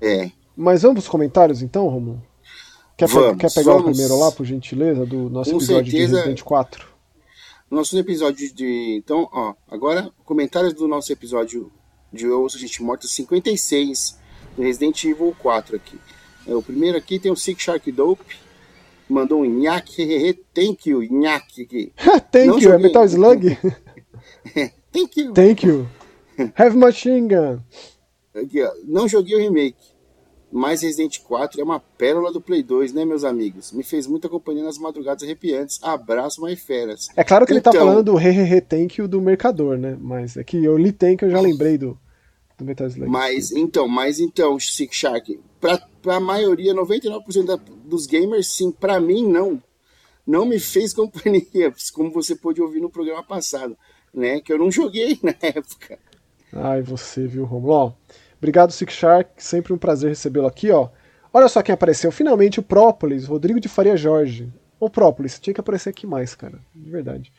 É. 0.00 0.30
Mas 0.56 0.82
vamos 0.82 1.08
comentários, 1.08 1.62
então, 1.62 1.88
Romulo? 1.88 2.22
Quer, 2.96 3.08
vamos, 3.08 3.40
quer 3.40 3.52
pegar 3.52 3.72
vamos. 3.72 3.82
o 3.82 3.90
primeiro 3.90 4.18
lá, 4.18 4.30
por 4.30 4.44
gentileza, 4.44 5.06
do 5.06 5.30
nosso 5.30 5.50
Com 5.50 5.56
episódio 5.56 5.90
certeza, 5.90 6.12
de 6.12 6.16
Resident 6.16 6.42
4? 6.42 6.86
Nosso 7.70 7.98
episódio 7.98 8.52
de... 8.52 8.96
Então, 8.96 9.28
ó, 9.32 9.54
agora, 9.68 10.10
comentários 10.24 10.74
do 10.74 10.86
nosso 10.86 11.12
episódio 11.12 11.72
de 12.12 12.28
Ouça 12.28 12.58
Gente 12.58 12.82
Morta 12.82 13.08
56, 13.08 14.19
do 14.56 14.62
Resident 14.62 15.02
Evil 15.04 15.34
4 15.38 15.76
aqui. 15.76 15.98
É, 16.46 16.54
o 16.54 16.62
primeiro 16.62 16.96
aqui 16.98 17.18
tem 17.18 17.30
o 17.30 17.36
Sick 17.36 17.62
Shark 17.62 17.90
Dope, 17.92 18.36
mandou 19.08 19.40
um 19.42 19.44
nhaque, 19.44 20.38
thank 20.54 20.88
you, 20.88 21.02
nhaque. 21.02 21.92
thank 22.30 22.46
Não 22.46 22.58
you, 22.58 22.72
é 22.72 22.78
Metal 22.78 23.04
Slug? 23.04 23.56
thank 24.92 25.20
you. 25.20 25.32
Thank 25.32 25.66
you. 25.66 25.86
Have 26.56 26.76
Machine 26.76 27.28
Gun. 27.28 27.60
Aqui, 28.34 28.62
ó. 28.62 28.70
Não 28.86 29.06
joguei 29.08 29.36
o 29.36 29.38
remake, 29.40 29.76
mas 30.50 30.82
Resident 30.82 31.18
4 31.20 31.60
é 31.60 31.64
uma 31.64 31.80
pérola 31.80 32.32
do 32.32 32.40
Play 32.40 32.62
2, 32.62 32.92
né, 32.92 33.04
meus 33.04 33.24
amigos? 33.24 33.72
Me 33.72 33.82
fez 33.82 34.06
muita 34.06 34.28
companhia 34.28 34.64
nas 34.64 34.78
madrugadas 34.78 35.22
arrepiantes. 35.22 35.78
Abraço, 35.82 36.40
mais 36.40 36.60
feras. 36.60 37.08
É 37.16 37.22
claro 37.24 37.44
que 37.44 37.52
então, 37.52 37.56
ele 37.56 37.62
tá 37.62 37.70
então- 37.70 37.86
falando 37.86 38.04
do 38.04 38.18
Hehehe 38.18 38.60
Thank 38.60 39.00
You 39.00 39.08
do 39.08 39.20
Mercador, 39.20 39.76
né? 39.76 39.96
Mas 40.00 40.36
é 40.36 40.44
que 40.44 40.64
eu 40.64 40.76
li 40.78 40.92
Thank 40.92 41.24
eu 41.24 41.30
já 41.30 41.40
lembrei 41.40 41.76
do, 41.76 41.98
do 42.60 42.66
Metal 42.66 42.86
Slug. 42.86 43.10
Mas 43.10 43.50
então, 43.50 43.88
mas 43.88 44.20
então, 44.20 44.58
Sick 44.58 44.94
Shark, 44.94 45.40
pra, 45.60 45.78
pra 46.00 46.20
maioria, 46.20 46.74
99% 46.74 47.44
da, 47.44 47.56
dos 47.84 48.06
gamers, 48.06 48.48
sim. 48.48 48.70
Pra 48.70 49.00
mim, 49.00 49.26
não. 49.26 49.60
Não 50.26 50.44
me 50.44 50.60
fez 50.60 50.92
companhia, 50.94 51.72
como 51.92 52.12
você 52.12 52.36
pôde 52.36 52.62
ouvir 52.62 52.80
no 52.80 52.90
programa 52.90 53.22
passado, 53.22 53.76
né? 54.14 54.40
Que 54.40 54.52
eu 54.52 54.58
não 54.58 54.70
joguei 54.70 55.18
na 55.24 55.34
época. 55.42 55.98
Ai, 56.52 56.82
você, 56.82 57.26
viu, 57.26 57.44
Romulo? 57.44 57.96
Obrigado, 58.38 58.72
Sick 58.72 58.92
Shark. 58.92 59.30
Sempre 59.36 59.72
um 59.72 59.78
prazer 59.78 60.08
recebê-lo 60.08 60.46
aqui, 60.46 60.70
ó. 60.70 60.88
Olha 61.32 61.48
só 61.48 61.62
quem 61.62 61.72
apareceu. 61.72 62.10
Finalmente 62.10 62.58
o 62.58 62.62
Própolis, 62.62 63.26
Rodrigo 63.26 63.60
de 63.60 63.68
Faria 63.68 63.96
Jorge. 63.96 64.52
Ô 64.80 64.88
Própolis, 64.88 65.38
tinha 65.38 65.54
que 65.54 65.60
aparecer 65.60 65.90
aqui 65.90 66.06
mais, 66.06 66.34
cara. 66.34 66.58
De 66.74 66.90
verdade. 66.90 67.32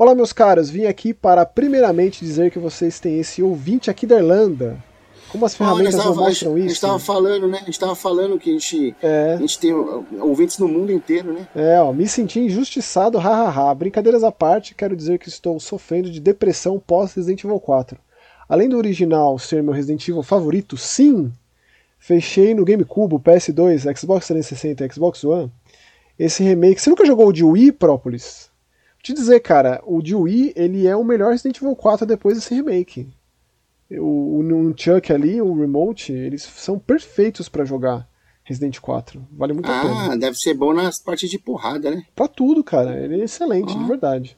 Olá, 0.00 0.14
meus 0.14 0.32
caros, 0.32 0.70
vim 0.70 0.86
aqui 0.86 1.12
para 1.12 1.44
primeiramente 1.44 2.24
dizer 2.24 2.50
que 2.50 2.58
vocês 2.58 2.98
têm 2.98 3.20
esse 3.20 3.42
ouvinte 3.42 3.90
aqui 3.90 4.06
da 4.06 4.16
Irlanda. 4.16 4.82
Como 5.28 5.44
as 5.44 5.54
ferramentas 5.54 5.94
não 5.94 6.16
mostram 6.16 6.56
isso? 6.56 6.64
A 6.64 6.68
gente 6.68 6.72
estava 6.72 6.98
falando, 6.98 7.46
né? 7.46 7.58
A 7.58 7.64
gente 7.66 7.72
estava 7.72 7.94
falando 7.94 8.38
que 8.38 8.48
a 8.48 8.52
gente, 8.54 8.96
é. 9.02 9.34
a 9.34 9.36
gente 9.36 9.58
tem 9.58 9.74
ouvintes 9.74 10.56
no 10.56 10.66
mundo 10.66 10.90
inteiro, 10.90 11.34
né? 11.34 11.46
É, 11.54 11.78
ó, 11.82 11.92
me 11.92 12.08
senti 12.08 12.40
injustiçado, 12.40 13.18
hahaha. 13.18 13.74
Brincadeiras 13.74 14.24
à 14.24 14.32
parte, 14.32 14.74
quero 14.74 14.96
dizer 14.96 15.18
que 15.18 15.28
estou 15.28 15.60
sofrendo 15.60 16.10
de 16.10 16.18
depressão 16.18 16.80
pós 16.80 17.12
Resident 17.12 17.44
Evil 17.44 17.60
4. 17.60 17.98
Além 18.48 18.70
do 18.70 18.78
original 18.78 19.38
ser 19.38 19.62
meu 19.62 19.74
Resident 19.74 20.08
Evil 20.08 20.22
favorito, 20.22 20.78
sim, 20.78 21.30
fechei 21.98 22.54
no 22.54 22.64
GameCube, 22.64 23.16
PS2, 23.16 23.80
Xbox 23.98 24.28
360 24.28 24.82
e 24.82 24.92
Xbox 24.94 25.22
One. 25.24 25.52
Esse 26.18 26.42
remake. 26.42 26.80
Você 26.80 26.88
nunca 26.88 27.04
jogou 27.04 27.28
o 27.28 27.32
de 27.34 27.44
Wii, 27.44 27.72
Própolis? 27.72 28.49
Te 29.02 29.12
dizer, 29.12 29.40
cara, 29.40 29.82
o 29.86 30.02
de 30.02 30.14
Wii, 30.14 30.52
ele 30.54 30.86
é 30.86 30.94
o 30.94 31.04
melhor 31.04 31.32
Resident 31.32 31.56
Evil 31.56 31.74
4 31.74 32.06
depois 32.06 32.36
desse 32.36 32.54
remake. 32.54 33.08
O, 33.90 34.38
o 34.38 34.74
Chuck 34.76 35.12
ali, 35.12 35.40
o 35.40 35.52
Remote, 35.58 36.12
eles 36.12 36.42
são 36.42 36.78
perfeitos 36.78 37.48
para 37.48 37.64
jogar 37.64 38.06
Resident 38.44 38.78
4. 38.78 39.26
Vale 39.32 39.52
muito 39.52 39.70
ah, 39.70 39.78
a 39.78 39.82
pena. 39.82 40.12
Ah, 40.12 40.16
deve 40.16 40.36
ser 40.36 40.54
bom 40.54 40.72
nas 40.72 40.98
partes 40.98 41.28
de 41.28 41.38
porrada, 41.38 41.90
né? 41.90 42.04
Pra 42.14 42.28
tudo, 42.28 42.62
cara. 42.62 42.98
Ele 43.00 43.20
é 43.20 43.24
excelente, 43.24 43.76
de 43.76 43.84
verdade. 43.84 44.36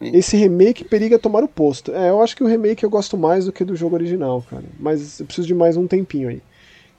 é. 0.00 0.16
Esse 0.16 0.36
remake 0.36 0.84
periga 0.84 1.18
tomar 1.18 1.42
o 1.42 1.48
posto. 1.48 1.92
É, 1.92 2.10
eu 2.10 2.22
acho 2.22 2.36
que 2.36 2.44
o 2.44 2.46
remake 2.46 2.84
eu 2.84 2.90
gosto 2.90 3.16
mais 3.16 3.44
do 3.44 3.52
que 3.52 3.64
do 3.64 3.76
jogo 3.76 3.96
original, 3.96 4.44
cara. 4.48 4.64
Mas 4.78 5.20
eu 5.20 5.26
preciso 5.26 5.46
de 5.46 5.54
mais 5.54 5.76
um 5.76 5.86
tempinho 5.86 6.28
aí. 6.28 6.42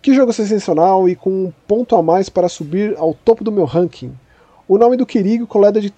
Que 0.02 0.14
jogo 0.14 0.34
sensacional 0.34 1.08
e 1.08 1.16
com 1.16 1.30
um 1.30 1.54
ponto 1.68 1.96
a 1.96 2.02
mais 2.02 2.28
para 2.28 2.50
subir 2.50 2.96
ao 2.98 3.14
topo 3.14 3.44
do 3.44 3.52
meu 3.52 3.66
ranking. 3.66 4.14
O 4.68 4.78
nome 4.78 4.98
do 4.98 5.06
Querigo, 5.06 5.46
colega 5.46 5.80
de, 5.80 5.94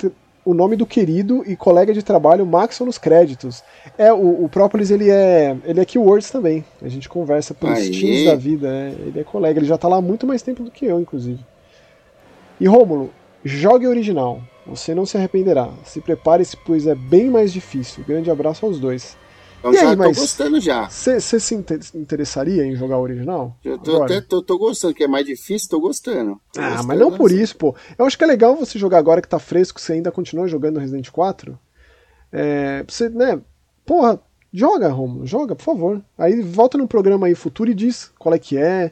o 0.45 0.53
nome 0.53 0.75
do 0.75 0.85
querido 0.85 1.43
e 1.45 1.55
colega 1.55 1.93
de 1.93 2.03
trabalho 2.03 2.45
Maxon 2.45 2.85
nos 2.85 2.97
créditos. 2.97 3.63
É, 3.97 4.11
o, 4.11 4.43
o 4.43 4.49
Própolis 4.49 4.91
ele 4.91 5.09
é, 5.09 5.55
ele 5.63 5.79
é 5.79 5.85
Keywords 5.85 6.29
também. 6.29 6.65
A 6.81 6.89
gente 6.89 7.07
conversa 7.07 7.53
por 7.53 7.75
Steams 7.75 8.25
da 8.25 8.35
vida. 8.35 8.67
É, 8.67 8.89
ele 9.07 9.19
é 9.19 9.23
colega, 9.23 9.59
ele 9.59 9.67
já 9.67 9.77
tá 9.77 9.87
lá 9.87 9.97
há 9.97 10.01
muito 10.01 10.27
mais 10.27 10.41
tempo 10.41 10.63
do 10.63 10.71
que 10.71 10.85
eu, 10.85 10.99
inclusive. 10.99 11.39
E 12.59 12.67
Rômulo, 12.67 13.09
jogue 13.43 13.87
original. 13.87 14.41
Você 14.65 14.95
não 14.95 15.05
se 15.05 15.17
arrependerá. 15.17 15.69
Se 15.83 15.99
prepare-se, 15.99 16.57
pois 16.65 16.87
é 16.87 16.95
bem 16.95 17.29
mais 17.29 17.51
difícil. 17.51 18.03
Grande 18.07 18.31
abraço 18.31 18.65
aos 18.65 18.79
dois. 18.79 19.17
Eu 19.63 19.73
e 19.73 19.77
já 19.77 19.89
aí, 19.91 19.97
tô 19.97 20.03
gostando 20.03 20.59
já. 20.59 20.89
Você 20.89 21.19
se 21.21 21.55
interessaria 21.95 22.65
em 22.65 22.75
jogar 22.75 22.97
o 22.97 23.01
original? 23.01 23.57
Eu 23.63 23.77
tô, 23.77 23.95
agora? 23.95 24.17
até 24.17 24.21
tô, 24.21 24.41
tô, 24.41 24.57
gostando, 24.57 24.93
que 24.93 25.03
é 25.03 25.07
mais 25.07 25.25
difícil, 25.25 25.69
tô 25.69 25.79
gostando. 25.79 26.39
Tô 26.51 26.59
ah, 26.59 26.69
gostando 26.69 26.87
mas 26.87 26.99
não 26.99 27.11
por 27.11 27.31
isso, 27.31 27.55
pô. 27.55 27.73
Eu 27.97 28.05
acho 28.05 28.17
que 28.17 28.23
é 28.23 28.27
legal 28.27 28.55
você 28.55 28.77
jogar 28.77 28.97
agora 28.97 29.21
que 29.21 29.27
tá 29.27 29.39
fresco, 29.39 29.79
você 29.79 29.93
ainda 29.93 30.11
continua 30.11 30.47
jogando 30.47 30.79
Resident 30.79 31.09
4. 31.09 31.57
É, 32.31 32.83
você, 32.87 33.09
né? 33.09 33.39
Porra, 33.85 34.19
Joga, 34.53 34.89
Romulo, 34.89 35.25
joga, 35.25 35.55
por 35.55 35.63
favor. 35.63 36.01
Aí 36.15 36.39
volta 36.41 36.77
no 36.77 36.87
programa 36.87 37.25
aí 37.25 37.33
futuro 37.33 37.71
e 37.71 37.73
diz 37.73 38.11
qual 38.19 38.35
é 38.35 38.39
que 38.39 38.55
é. 38.55 38.91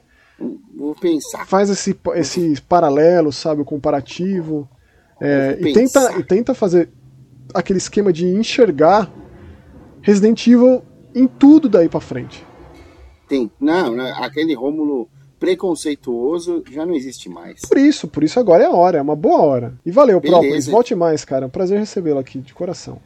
Vou 0.76 0.96
pensar. 0.96 1.46
Faz 1.46 1.70
esse, 1.70 1.96
esse 2.16 2.60
paralelo, 2.62 3.32
sabe, 3.32 3.62
o 3.62 3.66
comparativo. 3.66 4.68
É, 5.22 5.56
e, 5.62 5.72
tenta, 5.72 6.18
e 6.18 6.24
tenta 6.24 6.56
fazer 6.56 6.90
aquele 7.54 7.78
esquema 7.78 8.12
de 8.12 8.26
enxergar 8.26 9.12
Resident 10.02 10.46
Evil 10.48 10.82
em 11.14 11.28
tudo 11.28 11.70
daí 11.70 11.90
para 11.90 12.00
frente. 12.00 12.46
Tem. 13.28 13.52
Não, 13.60 13.96
não, 13.96 14.06
aquele 14.24 14.54
Rômulo 14.54 15.08
preconceituoso 15.40 16.64
já 16.70 16.86
não 16.86 16.94
existe 16.94 17.28
mais. 17.28 17.62
Por 17.62 17.78
isso, 17.78 18.08
por 18.08 18.24
isso 18.24 18.40
agora 18.40 18.64
é 18.64 18.68
a 18.68 18.72
hora, 18.72 19.00
é 19.00 19.02
uma 19.02 19.16
boa 19.16 19.42
hora. 19.42 19.74
E 19.86 19.92
valeu, 19.92 20.22
Própolis, 20.22 20.68
volte 20.68 20.94
mais, 20.94 21.26
cara. 21.26 21.46
É 21.46 21.48
um 21.48 21.50
prazer 21.50 21.80
recebê-lo 21.80 22.20
aqui, 22.20 22.40
de 22.40 22.54
coração. 22.54 23.02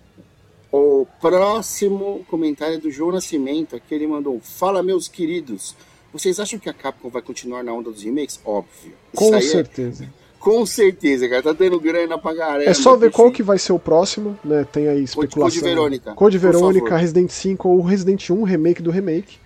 O 0.71 1.07
próximo 1.21 2.25
comentário 2.29 2.75
é 2.75 2.77
do 2.77 2.91
João 2.91 3.13
Nascimento, 3.13 3.75
aqui 3.75 3.95
ele 3.95 4.05
mandou: 4.05 4.39
Fala, 4.41 4.83
meus 4.83 5.07
queridos. 5.07 5.75
Vocês 6.11 6.39
acham 6.39 6.57
que 6.57 6.69
a 6.69 6.73
Capcom 6.73 7.09
vai 7.09 7.21
continuar 7.21 7.63
na 7.63 7.73
onda 7.73 7.91
dos 7.91 8.03
remakes? 8.03 8.39
Óbvio. 8.45 8.93
Com 9.13 9.35
é 9.35 9.41
certeza. 9.41 10.05
É... 10.05 10.24
Com 10.45 10.63
certeza, 10.63 11.27
cara. 11.27 11.41
Tá 11.41 11.53
dando 11.53 11.79
grana 11.79 12.19
pra 12.19 12.35
caramba. 12.35 12.69
É 12.69 12.73
só 12.75 12.95
ver 12.95 13.09
qual 13.09 13.31
que 13.31 13.41
vai 13.41 13.57
ser 13.57 13.73
o 13.73 13.79
próximo, 13.79 14.37
né? 14.45 14.63
Tem 14.71 14.87
aí 14.87 15.03
especulação. 15.03 15.59
Code 15.59 15.59
Verônica. 15.59 16.13
Code 16.13 16.37
Verônica, 16.37 16.95
Resident 16.95 17.31
5 17.31 17.67
ou 17.67 17.81
Resident 17.81 18.29
1, 18.29 18.43
remake 18.43 18.79
do 18.79 18.91
remake. 18.91 19.39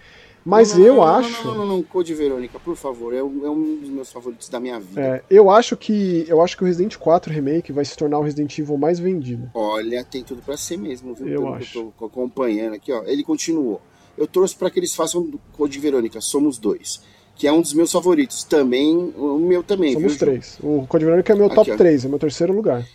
Mas 0.44 0.74
não, 0.74 0.80
não, 0.80 0.86
eu 0.86 0.96
não, 0.96 1.04
acho. 1.04 1.48
Não, 1.48 1.56
não, 1.56 1.66
não, 1.66 1.78
não, 1.78 1.84
Code 1.84 2.14
Verônica, 2.14 2.60
por 2.60 2.76
favor. 2.76 3.14
É 3.14 3.24
um, 3.24 3.46
é 3.46 3.50
um 3.50 3.78
dos 3.78 3.90
meus 3.90 4.12
favoritos 4.12 4.50
da 4.50 4.60
minha 4.60 4.78
vida. 4.78 5.00
É, 5.00 5.24
eu 5.30 5.50
acho 5.50 5.78
que. 5.78 6.26
Eu 6.28 6.42
acho 6.42 6.58
que 6.58 6.64
o 6.64 6.66
Resident 6.66 6.98
4 6.98 7.32
Remake 7.32 7.72
vai 7.72 7.86
se 7.86 7.96
tornar 7.96 8.20
o 8.20 8.22
Resident 8.22 8.60
Evil 8.60 8.78
mais 8.78 9.00
vendido. 9.00 9.50
Olha, 9.54 10.04
tem 10.04 10.22
tudo 10.22 10.42
para 10.42 10.58
ser 10.58 10.76
mesmo, 10.76 11.16
viu? 11.16 11.30
Eu 11.30 11.54
acho. 11.54 11.72
Que 11.72 11.78
eu 11.78 11.94
tô 11.98 12.06
acompanhando 12.08 12.74
aqui, 12.74 12.92
ó. 12.92 13.04
Ele 13.06 13.24
continuou. 13.24 13.82
Eu 14.18 14.28
trouxe 14.28 14.54
para 14.54 14.70
que 14.70 14.78
eles 14.78 14.94
façam 14.94 15.32
Code 15.54 15.80
Verônica, 15.80 16.20
somos 16.20 16.58
dois 16.58 17.02
que 17.40 17.48
é 17.48 17.54
um 17.54 17.62
dos 17.62 17.74
meus 17.74 17.90
favoritos. 17.90 18.44
Também, 18.44 19.14
o 19.16 19.40
meu 19.40 19.64
também. 19.64 19.94
Somos 19.94 20.12
viu, 20.12 20.20
três. 20.20 20.60
O 20.62 20.86
Code 20.86 21.06
Verônica 21.06 21.32
é 21.32 21.36
meu 21.38 21.46
Aqui, 21.46 21.56
top 21.56 21.72
ó. 21.72 21.78
3, 21.78 22.04
é 22.04 22.08
meu 22.10 22.20
terceiro 22.20 22.52
lugar. 22.52 22.86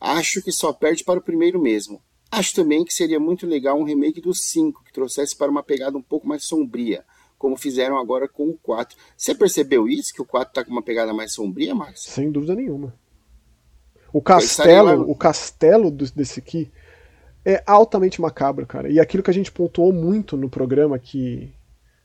Acho 0.00 0.42
que 0.42 0.50
só 0.50 0.72
perde 0.72 1.04
para 1.04 1.20
o 1.20 1.22
primeiro 1.22 1.62
mesmo. 1.62 2.02
Acho 2.28 2.56
também 2.56 2.84
que 2.84 2.92
seria 2.92 3.20
muito 3.20 3.46
legal 3.46 3.78
um 3.78 3.84
remake 3.84 4.20
do 4.20 4.34
5, 4.34 4.82
que 4.82 4.92
trouxesse 4.92 5.36
para 5.36 5.48
uma 5.48 5.62
pegada 5.62 5.96
um 5.96 6.02
pouco 6.02 6.26
mais 6.26 6.42
sombria, 6.42 7.04
como 7.38 7.56
fizeram 7.56 7.98
agora 7.98 8.26
com 8.26 8.48
o 8.48 8.58
4. 8.60 8.98
Você 9.16 9.32
percebeu 9.32 9.88
isso? 9.88 10.12
Que 10.12 10.20
o 10.20 10.26
4 10.26 10.48
está 10.50 10.64
com 10.64 10.72
uma 10.72 10.82
pegada 10.82 11.14
mais 11.14 11.32
sombria, 11.32 11.72
Max? 11.72 12.02
Sem 12.02 12.32
dúvida 12.32 12.56
nenhuma. 12.56 12.92
O 14.12 14.20
castelo, 14.20 15.08
o 15.08 15.14
castelo 15.14 15.88
desse 15.88 16.40
aqui 16.40 16.68
é 17.44 17.62
altamente 17.64 18.20
macabro, 18.20 18.66
cara. 18.66 18.90
E 18.90 18.98
aquilo 18.98 19.22
que 19.22 19.30
a 19.30 19.34
gente 19.34 19.52
pontuou 19.52 19.92
muito 19.92 20.36
no 20.36 20.50
programa 20.50 20.98
que 20.98 21.52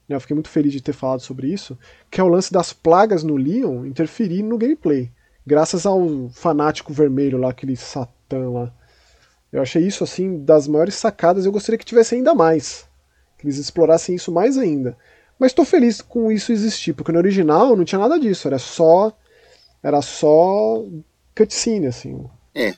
né, 0.07 0.15
eu 0.15 0.21
fiquei 0.21 0.33
muito 0.33 0.49
feliz 0.49 0.71
de 0.71 0.81
ter 0.81 0.93
falado 0.93 1.19
sobre 1.19 1.51
isso, 1.51 1.77
que 2.09 2.21
é 2.21 2.23
o 2.23 2.27
lance 2.27 2.51
das 2.51 2.71
plagas 2.71 3.23
no 3.23 3.35
Leon 3.35 3.85
interferir 3.85 4.41
no 4.41 4.57
gameplay, 4.57 5.11
graças 5.45 5.85
ao 5.85 6.29
fanático 6.29 6.93
vermelho 6.93 7.37
lá, 7.37 7.49
aquele 7.49 7.75
satã 7.75 8.49
lá. 8.49 8.73
Eu 9.51 9.61
achei 9.61 9.85
isso, 9.85 10.03
assim, 10.03 10.43
das 10.43 10.67
maiores 10.67 10.95
sacadas, 10.95 11.45
eu 11.45 11.51
gostaria 11.51 11.77
que 11.77 11.85
tivesse 11.85 12.15
ainda 12.15 12.33
mais, 12.33 12.87
que 13.37 13.45
eles 13.45 13.57
explorassem 13.57 14.15
isso 14.15 14.31
mais 14.31 14.57
ainda. 14.57 14.97
Mas 15.39 15.51
estou 15.51 15.65
feliz 15.65 16.01
com 16.01 16.31
isso 16.31 16.51
existir, 16.51 16.93
porque 16.93 17.11
no 17.11 17.19
original 17.19 17.75
não 17.75 17.85
tinha 17.85 17.99
nada 17.99 18.19
disso, 18.19 18.47
era 18.47 18.57
só 18.57 19.15
era 19.83 20.01
só 20.01 20.83
cutscene, 21.35 21.87
assim. 21.87 22.25
É, 22.53 22.73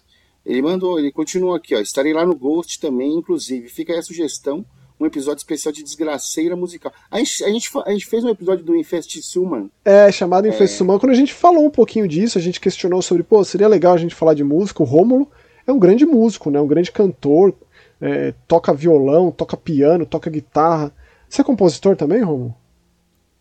ele 0.46 0.62
mandou, 0.62 1.00
ele 1.00 1.12
continua 1.12 1.58
aqui, 1.58 1.74
ó, 1.76 1.80
estarei 1.80 2.14
lá 2.14 2.26
no 2.26 2.36
Ghost 2.36 2.80
também, 2.80 3.16
inclusive, 3.16 3.70
fica 3.70 3.94
aí 3.94 4.00
a 4.00 4.04
sugestão 4.04 4.66
um 5.00 5.06
episódio 5.06 5.40
especial 5.40 5.72
de 5.72 5.82
desgraceira 5.82 6.56
musical. 6.56 6.92
A 7.10 7.20
gente, 7.20 7.44
a 7.44 7.50
gente, 7.50 7.70
a 7.86 7.92
gente 7.92 8.06
fez 8.06 8.24
um 8.24 8.30
episódio 8.30 8.66
do 8.66 8.76
Infest 8.76 9.22
Suman. 9.22 9.70
É, 9.86 10.12
chamado 10.12 10.48
Infest 10.48 10.74
é... 10.74 10.78
Suman. 10.78 11.00
Quando 11.00 11.14
a 11.14 11.16
gente 11.16 11.34
falou 11.34 11.66
um 11.66 11.70
pouquinho 11.70 12.08
disso, 12.08 12.38
a 12.38 12.42
gente 12.42 12.60
questionou 12.60 13.02
sobre, 13.02 13.24
pô, 13.24 13.44
seria 13.44 13.68
legal 13.68 13.94
a 13.94 13.98
gente 13.98 14.14
falar 14.14 14.34
de 14.34 14.44
música. 14.44 14.84
O 14.84 14.86
Rômulo 14.86 15.30
é 15.66 15.72
um 15.72 15.80
grande 15.80 16.06
músico, 16.06 16.52
né? 16.52 16.60
Um 16.60 16.68
grande 16.68 16.92
cantor, 16.92 17.54
é, 18.02 18.34
toca 18.48 18.74
violão, 18.74 19.32
toca 19.32 19.56
piano, 19.56 20.06
toca 20.06 20.30
guitarra. 20.30 20.94
Você 21.30 21.42
é 21.42 21.46
compositor 21.46 21.96
também, 21.96 22.22
Rômulo? 22.22 22.56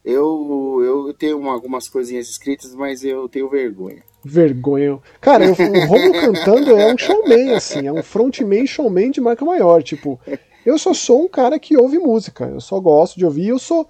Eu, 0.04 0.80
eu 1.08 1.14
tenho 1.14 1.46
algumas 1.48 1.88
coisinhas 1.88 2.30
escritas, 2.30 2.74
mas 2.74 3.04
eu 3.04 3.28
tenho 3.28 3.48
vergonha. 3.50 4.02
Vergonha. 4.24 4.98
Cara, 5.20 5.44
eu, 5.44 5.52
o 5.52 5.86
Romulo 5.86 6.12
cantando 6.20 6.70
é 6.76 6.92
um 6.92 6.96
showman, 6.96 7.54
assim, 7.54 7.86
é 7.86 7.92
um 7.92 8.02
frontman 8.02 8.66
showman 8.66 9.10
de 9.10 9.20
marca 9.20 9.44
maior. 9.44 9.82
Tipo, 9.82 10.18
eu 10.64 10.78
só 10.78 10.92
sou 10.92 11.24
um 11.24 11.28
cara 11.28 11.58
que 11.58 11.76
ouve 11.76 11.98
música. 11.98 12.46
Eu 12.46 12.60
só 12.60 12.78
gosto 12.80 13.16
de 13.16 13.24
ouvir. 13.24 13.48
Eu 13.48 13.58
sou 13.58 13.88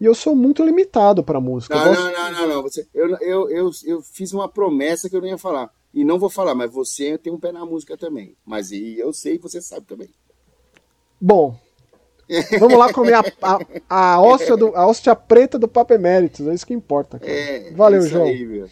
e 0.00 0.04
eu 0.06 0.14
sou 0.14 0.34
muito 0.34 0.64
limitado 0.64 1.22
para 1.22 1.40
música. 1.40 1.74
Não, 1.74 1.84
gosto... 1.84 2.02
não, 2.02 2.12
não, 2.12 2.32
não, 2.32 2.48
não. 2.48 2.62
Você, 2.62 2.88
eu, 2.94 3.16
eu, 3.18 3.50
eu, 3.50 3.70
eu 3.84 4.02
fiz 4.02 4.32
uma 4.32 4.48
promessa 4.48 5.10
que 5.10 5.16
eu 5.16 5.20
não 5.20 5.28
ia 5.28 5.36
falar. 5.36 5.70
E 5.92 6.04
não 6.04 6.18
vou 6.18 6.30
falar, 6.30 6.54
mas 6.54 6.72
você 6.72 7.18
tem 7.18 7.32
um 7.32 7.38
pé 7.38 7.52
na 7.52 7.66
música 7.66 7.96
também. 7.98 8.34
Mas 8.46 8.70
e 8.70 8.98
eu 8.98 9.12
sei, 9.12 9.38
você 9.38 9.60
sabe 9.60 9.86
também. 9.86 10.08
Bom, 11.20 11.54
vamos 12.58 12.78
lá 12.78 12.92
comer 12.92 13.14
a, 13.14 13.24
a, 13.42 14.14
a, 14.14 14.22
hóstia 14.22 14.56
do, 14.56 14.74
a 14.74 14.86
hóstia 14.86 15.14
preta 15.14 15.58
do 15.58 15.68
Papo 15.68 15.92
Eméritos. 15.92 16.46
É 16.46 16.54
isso 16.54 16.66
que 16.66 16.72
importa. 16.72 17.18
Cara. 17.18 17.30
É, 17.30 17.70
Valeu, 17.72 18.02
João. 18.02 18.26
Aí, 18.26 18.64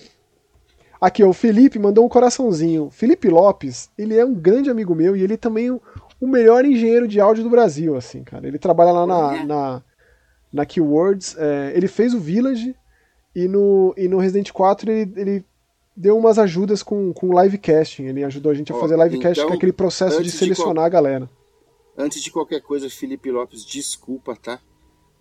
Aqui, 1.00 1.22
o 1.22 1.32
Felipe 1.32 1.78
mandou 1.78 2.04
um 2.04 2.08
coraçãozinho. 2.08 2.88
Felipe 2.90 3.28
Lopes, 3.28 3.90
ele 3.96 4.16
é 4.16 4.24
um 4.24 4.34
grande 4.34 4.70
amigo 4.70 4.94
meu 4.94 5.14
e 5.14 5.22
ele 5.22 5.36
também 5.36 5.78
o 6.20 6.26
melhor 6.26 6.64
engenheiro 6.64 7.06
de 7.06 7.20
áudio 7.20 7.44
do 7.44 7.50
Brasil, 7.50 7.96
assim, 7.96 8.22
cara. 8.24 8.46
Ele 8.46 8.58
trabalha 8.58 8.92
lá 8.92 9.06
na, 9.06 9.44
na, 9.44 9.82
na 10.52 10.66
Keywords, 10.66 11.36
é, 11.38 11.72
ele 11.74 11.88
fez 11.88 12.14
o 12.14 12.20
Village 12.20 12.74
e 13.34 13.46
no, 13.46 13.94
e 13.96 14.08
no 14.08 14.18
Resident 14.18 14.50
4 14.50 14.90
ele, 14.90 15.12
ele 15.16 15.44
deu 15.96 16.16
umas 16.16 16.38
ajudas 16.38 16.82
com, 16.82 17.12
com 17.12 17.40
livecasting. 17.40 18.04
Ele 18.04 18.24
ajudou 18.24 18.52
a 18.52 18.54
gente 18.54 18.72
a 18.72 18.78
fazer 18.78 18.96
livecasting, 18.96 19.40
então, 19.40 19.46
que 19.46 19.52
é 19.52 19.56
aquele 19.56 19.72
processo 19.72 20.22
de 20.22 20.30
selecionar 20.30 20.84
de 20.84 20.86
a 20.86 20.88
galera. 20.88 21.30
Antes 21.96 22.22
de 22.22 22.30
qualquer 22.30 22.60
coisa, 22.60 22.88
Felipe 22.88 23.30
Lopes, 23.30 23.64
desculpa, 23.64 24.36
tá? 24.36 24.60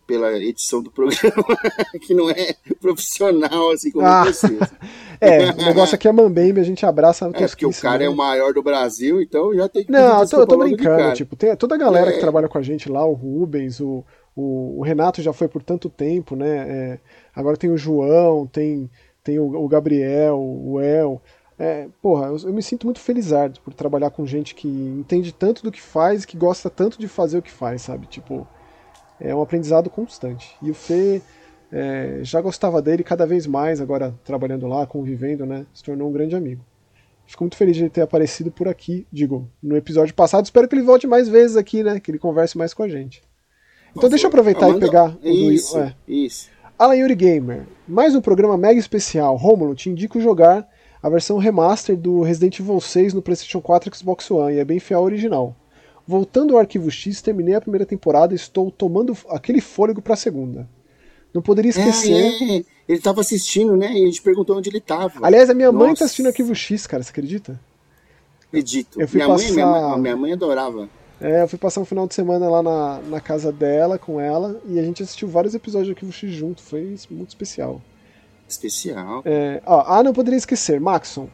Pela 0.08 0.32
edição 0.38 0.82
do 0.82 0.90
programa, 0.90 1.46
que 2.02 2.14
não 2.14 2.30
é 2.30 2.56
profissional 2.80 3.72
assim 3.72 3.92
como 3.92 4.06
ah, 4.06 4.24
você. 4.24 4.58
é, 5.20 5.52
o 5.52 5.66
negócio 5.66 5.96
aqui 5.96 6.08
é 6.08 6.12
Mambembe, 6.12 6.62
a 6.62 6.64
gente 6.64 6.86
abraça 6.86 7.30
É, 7.34 7.48
porque 7.48 7.66
o 7.66 7.74
cara 7.74 8.00
né? 8.00 8.06
é 8.06 8.10
o 8.10 8.16
maior 8.16 8.54
do 8.54 8.64
Brasil, 8.64 9.22
então 9.22 9.54
já 9.54 9.68
tem 9.68 9.84
que 9.84 9.92
Não, 9.92 10.22
eu 10.22 10.30
tô, 10.30 10.40
eu 10.40 10.48
tô 10.48 10.58
brincando, 10.58 11.14
tipo, 11.14 11.36
tem 11.36 11.54
toda 11.58 11.76
a 11.76 11.78
galera 11.78 12.10
é. 12.10 12.14
que 12.14 12.20
trabalha 12.22 12.48
com 12.48 12.58
a 12.58 12.62
gente 12.62 12.90
lá, 12.90 13.06
o 13.06 13.14
Rubens, 13.14 13.82
o, 13.82 14.04
o, 14.34 14.80
o 14.80 14.82
Renato 14.82 15.22
já 15.22 15.34
foi 15.34 15.50
por 15.50 15.62
tanto 15.62 15.90
tempo, 15.90 16.36
né? 16.36 16.58
É, 16.58 17.00
agora 17.36 17.58
tem 17.58 17.70
o 17.70 17.78
João, 17.78 18.48
tem, 18.48 18.90
tem 19.22 19.38
o, 19.38 19.62
o 19.62 19.68
Gabriel, 19.68 20.40
o 20.40 20.80
El. 20.80 21.22
É, 21.60 21.88
porra, 22.02 22.28
eu, 22.28 22.38
eu, 22.38 22.54
me 22.54 22.62
sinto 22.62 22.86
muito 22.86 23.00
felizardo 23.00 23.60
por 23.62 23.74
trabalhar 23.74 24.12
com 24.12 24.26
gente 24.26 24.54
que 24.56 24.68
entende 24.68 25.34
tanto 25.34 25.64
do 25.64 25.72
que 25.72 25.82
faz, 25.82 26.24
que 26.24 26.38
gosta 26.38 26.70
tanto 26.70 27.00
de 27.00 27.08
fazer 27.08 27.40
o 27.40 27.42
que 27.42 27.52
faz, 27.52 27.82
sabe? 27.82 28.06
Tipo, 28.06 28.48
é 29.20 29.34
um 29.34 29.42
aprendizado 29.42 29.90
constante. 29.90 30.56
E 30.62 30.72
o 30.72 30.74
Fê 30.74 31.22
é, 31.72 32.20
já 32.22 32.40
gostava 32.42 32.82
dele 32.82 33.04
cada 33.04 33.26
vez 33.26 33.46
mais, 33.46 33.82
agora 33.82 34.14
trabalhando 34.24 34.68
lá, 34.68 34.86
convivendo, 34.86 35.46
né? 35.46 35.66
Se 35.74 35.84
tornou 35.84 36.10
um 36.10 36.12
grande 36.12 36.36
amigo. 36.36 36.64
Fico 37.26 37.44
muito 37.44 37.58
feliz 37.58 37.76
de 37.76 37.84
ele 37.84 37.90
ter 37.90 38.02
aparecido 38.02 38.50
por 38.50 38.68
aqui, 38.70 39.06
digo, 39.12 39.50
no 39.62 39.76
episódio 39.76 40.14
passado. 40.14 40.46
Espero 40.46 40.68
que 40.68 40.76
ele 40.76 40.84
volte 40.84 41.06
mais 41.06 41.28
vezes 41.28 41.58
aqui, 41.58 41.84
né? 41.84 42.00
Que 42.00 42.12
ele 42.12 42.20
converse 42.20 42.58
mais 42.58 42.74
com 42.74 42.84
a 42.84 42.88
gente. 42.88 43.22
Então 43.96 44.10
deixa 44.10 44.26
eu 44.26 44.30
aproveitar 44.30 44.70
e 44.70 44.80
pegar 44.80 45.18
isso, 45.24 45.76
o 45.76 45.82
do, 45.82 45.86
é. 45.86 45.96
isso. 46.08 46.50
Alan 46.78 46.96
Yuri 46.96 47.16
Gamer, 47.16 47.66
mais 47.88 48.16
um 48.16 48.22
programa 48.22 48.58
mega 48.58 48.80
especial. 48.80 49.36
Rômulo, 49.36 49.74
te 49.76 49.90
indico 49.90 50.22
jogar 50.22 50.68
a 51.02 51.10
versão 51.10 51.38
remaster 51.38 51.98
do 51.98 52.22
Resident 52.22 52.60
Evil 52.60 52.80
6 52.80 53.14
no 53.14 53.22
PlayStation 53.22 53.60
4 53.60 53.90
e 53.90 53.98
Xbox 53.98 54.30
One, 54.30 54.56
e 54.56 54.60
é 54.60 54.66
bem 54.66 54.80
fiel 54.80 55.00
ao 55.00 55.06
original. 55.06 55.56
Voltando 56.08 56.54
ao 56.54 56.60
Arquivo 56.60 56.90
X, 56.90 57.22
terminei 57.22 57.56
a 57.56 57.62
primeira 57.62 57.86
temporada 57.86 58.34
e 58.34 58.38
estou 58.38 58.72
tomando 58.72 59.16
aquele 59.30 59.60
fôlego 59.60 60.02
para 60.02 60.14
a 60.14 60.18
segunda. 60.18 60.68
Não 61.34 61.42
poderia 61.42 61.70
esquecer. 61.70 62.14
É, 62.14 62.58
é. 62.58 62.66
Ele 62.88 62.98
estava 62.98 63.20
assistindo, 63.20 63.76
né? 63.76 63.92
E 63.92 64.04
a 64.04 64.06
gente 64.06 64.22
perguntou 64.22 64.58
onde 64.58 64.70
ele 64.70 64.78
estava. 64.78 65.20
Aliás, 65.22 65.50
a 65.50 65.54
minha 65.54 65.72
Nossa. 65.72 65.84
mãe 65.84 65.94
está 65.94 66.06
assistindo 66.06 66.28
Arquivo 66.28 66.56
X, 66.56 66.88
cara, 66.88 67.04
você 67.04 67.10
acredita? 67.10 67.60
Acredito. 68.48 69.02
Eu 69.02 69.08
fui 69.08 69.18
minha, 69.18 69.28
passar... 69.28 69.54
mãe, 69.54 69.56
minha, 69.56 69.98
minha 69.98 70.18
mãe 70.18 70.34
adorava. 70.34 70.90
É, 71.20 71.42
eu 71.42 71.48
fui 71.48 71.60
passar 71.60 71.82
um 71.82 71.86
final 71.86 72.08
de 72.08 72.14
semana 72.14 72.48
lá 72.48 72.64
na, 72.64 73.00
na 73.02 73.20
casa 73.20 73.52
dela, 73.52 73.98
com 73.98 74.22
ela, 74.22 74.62
e 74.66 74.80
a 74.80 74.84
gente 74.84 75.04
assistiu 75.04 75.28
vários 75.28 75.54
episódios 75.54 75.88
de 75.88 75.94
Arquivo 75.94 76.12
X 76.12 76.32
junto. 76.32 76.62
Foi 76.62 76.96
muito 77.12 77.30
especial. 77.30 77.82
Especial. 78.48 79.22
É, 79.26 79.62
ó, 79.66 79.84
ah, 79.86 80.02
não 80.02 80.14
poderia 80.14 80.38
esquecer. 80.38 80.80
Maxon, 80.80 81.28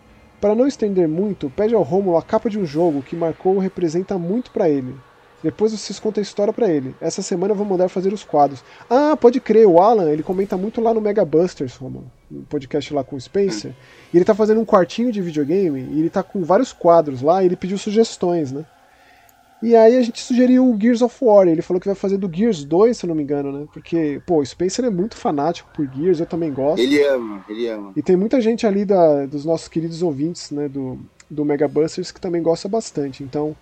para 0.43 0.55
não 0.55 0.67
estender 0.67 1.07
muito, 1.07 1.49
pede 1.49 1.73
ao 1.73 1.83
Romulo 1.83 2.17
a 2.17 2.21
capa 2.21 2.49
de 2.49 2.59
um 2.59 2.65
jogo 2.65 3.01
que 3.01 3.15
marcou 3.15 3.53
ou 3.53 3.59
representa 3.61 4.17
muito 4.17 4.51
para 4.51 4.67
ele. 4.67 4.93
Depois 5.41 5.71
vocês 5.71 6.01
contam 6.01 6.19
a 6.19 6.21
história 6.21 6.51
para 6.51 6.67
ele. 6.67 6.93
Essa 6.99 7.21
semana 7.21 7.53
eu 7.53 7.55
vou 7.55 7.65
mandar 7.65 7.87
fazer 7.87 8.11
os 8.11 8.25
quadros. 8.25 8.61
Ah, 8.89 9.15
pode 9.15 9.39
crer, 9.39 9.65
o 9.65 9.79
Alan, 9.79 10.11
ele 10.11 10.21
comenta 10.21 10.57
muito 10.57 10.81
lá 10.81 10.93
no 10.93 10.99
Mega 10.99 11.23
Busters, 11.23 11.77
Romulo, 11.77 12.11
no 12.29 12.41
podcast 12.41 12.93
lá 12.93 13.05
com 13.05 13.15
o 13.15 13.21
Spencer. 13.21 13.71
E 14.13 14.17
ele 14.17 14.25
tá 14.25 14.35
fazendo 14.35 14.59
um 14.59 14.65
quartinho 14.65 15.13
de 15.13 15.21
videogame 15.21 15.79
e 15.79 15.99
ele 15.99 16.09
tá 16.09 16.21
com 16.21 16.43
vários 16.43 16.73
quadros 16.73 17.21
lá 17.21 17.41
e 17.41 17.45
ele 17.45 17.55
pediu 17.55 17.77
sugestões, 17.77 18.51
né? 18.51 18.65
E 19.63 19.77
aí 19.77 19.95
a 19.95 20.01
gente 20.01 20.21
sugeriu 20.21 20.69
o 20.69 20.77
Gears 20.77 21.01
of 21.01 21.15
War. 21.23 21.47
Ele 21.47 21.61
falou 21.61 21.79
que 21.79 21.87
vai 21.87 21.95
fazer 21.95 22.17
do 22.17 22.29
Gears 22.31 22.65
2, 22.65 22.97
se 22.97 23.05
eu 23.05 23.07
não 23.07 23.15
me 23.15 23.23
engano, 23.23 23.49
né? 23.49 23.65
Porque, 23.71 24.21
pô, 24.27 24.39
o 24.39 24.45
Spencer 24.45 24.83
é 24.83 24.89
muito 24.89 25.15
fanático 25.15 25.71
por 25.73 25.87
Gears, 25.87 26.19
eu 26.19 26.25
também 26.25 26.51
gosto. 26.51 26.81
Ele 26.81 27.01
ama, 27.01 27.45
ele 27.47 27.69
ama. 27.69 27.93
E 27.95 28.01
tem 28.01 28.17
muita 28.17 28.41
gente 28.41 28.67
ali 28.67 28.83
da, 28.83 29.25
dos 29.25 29.45
nossos 29.45 29.69
queridos 29.69 30.03
ouvintes, 30.03 30.51
né, 30.51 30.67
do, 30.67 30.99
do 31.29 31.45
Mega 31.45 31.65
Busters, 31.65 32.11
que 32.11 32.19
também 32.19 32.43
gosta 32.43 32.67
bastante. 32.67 33.23
Então, 33.23 33.55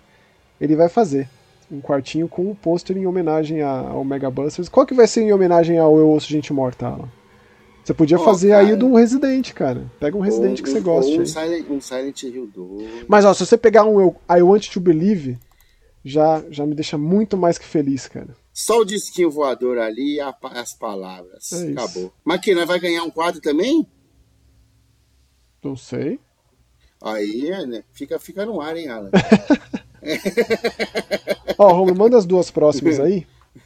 ele 0.60 0.76
vai 0.76 0.90
fazer 0.90 1.30
um 1.72 1.80
quartinho 1.80 2.28
com 2.28 2.50
um 2.50 2.56
pôster 2.56 2.98
em 2.98 3.06
homenagem 3.06 3.62
ao 3.62 4.04
Mega 4.04 4.32
Busters. 4.32 4.68
Qual 4.68 4.88
que 4.88 4.96
vai 4.96 5.06
ser 5.06 5.22
em 5.22 5.32
homenagem 5.32 5.78
ao 5.78 6.00
Eu 6.00 6.08
Ouço 6.08 6.28
Gente 6.28 6.52
Morta, 6.52 6.88
Alan? 6.88 7.10
Você 7.84 7.94
podia 7.94 8.20
oh, 8.20 8.24
fazer 8.24 8.50
cara. 8.50 8.68
aí 8.68 8.76
do 8.76 8.88
um 8.88 8.96
Resident, 8.96 9.54
cara. 9.54 9.86
Pega 10.00 10.18
um 10.18 10.22
Resident 10.22 10.62
que 10.62 10.70
você 10.70 10.80
gosta. 10.80 11.12
Um 11.12 11.26
Silent, 11.26 11.66
um 11.70 11.80
Silent 11.80 12.24
Hill 12.24 12.50
2. 12.56 13.06
Mas, 13.08 13.24
ó, 13.24 13.34
se 13.36 13.46
você 13.46 13.56
pegar 13.56 13.86
um 13.86 14.16
I 14.30 14.42
Want 14.42 14.68
to 14.70 14.80
Believe 14.80 15.38
já, 16.04 16.44
já 16.50 16.66
me 16.66 16.76
deixa 16.76 16.98
muito 16.98 17.38
mais 17.38 17.58
que 17.58 17.66
feliz, 17.66 18.08
cara. 18.08 18.36
Só 18.54 18.80
o 18.80 18.86
disquinho 18.86 19.32
voador 19.32 19.78
ali 19.78 20.16
e 20.16 20.20
as 20.20 20.74
palavras. 20.74 21.52
É 21.54 21.72
Acabou. 21.72 22.14
Mas 22.24 22.42
que 22.42 22.54
nós 22.54 22.68
vai 22.68 22.80
ganhar 22.80 23.04
um 23.04 23.10
quadro 23.10 23.40
também? 23.40 23.88
Não 25.64 25.76
sei. 25.76 26.20
Aí, 27.02 27.50
né? 27.68 27.84
Fica, 27.92 28.20
fica 28.20 28.46
no 28.46 28.62
ar, 28.62 28.76
hein, 28.76 28.90
Alan? 28.90 29.10
Ó, 31.58 31.72
Romulo, 31.72 31.98
manda 31.98 32.18
as 32.18 32.26
duas 32.26 32.50
próximas 32.50 33.00
aí, 33.00 33.26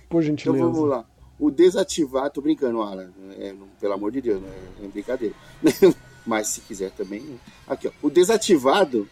por 0.09 0.21
gentileza. 0.21 0.63
Então 0.63 0.73
vamos 0.73 0.89
lá. 0.89 1.05
O 1.39 1.51
desativar, 1.51 2.29
tô 2.29 2.41
brincando, 2.41 2.81
Alan. 2.81 3.11
É, 3.39 3.53
pelo 3.79 3.93
amor 3.93 4.11
de 4.11 4.21
Deus, 4.21 4.41
é, 4.43 4.85
é 4.85 4.87
brincadeira. 4.87 5.35
Mas 6.25 6.47
se 6.47 6.61
quiser 6.61 6.91
também. 6.91 7.39
Aqui, 7.67 7.87
ó. 7.87 7.91
O 8.01 8.09
desativado 8.09 9.07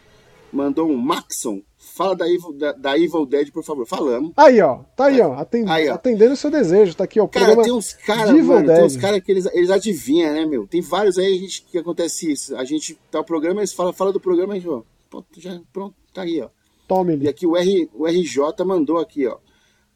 mandou 0.54 0.89
um 0.89 0.97
Maxon. 0.97 1.62
Fala 1.78 2.16
da 2.16 2.28
Evil, 2.28 2.54
da, 2.54 2.72
da 2.72 2.97
Evil 2.97 3.26
Dead, 3.26 3.51
por 3.51 3.64
favor. 3.64 3.86
Falamos. 3.86 4.32
Aí, 4.38 4.62
ó. 4.62 4.80
Tá 4.95 5.06
aí, 5.06 5.20
ó. 5.20 5.34
Atend, 5.34 5.70
aí, 5.70 5.89
ó. 5.89 5.95
Atendendo 5.95 6.34
o 6.34 6.38
seu 6.38 6.49
desejo. 6.49 6.95
Tá 6.95 7.04
aqui, 7.04 7.20
ó. 7.20 7.28
Cara, 7.28 7.62
tem 7.62 7.74
uns 7.74 7.93
caras, 7.93 8.32
mano. 8.32 8.66
Dead. 8.66 8.78
Tem 8.78 8.86
uns 8.86 8.97
caras 8.97 9.22
que 9.22 9.32
eles, 9.32 9.45
eles 9.47 9.70
adivinham, 9.70 10.34
né, 10.34 10.45
meu? 10.45 10.66
Tem 10.66 10.82
vários 10.82 11.18
aí 11.18 11.38
gente, 11.38 11.64
que 11.64 11.78
acontece 11.78 12.32
isso. 12.32 12.56
A 12.56 12.64
gente 12.64 12.97
tá 13.12 13.20
o 13.20 13.24
programa, 13.24 13.60
eles 13.60 13.74
falam 13.74 13.91
fala 13.91 14.14
do 14.14 14.20
programa, 14.20 14.54
a 14.54 14.56
gente, 14.56 14.70
ó. 14.70 14.82
Pronto, 15.10 15.28
já, 15.38 15.60
pronto, 15.72 15.95
tá 16.14 16.22
aí, 16.22 16.41
ó. 16.41 16.49
Tome 16.88 17.18
E 17.18 17.28
aqui 17.28 17.45
o, 17.45 17.56
R, 17.56 17.89
o 17.93 18.08
RJ 18.08 18.64
mandou 18.66 18.97
aqui, 18.97 19.28
ó. 19.28 19.38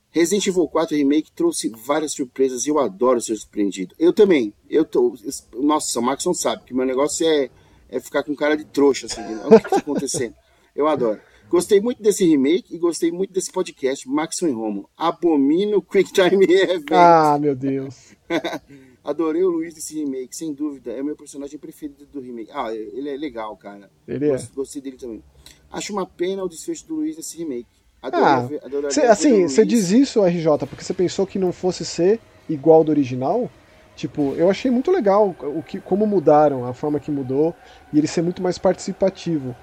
Resident 0.10 0.47
Evil 0.47 0.68
4 0.68 0.95
Remake 0.95 1.32
trouxe 1.32 1.70
várias 1.70 2.14
surpresas 2.14 2.66
e 2.66 2.70
eu 2.70 2.80
adoro 2.80 3.22
ser 3.22 3.36
surpreendido. 3.36 3.93
Eu 3.99 4.14
também. 4.14 4.53
Eu 4.70 4.84
tô. 4.84 5.14
Nossa, 5.55 5.99
o 5.99 6.01
Maxon 6.03 6.34
sabe 6.34 6.64
que 6.64 6.74
meu 6.74 6.86
negócio 6.86 7.28
é, 7.28 7.49
é 7.89 7.99
ficar 7.99 8.24
com 8.24 8.36
cara 8.36 8.55
de 8.55 8.66
trouxa, 8.66 9.05
assim. 9.05 9.22
Olha 9.22 9.58
o 9.58 9.64
que 9.64 9.70
tá 9.70 9.78
acontecendo. 9.78 10.34
Eu 10.78 10.88
adoro. 10.88 11.19
Gostei 11.49 11.82
muito 11.82 12.03
desse 12.03 12.23
remake 12.23 12.75
e 12.75 12.78
gostei 12.78 13.11
muito 13.11 13.34
desse 13.34 13.51
podcast, 13.51 14.07
Maxon 14.07 14.47
e 14.47 14.51
Romo. 14.51 14.88
Abomino 14.95 15.82
Quick 15.82 16.13
Time 16.13 16.45
Event. 16.53 16.91
Ah, 16.91 17.38
meu 17.39 17.55
Deus. 17.55 18.13
Adorei 19.03 19.41
o 19.43 19.49
Luiz 19.49 19.73
desse 19.73 19.95
remake, 19.95 20.36
sem 20.36 20.53
dúvida. 20.53 20.91
É 20.91 21.01
o 21.01 21.05
meu 21.05 21.15
personagem 21.15 21.57
preferido 21.57 22.05
do 22.05 22.19
remake. 22.19 22.51
Ah, 22.53 22.75
ele 22.75 23.09
é 23.09 23.17
legal, 23.17 23.57
cara. 23.57 23.89
Ele 24.07 24.30
é. 24.30 24.38
Gostei 24.53 24.82
dele 24.82 24.97
também. 24.97 25.23
Acho 25.71 25.93
uma 25.93 26.05
pena 26.05 26.43
o 26.43 26.49
desfecho 26.49 26.86
do 26.86 26.95
Luiz 26.95 27.17
nesse 27.17 27.38
remake. 27.38 27.65
Adorei, 28.01 28.59
ah, 28.86 28.91
cê, 28.91 29.01
assim, 29.01 29.47
você 29.47 29.65
diz 29.65 29.89
isso, 29.89 30.23
RJ, 30.23 30.67
porque 30.69 30.84
você 30.84 30.93
pensou 30.93 31.25
que 31.25 31.39
não 31.39 31.51
fosse 31.51 31.84
ser 31.84 32.19
igual 32.47 32.84
do 32.84 32.91
original? 32.91 33.49
Tipo, 33.95 34.36
eu 34.36 34.47
achei 34.47 34.69
muito 34.69 34.91
legal 34.91 35.36
o 35.41 35.63
que, 35.63 35.80
como 35.80 36.05
mudaram, 36.05 36.65
a 36.65 36.73
forma 36.73 36.99
que 36.99 37.09
mudou, 37.09 37.55
e 37.91 37.97
ele 37.97 38.05
ser 38.05 38.21
muito 38.21 38.43
mais 38.43 38.59
participativo. 38.59 39.55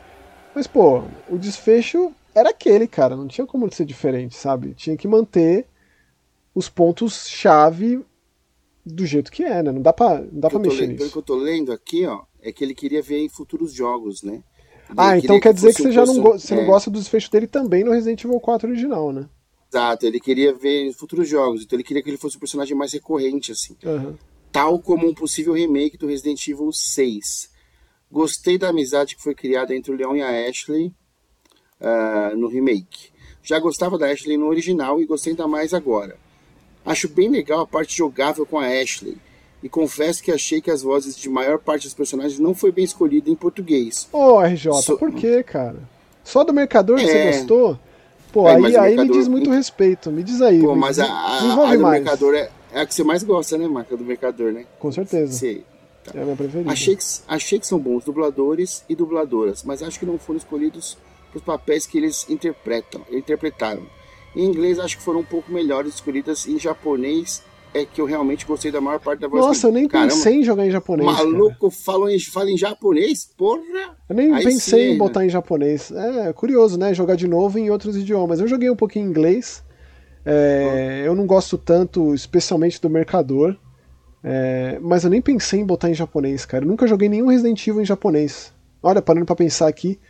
Mas, 0.55 0.67
pô, 0.67 1.03
o 1.29 1.37
desfecho 1.37 2.13
era 2.35 2.51
aquele, 2.51 2.87
cara. 2.87 3.17
Não 3.17 3.27
tinha 3.27 3.47
como 3.47 3.71
ser 3.73 3.85
diferente, 3.85 4.37
sabe? 4.37 4.75
Tinha 4.75 4.97
que 4.97 5.09
manter 5.09 5.67
os 6.55 6.69
pontos-chave 6.69 8.05
do 8.85 9.07
jeito 9.07 9.33
que 9.33 9.43
é, 9.43 9.63
né? 9.63 9.73
Não 9.73 9.83
dá 9.83 9.93
pra, 9.93 10.21
não 10.21 10.41
dá 10.41 10.51
pra 10.51 10.59
mexer 10.59 10.83
lendo, 10.83 10.91
nisso. 10.91 10.99
Pelo 10.99 11.11
que 11.11 11.19
eu 11.19 11.23
tô 11.23 11.37
lendo 11.37 11.73
aqui, 11.73 12.07
ó, 12.07 12.23
é 12.41 12.53
que 12.53 12.63
ele 12.63 12.75
queria 12.75 13.03
ver 13.03 13.19
em 13.19 13.29
futuros 13.29 13.73
jogos, 13.73 14.23
né? 14.23 14.43
Ele 14.91 14.95
ah, 14.99 15.19
então 15.19 15.41
quer 15.41 15.49
que 15.49 15.55
dizer 15.55 15.75
que 15.75 15.83
você 15.83 15.93
já 15.93 16.05
não, 16.05 16.21
go 16.21 16.33
você 16.33 16.53
é. 16.53 16.57
não 16.59 16.67
gosta 16.67 16.91
do 16.91 16.99
desfecho 16.99 17.31
dele 17.31 17.47
também 17.47 17.83
no 17.83 17.91
Resident 17.91 18.23
Evil 18.23 18.39
4 18.39 18.69
original, 18.69 19.13
né? 19.13 19.29
Exato, 19.73 20.07
ele 20.07 20.21
queria 20.21 20.55
ver 20.55 20.87
em 20.87 20.93
futuros 20.93 21.29
jogos, 21.29 21.63
então 21.63 21.77
ele 21.77 21.83
queria 21.83 22.03
que 22.03 22.11
ele 22.11 22.19
fosse 22.19 22.37
um 22.37 22.41
personagem 22.41 22.77
mais 22.77 22.93
recorrente, 22.93 23.51
assim. 23.51 23.77
Uhum. 23.83 24.15
Tal 24.53 24.79
como 24.79 25.09
um 25.09 25.15
possível 25.15 25.55
remake 25.55 25.97
do 25.97 26.07
Resident 26.07 26.47
Evil 26.47 26.71
6. 26.71 27.51
Gostei 28.15 28.57
da 28.57 28.69
amizade 28.69 29.17
que 29.17 29.23
foi 29.25 29.35
criada 29.35 29.75
entre 29.75 29.91
o 29.91 29.97
Leon 29.97 30.15
e 30.15 30.23
a 30.23 30.49
Ashley 30.49 30.95
uh, 31.81 32.37
no 32.37 32.47
remake. 32.47 33.11
Já 33.43 33.59
gostava 33.59 33.99
da 33.99 34.07
Ashley 34.07 34.37
no 34.37 34.47
original 34.47 35.01
e 35.01 35.05
gostei 35.05 35.33
ainda 35.33 35.49
mais 35.49 35.75
agora. 35.75 36.17
Acho 36.87 37.09
bem 37.09 37.29
legal 37.29 37.63
a 37.63 37.67
parte 37.67 37.97
jogável 37.97 38.47
com 38.47 38.57
a 38.57 38.67
Ashley. 38.67 39.17
E 39.61 39.69
confesso 39.69 40.23
que 40.23 40.31
achei 40.31 40.61
que 40.61 40.71
as 40.71 40.83
vozes 40.83 41.17
de 41.17 41.29
maior 41.29 41.59
parte 41.59 41.89
dos 41.89 41.95
personagens 41.95 42.39
não 42.39 42.55
foi 42.55 42.71
bem 42.71 42.85
escolhida 42.85 43.29
em 43.29 43.35
português. 43.35 44.09
Ô, 44.13 44.35
oh, 44.35 44.41
RJ, 44.41 44.73
so... 44.81 44.97
por 44.97 45.11
que, 45.11 45.43
cara? 45.43 45.83
Só 46.23 46.45
do 46.45 46.53
Mercador 46.53 47.01
é... 47.01 47.03
você 47.03 47.39
gostou? 47.39 47.81
Pô, 48.33 48.49
é, 48.49 48.55
aí, 48.55 48.77
aí 48.77 48.97
me 48.97 49.11
diz 49.11 49.27
muito 49.27 49.51
respeito. 49.51 50.13
Me 50.13 50.23
diz 50.23 50.41
aí. 50.41 50.61
Pô, 50.61 50.77
mas 50.77 51.01
a, 51.01 51.07
a, 51.07 51.39
a 51.39 51.41
do 51.75 51.83
mais. 51.83 52.01
Mercador 52.01 52.37
é, 52.37 52.49
é, 52.73 52.81
a 52.81 52.87
que 52.87 52.95
você 52.95 53.03
mais 53.03 53.25
gosta, 53.25 53.59
né, 53.59 53.67
Marca? 53.67 53.97
Do 53.97 54.05
Mercador, 54.05 54.53
né? 54.53 54.67
Com 54.79 54.93
certeza. 54.93 55.33
Sei. 55.33 55.65
Tá. 56.05 56.13
É 56.15 56.21
a 56.21 56.25
minha 56.25 56.37
preferida. 56.37 56.71
Achei 56.71 56.95
que, 56.95 57.05
achei 57.27 57.59
que 57.59 57.67
são 57.67 57.79
bons 57.79 58.05
dubladores 58.05 58.85
e 58.89 58.95
dubladoras, 58.95 59.63
mas 59.63 59.83
acho 59.83 59.99
que 59.99 60.07
não 60.07 60.19
foram 60.19 60.39
escolhidos 60.39 60.99
para 61.31 61.39
os 61.39 61.45
papéis 61.45 61.87
que 61.87 61.99
eles 61.99 62.29
interpretam, 62.29 63.01
interpretaram. 63.11 63.83
Em 64.37 64.45
inglês, 64.45 64.79
acho 64.79 64.99
que 64.99 65.03
foram 65.03 65.21
um 65.21 65.25
pouco 65.25 65.51
melhores 65.51 65.95
escolhidas. 65.95 66.47
Em 66.47 66.59
japonês, 66.59 67.43
é 67.73 67.85
que 67.85 68.01
eu 68.01 68.05
realmente 68.05 68.47
gostei 68.47 68.71
da 68.71 68.81
maior 68.81 69.01
parte 69.01 69.21
da 69.21 69.29
voz. 69.29 69.45
Nossa, 69.45 69.67
eu 69.67 69.73
nem 69.73 69.89
Caramba, 69.89 70.13
pensei 70.13 70.35
em 70.37 70.45
jogar 70.45 70.67
em 70.67 70.71
japonês. 70.71 71.07
Maluco 71.07 71.71
fala 71.71 72.13
em, 72.13 72.21
fala 72.21 72.51
em 72.51 72.57
japonês? 72.57 73.29
Porra! 73.37 73.97
Eu 74.09 74.15
nem 74.15 74.33
Aí 74.33 74.45
pensei 74.45 74.89
sim, 74.89 74.95
em 74.95 74.99
botar 74.99 75.25
em 75.25 75.29
japonês. 75.29 75.91
É 75.91 76.33
curioso, 76.33 76.79
né? 76.79 76.95
Jogar 76.95 77.17
de 77.17 77.27
novo 77.27 77.59
em 77.59 77.71
outros 77.71 77.97
idiomas. 77.97 78.39
Eu 78.39 78.47
joguei 78.47 78.71
um 78.71 78.77
pouquinho 78.77 79.07
em 79.07 79.09
inglês. 79.09 79.63
É, 80.25 81.03
eu 81.05 81.15
não 81.15 81.27
gosto 81.27 81.59
tanto, 81.59 82.15
especialmente 82.15 82.81
do 82.81 82.89
Mercador. 82.89 83.57
É, 84.27 84.79
mas 84.81 85.05
eu 85.05 85.11
nem 85.11 85.21
pensei 85.21 85.61
em 85.61 85.67
botar 85.67 85.91
em 85.91 85.95
japonês, 85.95 86.47
cara. 86.47 86.65
Eu 86.65 86.69
nunca 86.69 86.87
joguei 86.87 87.11
nenhum 87.11 87.27
Resident 87.27 87.67
Evil 87.67 87.83
em 87.83 87.85
japonês. 87.85 88.55
Olha, 88.83 89.03
parando 89.03 89.27
pra 89.27 89.37
pensar 89.37 89.69
aqui. 89.69 90.01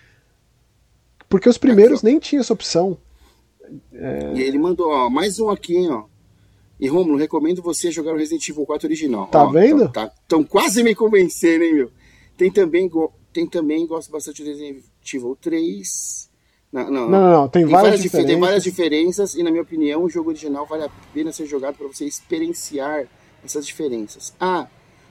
Porque 1.28 1.48
os 1.48 1.58
primeiros 1.58 1.98
aqui, 1.98 2.06
nem 2.06 2.20
tinha 2.20 2.40
essa 2.40 2.52
opção. 2.52 2.96
É... 3.92 4.32
E 4.36 4.42
ele 4.42 4.56
mandou, 4.56 4.88
ó, 4.88 5.10
mais 5.10 5.40
um 5.40 5.50
aqui, 5.50 5.88
ó. 5.90 6.04
E 6.78 6.86
Romulo, 6.86 7.18
recomendo 7.18 7.60
você 7.60 7.90
jogar 7.90 8.12
o 8.12 8.16
Resident 8.16 8.48
Evil 8.48 8.64
4 8.64 8.86
original. 8.86 9.26
Tá 9.26 9.42
ó, 9.42 9.50
vendo? 9.50 9.86
Estão 9.86 10.44
tá, 10.44 10.48
quase 10.48 10.84
me 10.84 10.94
convencendo, 10.94 11.64
hein, 11.64 11.74
meu? 11.74 11.90
Tem 12.36 12.52
também, 12.52 12.88
tem 13.32 13.48
também, 13.48 13.86
gosto 13.86 14.12
bastante 14.12 14.44
do 14.44 14.48
Resident 14.48 14.84
Evil 15.12 15.36
3. 15.40 16.30
Não, 16.72 16.90
não, 16.90 17.08
não, 17.08 17.30
não 17.30 17.48
tem, 17.48 17.62
tem, 17.62 17.72
várias, 17.72 17.90
várias 17.90 18.02
diferenças. 18.02 18.30
Tem 18.30 18.40
várias 18.40 18.62
diferenças 18.64 19.34
e, 19.34 19.42
na 19.42 19.50
minha 19.50 19.62
opinião, 19.62 20.04
o 20.04 20.10
jogo 20.10 20.30
original 20.30 20.66
vale 20.66 20.84
a 20.84 20.90
pena 21.12 21.32
ser 21.32 21.46
jogado 21.46 21.76
para 21.76 21.86
você 21.86 22.04
experienciar 22.04 23.08
essas 23.44 23.66
diferenças. 23.66 24.32
Ah, 24.40 24.66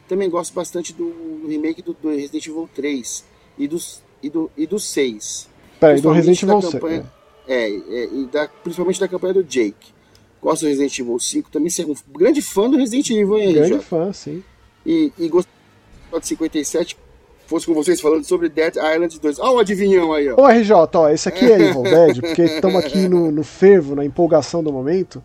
também 0.08 0.30
gosto 0.30 0.54
bastante 0.54 0.94
do, 0.94 1.10
do 1.42 1.48
remake 1.48 1.82
do, 1.82 1.94
do, 1.94 2.10
Resident 2.10 2.46
Evil 2.48 2.70
3 2.74 3.24
e, 3.58 3.68
dos, 3.68 4.02
e, 4.22 4.30
do, 4.30 4.52
e 4.58 4.68
do 4.68 4.80
6. 4.80 5.50
Peraí, 5.80 6.02
do 6.02 6.12
Resident 6.12 6.44
Evil 6.44 6.62
6. 6.62 7.06
É, 7.48 7.70
é, 7.70 8.06
e 8.06 8.30
da, 8.32 8.48
principalmente 8.48 9.00
da 9.00 9.08
campanha 9.08 9.34
do 9.34 9.44
Jake. 9.44 9.94
Gosto 10.42 10.62
do 10.62 10.68
Resident 10.68 11.00
Evil 11.00 11.20
5, 11.20 11.50
também 11.50 11.70
ser 11.70 11.86
um 11.86 11.96
grande 12.12 12.42
fã 12.42 12.70
do 12.70 12.78
Resident 12.78 13.10
Evil, 13.12 13.38
hein, 13.38 13.54
Grande 13.54 13.80
fã, 13.80 14.12
sim. 14.12 14.44
E, 14.86 15.12
e 15.18 15.28
gosto 15.30 15.48
do 16.12 16.26
57, 16.26 16.98
fosse 17.48 17.66
com 17.66 17.74
vocês 17.74 18.02
falando 18.02 18.26
sobre 18.26 18.50
Dead 18.50 18.76
Island 18.76 19.20
2. 19.20 19.40
Ó, 19.40 19.56
o 19.56 19.60
adivinhão 19.60 20.12
aí, 20.12 20.30
ó. 20.30 20.42
Ô, 20.42 20.48
RJ, 20.48 20.72
ó, 20.94 21.10
esse 21.10 21.30
aqui 21.30 21.46
é 21.46 21.70
Evil 21.70 21.84
Dead, 21.84 22.20
porque 22.20 22.44
estamos 22.44 22.84
aqui 22.84 23.08
no, 23.08 23.32
no 23.32 23.44
fervo, 23.44 23.96
na 23.96 24.04
empolgação 24.04 24.62
do 24.62 24.72
momento. 24.72 25.24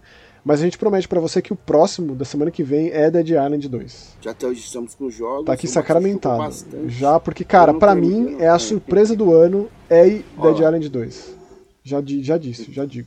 Mas 0.49 0.63
a 0.63 0.65
gente 0.65 0.79
promete 0.79 1.07
para 1.07 1.21
você 1.21 1.43
que 1.43 1.53
o 1.53 1.57
próximo 1.57 2.15
da 2.15 2.25
semana 2.25 2.51
que 2.51 2.63
vem 2.63 2.89
é 2.89 3.11
Dead 3.11 3.29
Island 3.29 3.69
2. 3.69 4.17
Já 4.23 4.35
estamos 4.51 4.95
com 4.95 5.11
jogos. 5.11 5.45
Tá 5.45 5.53
aqui 5.53 5.69
sacramentado. 5.69 6.55
Já, 6.87 7.21
porque, 7.21 7.45
cara, 7.45 7.75
para 7.75 7.95
mim 7.95 8.37
é 8.41 8.49
a 8.49 8.59
surpresa 8.59 9.15
do 9.15 9.35
ano 9.35 9.69
é 9.91 10.09
Dead 10.09 10.57
Island 10.57 10.89
2. 10.89 11.37
Já, 11.85 12.03
já 12.03 12.39
disse, 12.39 12.73
já 12.73 12.87
digo. 12.87 13.07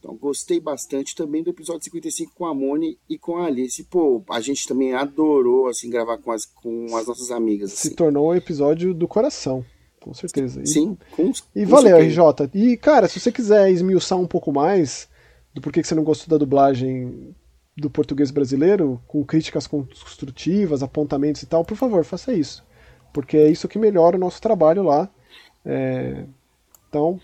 Então, 0.00 0.16
gostei 0.16 0.58
bastante 0.58 1.14
também 1.14 1.40
do 1.40 1.50
episódio 1.50 1.84
55 1.84 2.32
com 2.34 2.46
a 2.46 2.52
Moni 2.52 2.98
e 3.08 3.16
com 3.16 3.36
a 3.36 3.46
Alice. 3.46 3.84
Pô, 3.84 4.24
a 4.28 4.40
gente 4.40 4.66
também 4.66 4.92
adorou, 4.92 5.68
assim, 5.68 5.88
gravar 5.88 6.18
com 6.18 6.32
as, 6.32 6.46
com 6.46 6.96
as 6.96 7.06
nossas 7.06 7.30
amigas. 7.30 7.74
Assim. 7.74 7.90
Se 7.90 7.94
tornou 7.94 8.30
um 8.30 8.34
episódio 8.34 8.92
do 8.92 9.06
coração, 9.06 9.64
com 10.00 10.12
certeza. 10.12 10.60
E, 10.62 10.66
Sim, 10.66 10.98
com, 11.14 11.30
E 11.54 11.62
com 11.62 11.70
valeu, 11.70 11.98
certeza. 11.98 12.22
RJ. 12.22 12.50
E, 12.54 12.76
cara, 12.76 13.06
se 13.06 13.20
você 13.20 13.30
quiser 13.30 13.70
esmiuçar 13.70 14.18
um 14.18 14.26
pouco 14.26 14.50
mais 14.52 15.08
do 15.56 15.62
porquê 15.62 15.80
que 15.80 15.88
você 15.88 15.94
não 15.94 16.04
gostou 16.04 16.28
da 16.28 16.36
dublagem 16.36 17.34
do 17.74 17.88
português 17.88 18.30
brasileiro, 18.30 19.00
com 19.08 19.24
críticas 19.24 19.66
construtivas, 19.66 20.82
apontamentos 20.82 21.42
e 21.42 21.46
tal, 21.46 21.64
por 21.64 21.78
favor, 21.78 22.04
faça 22.04 22.34
isso. 22.34 22.62
Porque 23.10 23.38
é 23.38 23.50
isso 23.50 23.66
que 23.66 23.78
melhora 23.78 24.16
o 24.16 24.20
nosso 24.20 24.40
trabalho 24.40 24.82
lá. 24.82 25.08
É... 25.64 26.24
Então, 26.90 27.18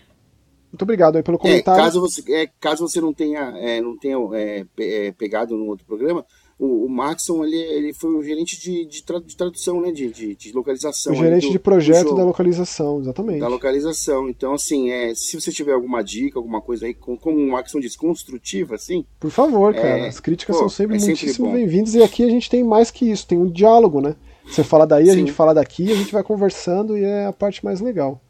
Muito 0.71 0.81
obrigado 0.81 1.15
aí 1.15 1.21
pelo 1.21 1.37
comentário. 1.37 1.79
É, 1.79 1.83
caso, 1.83 2.01
você, 2.01 2.33
é, 2.33 2.49
caso 2.59 2.87
você 2.87 2.99
não 2.99 3.13
tenha, 3.13 3.53
é, 3.55 3.79
não 3.79 3.95
tenha 3.95 4.17
é, 4.33 4.65
é, 4.79 5.11
pegado 5.11 5.55
no 5.55 5.65
outro 5.67 5.85
programa, 5.85 6.25
o, 6.57 6.85
o 6.85 6.89
Maxon 6.89 7.43
ele, 7.43 7.57
ele 7.57 7.93
foi 7.93 8.13
o 8.15 8.21
gerente 8.21 8.59
de, 8.59 8.85
de, 8.85 9.03
tradução, 9.03 9.81
né? 9.81 9.91
De, 9.91 10.11
de, 10.11 10.35
de 10.35 10.51
localização. 10.51 11.13
O 11.13 11.15
gerente 11.15 11.47
do, 11.47 11.51
de 11.51 11.59
projeto 11.59 12.15
da 12.15 12.23
localização, 12.23 12.99
exatamente. 12.99 13.39
Da 13.39 13.47
localização. 13.47 14.29
Então, 14.29 14.53
assim, 14.53 14.91
é, 14.91 15.13
se 15.15 15.39
você 15.39 15.51
tiver 15.51 15.73
alguma 15.73 16.03
dica, 16.03 16.37
alguma 16.37 16.61
coisa 16.61 16.85
aí, 16.85 16.93
com, 16.93 17.17
como 17.17 17.37
o 17.37 17.51
Maxon 17.51 17.79
diz, 17.79 17.95
construtiva, 17.95 18.75
assim. 18.75 19.05
Por 19.19 19.31
favor, 19.31 19.73
cara. 19.73 19.99
É, 19.99 20.07
As 20.07 20.19
críticas 20.19 20.55
pô, 20.55 20.61
são 20.61 20.69
sempre 20.69 20.97
é 20.97 20.99
muitíssimo 20.99 21.51
bem-vindas. 21.51 21.95
E 21.95 22.03
aqui 22.03 22.23
a 22.23 22.29
gente 22.29 22.49
tem 22.49 22.63
mais 22.63 22.91
que 22.91 23.09
isso, 23.09 23.27
tem 23.27 23.37
um 23.37 23.49
diálogo, 23.49 23.99
né? 23.99 24.15
Você 24.45 24.63
fala 24.63 24.85
daí, 24.85 25.05
Sim. 25.05 25.11
a 25.11 25.15
gente 25.15 25.31
fala 25.31 25.53
daqui, 25.53 25.91
a 25.91 25.95
gente 25.95 26.11
vai 26.11 26.23
conversando 26.23 26.97
e 26.97 27.03
é 27.03 27.25
a 27.25 27.33
parte 27.33 27.63
mais 27.63 27.81
legal. 27.81 28.21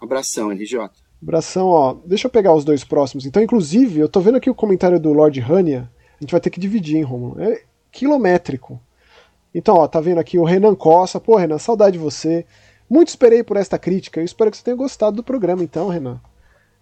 Abração, 0.00 0.50
RJ. 0.50 0.90
Abração, 1.22 1.66
ó. 1.66 1.96
Deixa 2.04 2.26
eu 2.26 2.30
pegar 2.30 2.54
os 2.54 2.64
dois 2.64 2.84
próximos. 2.84 3.26
Então, 3.26 3.42
inclusive, 3.42 4.00
eu 4.00 4.08
tô 4.08 4.20
vendo 4.20 4.36
aqui 4.36 4.50
o 4.50 4.54
comentário 4.54 5.00
do 5.00 5.12
Lord 5.12 5.40
Hania. 5.40 5.90
A 6.20 6.24
gente 6.24 6.32
vai 6.32 6.40
ter 6.40 6.50
que 6.50 6.60
dividir, 6.60 6.96
hein, 6.96 7.02
Romulo? 7.02 7.40
É 7.40 7.62
quilométrico. 7.92 8.80
Então, 9.54 9.76
ó, 9.76 9.88
tá 9.88 10.00
vendo 10.00 10.18
aqui 10.18 10.38
o 10.38 10.44
Renan 10.44 10.74
Costa. 10.74 11.20
Pô, 11.20 11.36
Renan, 11.36 11.58
saudade 11.58 11.92
de 11.92 12.02
você. 12.02 12.44
Muito 12.88 13.08
esperei 13.08 13.42
por 13.42 13.56
esta 13.56 13.78
crítica. 13.78 14.20
Eu 14.20 14.24
espero 14.24 14.50
que 14.50 14.56
você 14.56 14.64
tenha 14.64 14.76
gostado 14.76 15.16
do 15.16 15.22
programa, 15.22 15.62
então, 15.62 15.88
Renan. 15.88 16.20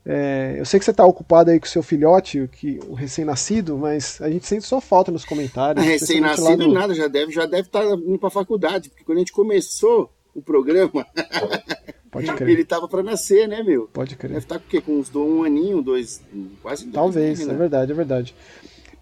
É, 0.09 0.55
eu 0.57 0.65
sei 0.65 0.79
que 0.79 0.85
você 0.85 0.93
está 0.93 1.05
ocupado 1.05 1.51
aí 1.51 1.59
com 1.59 1.67
o 1.67 1.69
seu 1.69 1.83
filhote, 1.83 2.49
que, 2.53 2.79
o 2.87 2.95
recém-nascido, 2.95 3.77
mas 3.77 4.21
a 4.21 4.31
gente 4.31 4.47
sente 4.47 4.65
só 4.65 4.81
falta 4.81 5.11
nos 5.11 5.25
comentários. 5.25 5.85
Recém-nascido 5.85 6.73
nada, 6.73 6.95
já 6.95 7.09
deve 7.09 7.33
já 7.33 7.45
deve 7.45 7.63
estar 7.63 7.83
tá 7.83 7.95
indo 7.95 8.17
para 8.17 8.29
a 8.29 8.31
faculdade, 8.31 8.89
porque 8.89 9.03
quando 9.03 9.19
a 9.19 9.21
gente 9.21 9.33
começou 9.33 10.09
o 10.33 10.41
programa, 10.41 11.05
Pode 12.09 12.33
crer. 12.35 12.51
ele 12.51 12.63
estava 12.63 12.87
para 12.87 13.03
nascer, 13.03 13.49
né, 13.49 13.65
meu? 13.65 13.89
Pode 13.93 14.15
crer. 14.15 14.31
Deve 14.33 14.45
estar 14.45 14.55
tá 14.55 14.61
com 14.61 14.67
o 14.67 14.71
quê? 14.71 14.81
Com 14.81 14.93
uns 14.93 15.13
um 15.13 15.43
aninho, 15.43 15.83
dois, 15.83 16.23
quase 16.63 16.85
dois. 16.85 16.95
Talvez, 16.95 17.45
né? 17.45 17.53
é 17.53 17.57
verdade, 17.57 17.91
é 17.91 17.95
verdade. 17.95 18.35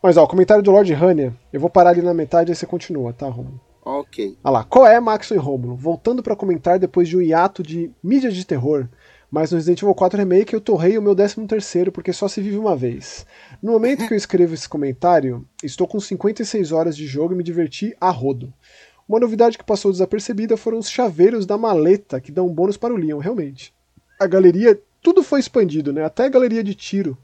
Mas 0.05 0.19
ó, 0.19 0.25
o 0.25 0.29
comentário 0.29 0.63
do 0.63 0.71
Lord 0.71 0.93
Hania, 0.93 1.35
eu 1.51 1.59
vou 1.59 1.71
parar 1.71 1.89
ali 1.89 2.03
na 2.03 2.13
metade 2.13 2.53
e 2.53 2.55
você 2.55 2.67
continua, 2.67 3.15
tá, 3.15 3.27
Romulo? 3.27 3.59
Ok. 3.83 4.37
Olha 4.45 4.53
lá, 4.53 4.63
qual 4.63 4.87
é 4.87 5.01
Max 5.01 5.31
e 5.31 5.37
Romulo? 5.39 5.75
Voltando 5.75 6.23
para 6.23 6.37
comentar 6.37 6.79
depois 6.79 7.09
de 7.09 7.17
um 7.17 7.23
hiato 7.23 7.63
de 7.63 7.91
mídia 8.03 8.31
de 8.31 8.45
terror, 8.45 8.87
mas 9.31 9.51
no 9.51 9.57
Resident 9.57 9.81
Evil 9.81 9.95
4 9.95 10.19
Remake 10.19 10.53
eu 10.53 10.61
torrei 10.61 10.99
o 10.99 11.03
meu 11.03 11.15
13 11.15 11.47
terceiro 11.47 11.91
porque 11.91 12.13
só 12.13 12.29
se 12.29 12.43
vive 12.43 12.59
uma 12.59 12.77
vez. 12.77 13.25
No 13.63 13.73
momento 13.73 14.07
que 14.07 14.13
eu 14.13 14.19
escrevo 14.19 14.53
esse 14.53 14.69
comentário, 14.69 15.43
estou 15.63 15.89
com 15.89 15.99
56 15.99 16.71
horas 16.71 16.95
de 16.95 17.07
jogo 17.07 17.33
e 17.33 17.37
me 17.39 17.43
diverti 17.43 17.97
a 17.99 18.11
rodo. 18.11 18.53
Uma 19.09 19.21
novidade 19.21 19.57
que 19.57 19.65
passou 19.65 19.91
desapercebida 19.91 20.55
foram 20.59 20.81
os 20.81 20.91
chaveiros 20.91 21.47
da 21.47 21.57
maleta 21.57 22.21
que 22.21 22.31
dão 22.31 22.53
bônus 22.53 22.77
para 22.77 22.93
o 22.93 22.99
Leon, 22.99 23.21
realmente. 23.21 23.73
A 24.21 24.27
galeria, 24.27 24.79
tudo 25.01 25.23
foi 25.23 25.41
expandido, 25.41 25.95
né? 25.95 26.05
Até 26.05 26.27
a 26.27 26.29
galeria 26.29 26.63
de 26.63 26.75
tiro 26.75 27.17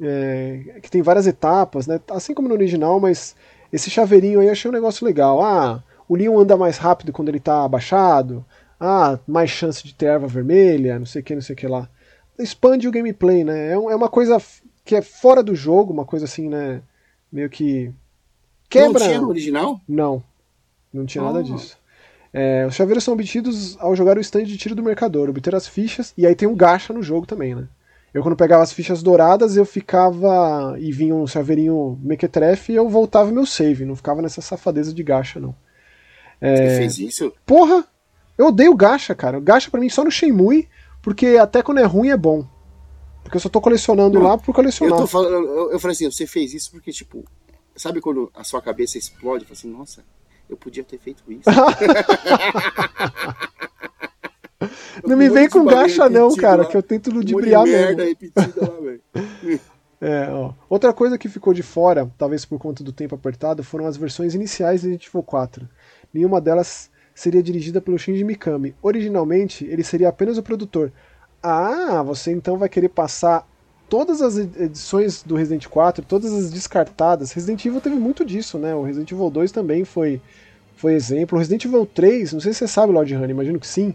é, 0.00 0.80
que 0.82 0.90
tem 0.90 1.02
várias 1.02 1.26
etapas, 1.26 1.86
né? 1.86 2.00
Assim 2.10 2.34
como 2.34 2.48
no 2.48 2.54
original, 2.54 2.98
mas 2.98 3.36
esse 3.72 3.90
chaveirinho 3.90 4.40
aí 4.40 4.46
eu 4.46 4.52
achei 4.52 4.70
um 4.70 4.74
negócio 4.74 5.04
legal. 5.04 5.42
Ah, 5.42 5.82
o 6.08 6.16
Leon 6.16 6.38
anda 6.38 6.56
mais 6.56 6.78
rápido 6.78 7.12
quando 7.12 7.28
ele 7.28 7.40
tá 7.40 7.64
abaixado. 7.64 8.44
Ah, 8.78 9.18
mais 9.26 9.50
chance 9.50 9.84
de 9.84 9.94
ter 9.94 10.06
erva 10.06 10.26
vermelha, 10.26 10.98
não 10.98 11.06
sei 11.06 11.20
o 11.20 11.24
que, 11.24 11.34
não 11.34 11.42
sei 11.42 11.54
o 11.54 11.56
que 11.56 11.68
lá. 11.68 11.88
Expande 12.38 12.88
o 12.88 12.90
gameplay, 12.90 13.44
né? 13.44 13.68
É, 13.68 13.72
é 13.72 13.76
uma 13.76 14.08
coisa 14.08 14.38
que 14.84 14.96
é 14.96 15.02
fora 15.02 15.42
do 15.42 15.54
jogo, 15.54 15.92
uma 15.92 16.06
coisa 16.06 16.24
assim, 16.24 16.48
né? 16.48 16.82
Meio 17.30 17.50
que. 17.50 17.92
Quebra. 18.68 19.00
Não 19.00 19.06
tinha 19.08 19.20
no 19.20 19.28
original? 19.28 19.80
Não. 19.86 20.22
Não 20.92 21.04
tinha 21.04 21.22
oh. 21.22 21.26
nada 21.26 21.44
disso. 21.44 21.78
É, 22.32 22.64
os 22.66 22.74
chaveiros 22.74 23.04
são 23.04 23.14
obtidos 23.14 23.76
ao 23.80 23.94
jogar 23.94 24.16
o 24.16 24.20
stand 24.20 24.44
de 24.44 24.56
tiro 24.56 24.74
do 24.74 24.82
mercador, 24.82 25.28
obter 25.28 25.54
as 25.54 25.66
fichas, 25.66 26.14
e 26.16 26.26
aí 26.26 26.34
tem 26.34 26.48
um 26.48 26.54
gacha 26.54 26.92
no 26.92 27.02
jogo 27.02 27.26
também, 27.26 27.54
né? 27.54 27.68
Eu, 28.12 28.22
quando 28.22 28.36
pegava 28.36 28.62
as 28.62 28.72
fichas 28.72 29.02
douradas, 29.02 29.56
eu 29.56 29.64
ficava. 29.64 30.76
e 30.78 30.90
vinha 30.90 31.14
um 31.14 31.26
chaveirinho 31.26 31.98
mequetrefe 32.02 32.72
e 32.72 32.76
eu 32.76 32.88
voltava 32.88 33.30
meu 33.30 33.46
save. 33.46 33.84
Não 33.84 33.94
ficava 33.94 34.20
nessa 34.20 34.40
safadeza 34.40 34.92
de 34.92 35.02
gacha, 35.02 35.38
não. 35.38 35.54
É... 36.40 36.56
Você 36.56 36.76
fez 36.78 36.98
isso? 36.98 37.32
Porra! 37.46 37.84
Eu 38.36 38.46
odeio 38.46 38.74
gacha, 38.74 39.14
cara. 39.14 39.38
Gacha 39.38 39.70
para 39.70 39.80
mim 39.80 39.88
só 39.88 40.02
no 40.02 40.10
Shenmue, 40.10 40.68
porque 41.02 41.38
até 41.40 41.62
quando 41.62 41.78
é 41.78 41.84
ruim 41.84 42.08
é 42.08 42.16
bom. 42.16 42.44
Porque 43.22 43.36
eu 43.36 43.40
só 43.40 43.48
tô 43.48 43.60
colecionando 43.60 44.18
não, 44.18 44.26
lá 44.26 44.38
por 44.38 44.54
colecionar. 44.54 44.98
Eu, 44.98 45.06
falando, 45.06 45.46
eu, 45.46 45.72
eu, 45.72 45.78
falei 45.78 45.94
assim, 45.94 46.10
você 46.10 46.26
fez 46.26 46.54
isso 46.54 46.70
porque, 46.70 46.90
tipo, 46.90 47.22
sabe 47.76 48.00
quando 48.00 48.30
a 48.34 48.42
sua 48.42 48.62
cabeça 48.62 48.98
explode? 48.98 49.44
Eu 49.44 49.48
falei 49.48 49.58
assim, 49.58 49.70
nossa, 49.70 50.02
eu 50.48 50.56
podia 50.56 50.82
ter 50.82 50.98
feito 50.98 51.22
isso. 51.30 51.48
não 55.06 55.16
me 55.16 55.28
vem 55.28 55.48
com 55.48 55.64
gacha 55.64 56.08
não, 56.08 56.34
cara, 56.36 56.62
lá, 56.62 56.68
que 56.68 56.76
eu 56.76 56.82
tento 56.82 57.10
ludibriar 57.10 57.64
mesmo. 57.64 57.98
Lá, 58.36 59.58
é, 60.00 60.28
ó. 60.30 60.52
Outra 60.68 60.92
coisa 60.92 61.16
que 61.16 61.28
ficou 61.28 61.54
de 61.54 61.62
fora, 61.62 62.10
talvez 62.18 62.44
por 62.44 62.58
conta 62.58 62.84
do 62.84 62.92
tempo 62.92 63.14
apertado, 63.14 63.64
foram 63.64 63.86
as 63.86 63.96
versões 63.96 64.34
iniciais 64.34 64.82
de 64.82 64.88
Resident 64.88 65.06
Evil 65.08 65.22
4. 65.22 65.68
Nenhuma 66.12 66.40
delas 66.40 66.90
seria 67.14 67.42
dirigida 67.42 67.80
pelo 67.80 67.98
Shinji 67.98 68.24
Mikami. 68.24 68.74
Originalmente, 68.82 69.64
ele 69.64 69.82
seria 69.82 70.08
apenas 70.08 70.36
o 70.36 70.42
produtor. 70.42 70.92
Ah, 71.42 72.02
você 72.02 72.30
então 72.32 72.58
vai 72.58 72.68
querer 72.68 72.90
passar 72.90 73.48
todas 73.88 74.20
as 74.22 74.36
edições 74.36 75.22
do 75.22 75.34
Resident 75.34 75.66
4, 75.66 76.04
todas 76.04 76.32
as 76.32 76.50
descartadas. 76.50 77.32
Resident 77.32 77.64
Evil 77.64 77.80
teve 77.80 77.96
muito 77.96 78.24
disso, 78.24 78.58
né? 78.58 78.74
O 78.74 78.82
Resident 78.82 79.10
Evil 79.10 79.30
2 79.30 79.50
também 79.50 79.84
foi, 79.84 80.20
foi 80.76 80.94
exemplo. 80.94 81.36
O 81.36 81.38
Resident 81.38 81.64
Evil 81.64 81.86
3, 81.86 82.34
não 82.34 82.40
sei 82.40 82.52
se 82.52 82.60
você 82.60 82.68
sabe, 82.68 82.92
Lord 82.92 83.14
Honey, 83.14 83.30
imagino 83.30 83.58
que 83.58 83.66
sim 83.66 83.94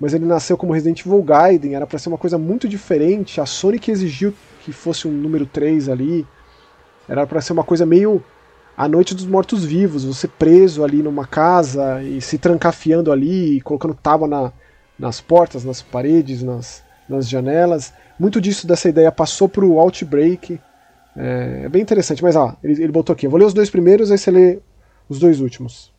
mas 0.00 0.12
ele 0.12 0.24
nasceu 0.24 0.56
como 0.56 0.72
Resident 0.72 1.00
Evil 1.00 1.22
Gaiden, 1.22 1.74
era 1.74 1.86
para 1.86 1.98
ser 1.98 2.08
uma 2.08 2.18
coisa 2.18 2.36
muito 2.36 2.68
diferente. 2.68 3.40
A 3.40 3.46
Sony 3.46 3.78
que 3.78 3.90
exigiu 3.90 4.34
que 4.62 4.72
fosse 4.72 5.08
um 5.08 5.12
número 5.12 5.46
3 5.46 5.88
ali. 5.88 6.26
Era 7.08 7.26
para 7.26 7.40
ser 7.40 7.52
uma 7.52 7.64
coisa 7.64 7.86
meio 7.86 8.22
a 8.76 8.86
noite 8.86 9.14
dos 9.14 9.24
mortos-vivos, 9.24 10.04
você 10.04 10.28
preso 10.28 10.84
ali 10.84 11.02
numa 11.02 11.26
casa 11.26 12.02
e 12.02 12.20
se 12.20 12.36
trancafiando 12.36 13.10
ali, 13.10 13.60
colocando 13.62 13.94
tábua 13.94 14.28
na, 14.28 14.52
nas 14.98 15.18
portas, 15.18 15.64
nas 15.64 15.80
paredes, 15.80 16.42
nas, 16.42 16.82
nas 17.08 17.26
janelas. 17.26 17.94
Muito 18.18 18.38
disso 18.38 18.66
dessa 18.66 18.88
ideia 18.88 19.10
passou 19.10 19.48
pro 19.48 19.78
Outbreak. 19.78 20.60
É, 21.16 21.62
é 21.64 21.68
bem 21.70 21.80
interessante, 21.80 22.22
mas 22.22 22.36
ó, 22.36 22.54
ele, 22.62 22.82
ele 22.82 22.92
botou 22.92 23.14
aqui. 23.14 23.26
Eu 23.26 23.30
vou 23.30 23.40
ler 23.40 23.46
os 23.46 23.54
dois 23.54 23.70
primeiros, 23.70 24.10
aí 24.10 24.18
você 24.18 24.30
lê 24.30 24.58
os 25.08 25.18
dois 25.18 25.40
últimos. 25.40 25.90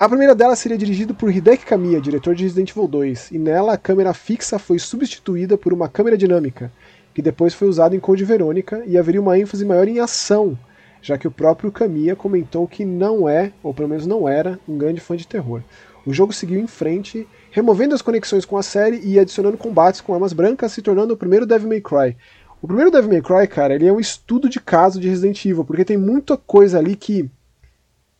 A 0.00 0.08
primeira 0.08 0.34
delas 0.34 0.58
seria 0.58 0.78
dirigida 0.78 1.12
por 1.12 1.30
Hideki 1.30 1.66
Kamiya, 1.66 2.00
diretor 2.00 2.34
de 2.34 2.44
Resident 2.44 2.70
Evil 2.70 2.88
2, 2.88 3.32
e 3.32 3.38
nela 3.38 3.74
a 3.74 3.76
câmera 3.76 4.14
fixa 4.14 4.58
foi 4.58 4.78
substituída 4.78 5.58
por 5.58 5.74
uma 5.74 5.90
câmera 5.90 6.16
dinâmica, 6.16 6.72
que 7.12 7.20
depois 7.20 7.52
foi 7.52 7.68
usada 7.68 7.94
em 7.94 8.00
Code 8.00 8.24
Verônica 8.24 8.82
e 8.86 8.96
haveria 8.96 9.20
uma 9.20 9.38
ênfase 9.38 9.62
maior 9.62 9.86
em 9.86 10.00
ação, 10.00 10.58
já 11.02 11.18
que 11.18 11.28
o 11.28 11.30
próprio 11.30 11.70
Kamiya 11.70 12.16
comentou 12.16 12.66
que 12.66 12.82
não 12.82 13.28
é, 13.28 13.52
ou 13.62 13.74
pelo 13.74 13.90
menos 13.90 14.06
não 14.06 14.26
era, 14.26 14.58
um 14.66 14.78
grande 14.78 15.02
fã 15.02 15.14
de 15.14 15.26
terror. 15.26 15.60
O 16.06 16.14
jogo 16.14 16.32
seguiu 16.32 16.58
em 16.58 16.66
frente, 16.66 17.28
removendo 17.50 17.94
as 17.94 18.00
conexões 18.00 18.46
com 18.46 18.56
a 18.56 18.62
série 18.62 19.02
e 19.04 19.18
adicionando 19.18 19.58
combates 19.58 20.00
com 20.00 20.14
armas 20.14 20.32
brancas, 20.32 20.72
se 20.72 20.80
tornando 20.80 21.12
o 21.12 21.16
primeiro 21.18 21.44
Devil 21.44 21.68
May 21.68 21.82
Cry. 21.82 22.16
O 22.62 22.66
primeiro 22.66 22.90
Devil 22.90 23.10
May 23.10 23.20
Cry, 23.20 23.46
cara, 23.46 23.74
ele 23.74 23.86
é 23.86 23.92
um 23.92 24.00
estudo 24.00 24.48
de 24.48 24.60
caso 24.60 24.98
de 24.98 25.10
Resident 25.10 25.44
Evil, 25.44 25.62
porque 25.62 25.84
tem 25.84 25.98
muita 25.98 26.38
coisa 26.38 26.78
ali 26.78 26.96
que 26.96 27.28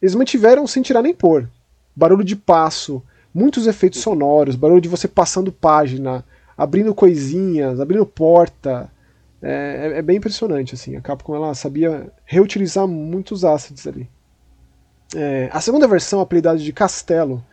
eles 0.03 0.15
mantiveram 0.15 0.67
sem 0.67 0.83
tirar 0.83 1.01
nem 1.01 1.15
pôr 1.15 1.49
barulho 2.01 2.25
de 2.25 2.35
passo, 2.35 3.03
muitos 3.33 3.67
efeitos 3.67 4.01
sonoros, 4.01 4.57
barulho 4.57 4.81
de 4.81 4.89
você 4.89 5.07
passando 5.07 5.53
página, 5.53 6.25
abrindo 6.57 6.95
coisinhas, 6.95 7.79
abrindo 7.79 8.07
porta. 8.07 8.91
É, 9.43 9.93
é, 9.93 9.99
é 9.99 10.03
bem 10.03 10.17
impressionante, 10.17 10.75
assim. 10.75 10.97
A 10.97 11.03
Capcom 11.03 11.37
ela 11.37 11.55
sabia 11.55 12.11
reutilizar 12.25 12.89
muitos 12.89 13.45
assets 13.45 13.87
ali. 13.87 14.09
É, 15.15 15.51
a 15.53 15.61
segunda 15.61 15.87
versão, 15.87 16.21
apelidada 16.21 16.59
de 16.59 16.73
Castelo, 16.73 17.45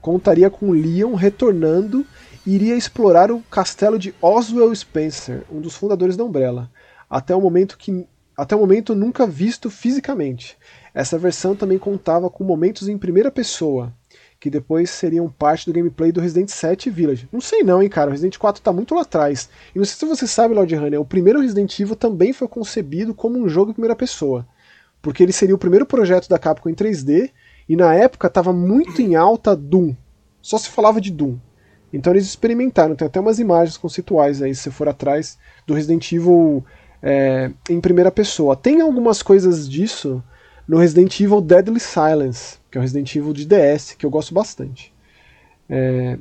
contaria 0.00 0.48
com 0.48 0.70
Leon 0.70 1.14
retornando 1.14 2.06
e 2.46 2.54
iria 2.54 2.76
explorar 2.76 3.30
o 3.30 3.42
castelo 3.50 3.98
de 3.98 4.14
Oswell 4.22 4.74
Spencer, 4.74 5.42
um 5.52 5.60
dos 5.60 5.76
fundadores 5.76 6.16
da 6.16 6.24
Umbrella, 6.24 6.70
até 7.08 7.36
o 7.36 7.40
momento 7.40 7.76
que 7.76 8.06
até 8.34 8.56
o 8.56 8.60
momento 8.60 8.94
nunca 8.94 9.26
visto 9.26 9.68
fisicamente. 9.68 10.56
Essa 10.94 11.18
versão 11.18 11.54
também 11.54 11.78
contava 11.78 12.28
com 12.28 12.44
momentos 12.44 12.88
em 12.88 12.98
primeira 12.98 13.30
pessoa, 13.30 13.92
que 14.38 14.50
depois 14.50 14.90
seriam 14.90 15.28
parte 15.28 15.66
do 15.66 15.72
gameplay 15.72 16.10
do 16.10 16.20
Resident 16.20 16.48
7 16.48 16.90
Village. 16.90 17.28
Não 17.32 17.40
sei 17.40 17.62
não, 17.62 17.82
hein, 17.82 17.88
cara, 17.88 18.08
o 18.08 18.10
Resident 18.10 18.36
4 18.38 18.62
tá 18.62 18.72
muito 18.72 18.94
lá 18.94 19.02
atrás. 19.02 19.48
E 19.74 19.78
não 19.78 19.84
sei 19.84 19.96
se 19.96 20.06
você 20.06 20.26
sabe, 20.26 20.54
Lord 20.54 20.74
Honey, 20.74 20.96
o 20.96 21.04
primeiro 21.04 21.40
Resident 21.40 21.78
Evil 21.78 21.94
também 21.94 22.32
foi 22.32 22.48
concebido 22.48 23.14
como 23.14 23.38
um 23.38 23.48
jogo 23.48 23.70
em 23.70 23.74
primeira 23.74 23.94
pessoa. 23.94 24.46
Porque 25.00 25.22
ele 25.22 25.32
seria 25.32 25.54
o 25.54 25.58
primeiro 25.58 25.86
projeto 25.86 26.28
da 26.28 26.38
Capcom 26.38 26.68
em 26.68 26.74
3D, 26.74 27.30
e 27.68 27.76
na 27.76 27.94
época 27.94 28.26
estava 28.26 28.52
muito 28.52 29.00
em 29.00 29.14
alta 29.14 29.54
Doom. 29.54 29.94
Só 30.42 30.58
se 30.58 30.68
falava 30.68 31.00
de 31.00 31.10
Doom. 31.10 31.38
Então 31.92 32.12
eles 32.12 32.24
experimentaram, 32.24 32.94
tem 32.94 33.06
até 33.06 33.20
umas 33.20 33.38
imagens 33.38 33.76
conceituais 33.76 34.42
aí, 34.42 34.54
se 34.54 34.62
você 34.62 34.70
for 34.70 34.88
atrás, 34.88 35.38
do 35.66 35.74
Resident 35.74 36.10
Evil 36.12 36.64
é, 37.02 37.50
em 37.68 37.80
primeira 37.80 38.10
pessoa. 38.10 38.56
Tem 38.56 38.80
algumas 38.80 39.22
coisas 39.22 39.68
disso 39.68 40.22
no 40.70 40.78
Resident 40.78 41.18
Evil 41.18 41.40
Deadly 41.40 41.80
Silence, 41.80 42.58
que 42.70 42.78
é 42.78 42.80
o 42.80 42.82
Resident 42.82 43.14
Evil 43.16 43.32
de 43.32 43.44
DS, 43.44 43.94
que 43.98 44.06
eu 44.06 44.10
gosto 44.10 44.32
bastante. 44.32 44.94
É, 45.68 46.16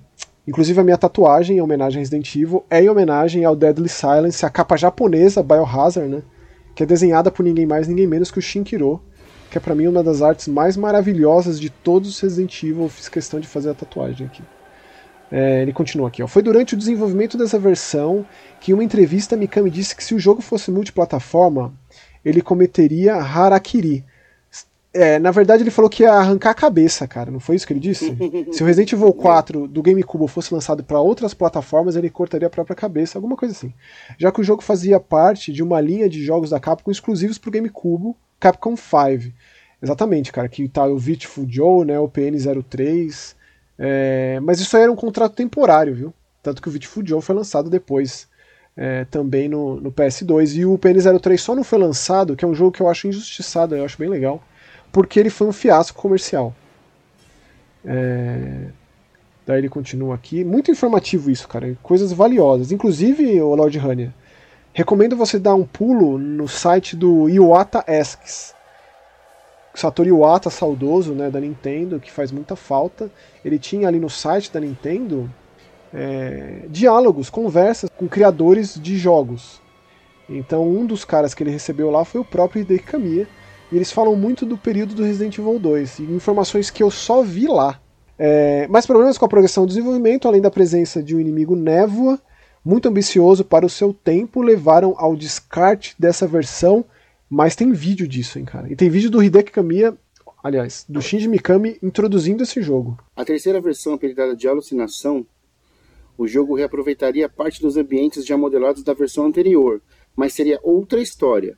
Inclusive 0.48 0.80
a 0.80 0.84
minha 0.84 0.98
tatuagem 0.98 1.58
em 1.58 1.62
homenagem 1.62 1.98
a 1.98 2.00
Resident 2.00 2.36
Evil 2.36 2.66
é 2.72 2.82
em 2.82 2.90
homenagem 2.90 3.46
ao 3.46 3.56
Deadly 3.56 3.88
Silence, 3.88 4.44
a 4.44 4.50
capa 4.50 4.76
japonesa 4.76 5.44
Biohazard, 5.44 6.10
né? 6.10 6.24
Que 6.74 6.82
é 6.82 6.86
desenhada 6.88 7.30
por 7.30 7.44
ninguém 7.44 7.68
mais, 7.68 7.88
ninguém 7.88 8.08
menos 8.08 8.32
que 8.32 8.40
o 8.40 8.42
Shinkiro, 8.42 9.00
que 9.52 9.60
é 9.60 9.62
para 9.62 9.76
mim 9.76 9.86
uma 9.86 10.02
das 10.02 10.24
artes 10.24 10.48
mais 10.48 10.76
maravilhosas 10.76 11.60
de 11.60 11.70
todos 11.70 12.10
os 12.10 12.20
Resident 12.20 12.64
Evil. 12.64 12.82
Eu 12.82 12.90
fiz 12.90 13.08
questão 13.08 13.40
de 13.40 13.48
fazer 13.48 13.70
a 13.70 13.76
tatuagem 13.76 14.26
aqui. 14.26 14.42
É, 15.32 15.62
ele 15.62 15.72
continua 15.72 16.08
aqui. 16.08 16.24
Ó. 16.24 16.28
Foi 16.28 16.42
durante 16.42 16.74
o 16.74 16.78
desenvolvimento 16.78 17.38
dessa 17.38 17.60
versão 17.60 18.26
que, 18.60 18.72
em 18.72 18.74
uma 18.74 18.84
entrevista, 18.84 19.38
Mikami 19.38 19.70
disse 19.70 19.96
que 19.96 20.04
se 20.04 20.16
o 20.16 20.20
jogo 20.20 20.42
fosse 20.42 20.72
multiplataforma, 20.72 21.72
ele 22.26 22.42
cometeria 22.42 23.14
harakiri. 23.18 24.04
É, 24.92 25.20
na 25.20 25.30
verdade, 25.30 25.62
ele 25.62 25.70
falou 25.70 25.90
que 25.90 26.04
ia 26.04 26.12
arrancar 26.12 26.50
a 26.50 26.56
cabeça, 26.56 27.08
cara. 27.08 27.30
Não 27.30 27.40
foi 27.40 27.56
isso 27.56 27.68
que 27.68 27.74
ele 27.74 27.80
disse? 27.80 28.16
se 28.52 28.64
o 28.64 28.66
Resident 28.66 28.92
Evil 28.94 29.14
4 29.14 29.68
do 29.68 29.84
GameCube 29.84 30.28
fosse 30.28 30.54
lançado 30.54 30.84
para 30.84 31.00
outras 31.00 31.34
plataformas, 31.34 31.96
ele 31.96 32.10
cortaria 32.10 32.48
a 32.48 32.52
própria 32.52 32.76
cabeça, 32.76 33.18
alguma 33.18 33.36
coisa 33.36 33.54
assim. 33.54 33.74
Já 34.18 34.32
que 34.32 34.42
o 34.42 34.44
jogo 34.44 34.64
fazia 34.64 35.00
parte 35.00 35.54
de 35.54 35.62
uma 35.62 35.80
linha 35.80 36.10
de 36.10 36.24
jogos 36.24 36.50
da 36.50 36.60
Capcom 36.60 36.90
exclusivos 36.90 37.38
para 37.38 37.50
o 37.50 37.52
GameCube, 37.52 38.16
Capcom 38.40 38.76
5. 38.76 39.32
Exatamente, 39.82 40.32
cara. 40.32 40.50
Que 40.50 40.68
tá 40.68 40.86
o 40.86 41.00
Beautiful 41.00 41.46
Joe, 41.48 41.86
né, 41.86 42.00
o 42.00 42.10
PN03. 42.10 43.36
É, 43.78 44.40
mas 44.42 44.60
isso 44.60 44.76
aí 44.76 44.84
era 44.84 44.92
um 44.92 44.96
contrato 44.96 45.36
temporário, 45.36 45.94
viu? 45.94 46.14
Tanto 46.42 46.62
que 46.62 46.68
o 46.68 46.72
Beautiful 46.72 47.06
Joe 47.06 47.22
foi 47.22 47.36
lançado 47.36 47.70
depois 47.70 48.28
é, 48.76 49.06
também 49.06 49.48
no, 49.48 49.80
no, 49.80 49.92
PS2. 49.92 50.56
E 50.56 50.66
o 50.66 50.78
PN03 50.78 51.38
só 51.38 51.54
não 51.54 51.64
foi 51.64 51.78
lançado, 51.78 52.36
que 52.36 52.44
é 52.44 52.48
um 52.48 52.56
jogo 52.56 52.72
que 52.72 52.82
eu 52.82 52.90
acho 52.90 53.08
injustiçado, 53.08 53.76
eu 53.76 53.86
acho 53.86 53.98
bem 53.98 54.10
legal, 54.10 54.42
porque 54.92 55.20
ele 55.20 55.30
foi 55.30 55.48
um 55.48 55.54
fiasco 55.54 56.02
comercial. 56.02 56.54
É, 57.86 58.68
daí 59.46 59.60
ele 59.60 59.70
continua 59.70 60.16
aqui. 60.16 60.44
Muito 60.44 60.72
informativo 60.72 61.32
isso, 61.32 61.48
cara. 61.48 61.78
Coisas 61.82 62.12
valiosas. 62.12 62.72
Inclusive, 62.72 63.42
o 63.42 63.56
Lord 63.56 63.78
Hania, 63.80 64.14
recomendo 64.74 65.16
você 65.16 65.40
dar 65.40 65.56
um 65.56 65.66
pulo 65.66 66.18
no 66.18 66.48
site 66.48 66.96
do 66.96 67.30
Iwata 67.30 67.84
Asks 67.88 68.54
Satoru 69.80 70.10
Iwata, 70.10 70.50
saudoso 70.50 71.14
né, 71.14 71.30
da 71.30 71.40
Nintendo, 71.40 72.00
que 72.00 72.12
faz 72.12 72.32
muita 72.32 72.56
falta, 72.56 73.10
ele 73.46 73.58
tinha 73.58 73.88
ali 73.88 74.00
no 74.00 74.10
site 74.10 74.52
da 74.52 74.60
Nintendo 74.60 75.30
é, 75.94 76.66
diálogos, 76.68 77.30
conversas 77.30 77.90
com 77.96 78.08
criadores 78.08 78.80
de 78.80 78.98
jogos. 78.98 79.62
Então 80.28 80.68
um 80.68 80.86
dos 80.86 81.06
caras 81.06 81.34
que 81.34 81.44
ele 81.44 81.52
recebeu 81.52 81.90
lá 81.90 82.04
foi 82.04 82.20
o 82.20 82.26
próprio 82.26 82.62
Hideki 82.62 82.84
Kamiya, 82.84 83.28
e 83.72 83.76
eles 83.76 83.92
falam 83.92 84.16
muito 84.16 84.46
do 84.46 84.58
período 84.58 84.96
do 84.96 85.04
Resident 85.04 85.38
Evil 85.38 85.60
2, 85.60 86.00
e 86.00 86.04
informações 86.04 86.70
que 86.70 86.84
eu 86.84 86.90
só 86.90 87.22
vi 87.22 87.48
lá. 87.48 87.80
É, 88.18 88.68
mais 88.68 88.86
problemas 88.86 89.18
com 89.18 89.26
a 89.26 89.30
progressão 89.30 89.66
do 89.66 89.70
desenvolvimento, 89.70 90.28
além 90.28 90.42
da 90.42 90.52
presença 90.52 91.02
de 91.02 91.16
um 91.16 91.20
inimigo 91.20 91.56
névoa, 91.56 92.20
muito 92.64 92.90
ambicioso 92.90 93.46
para 93.46 93.66
o 93.66 93.70
seu 93.70 93.94
tempo, 93.94 94.42
levaram 94.42 94.94
ao 94.98 95.16
descarte 95.16 95.96
dessa 95.98 96.28
versão 96.28 96.86
mas 97.30 97.56
tem 97.56 97.72
vídeo 97.72 98.08
disso, 98.08 98.40
hein, 98.40 98.46
cara. 98.46 98.72
E 98.72 98.76
tem 98.76 98.90
vídeo 98.90 99.12
do 99.12 99.22
Hideki 99.22 99.52
Kamiya, 99.52 99.96
aliás, 100.44 100.84
do 100.90 101.00
Shinji 101.00 101.28
Mikami 101.28 101.78
introduzindo 101.84 102.42
esse 102.42 102.62
jogo. 102.62 102.98
A 103.16 103.24
terceira 103.24 103.62
versão, 103.62 103.94
apelidada 103.94 104.36
de 104.36 104.48
Alucinação, 104.48 105.26
o 106.18 106.28
jogo 106.28 106.56
reaproveitaria 106.56 107.30
parte 107.30 107.62
dos 107.62 107.78
ambientes 107.78 108.26
já 108.26 108.36
modelados 108.36 108.84
da 108.84 108.94
versão 108.94 109.28
anterior, 109.28 109.80
mas 110.16 110.34
seria 110.34 110.60
outra 110.64 111.00
história. 111.00 111.58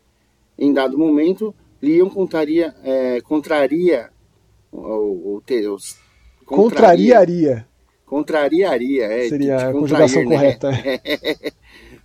Em 0.59 0.73
dado 0.73 0.97
momento, 0.97 1.55
Leon 1.81 2.09
contaria, 2.09 2.75
é, 2.83 3.21
contraria 3.21 4.09
o, 4.71 5.37
o, 5.37 5.43
os, 5.73 5.97
contrariaria. 6.45 7.67
Contrariaria, 8.05 9.05
é. 9.05 9.29
Seria 9.29 9.69
a 9.69 9.71
conjugação 9.71 10.23
né? 10.25 10.35
correta. 10.35 10.69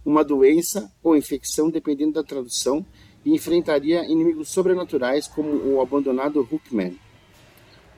Uma 0.04 0.24
doença 0.24 0.90
ou 1.02 1.16
infecção, 1.16 1.68
dependendo 1.68 2.12
da 2.12 2.22
tradução, 2.22 2.86
e 3.24 3.34
enfrentaria 3.34 4.04
inimigos 4.04 4.48
sobrenaturais 4.50 5.26
como 5.26 5.50
o 5.50 5.80
abandonado 5.80 6.46
Hookman, 6.48 6.96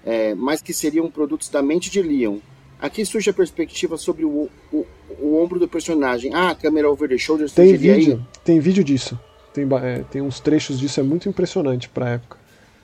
é, 0.03 0.35
mas 0.35 0.63
que 0.63 0.73
seriam 0.73 1.11
produtos 1.11 1.51
da 1.51 1.63
mente 1.63 1.91
de 1.91 2.01
Leon. 2.01 2.39
Aqui 2.81 3.05
surge 3.05 3.29
a 3.29 3.35
perspectiva 3.35 3.99
sobre 3.99 4.25
o, 4.25 4.49
o, 4.73 4.87
o 5.21 5.37
ombro 5.37 5.59
do 5.59 5.69
personagem. 5.69 6.33
Ah, 6.33 6.51
a 6.51 6.55
câmera 6.55 6.91
over 6.91 7.09
the 7.09 7.19
shoulder 7.19 7.51
Tem 7.51 7.77
vídeo, 7.77 8.15
aí? 8.15 8.43
tem 8.43 8.59
vídeo 8.59 8.83
disso. 8.83 9.19
Tem, 9.67 9.79
é, 9.83 10.05
tem 10.05 10.23
uns 10.23 10.39
trechos 10.39 10.79
disso, 10.79 11.01
é 11.01 11.03
muito 11.03 11.29
impressionante 11.29 11.89
pra 11.89 12.11
época. 12.11 12.37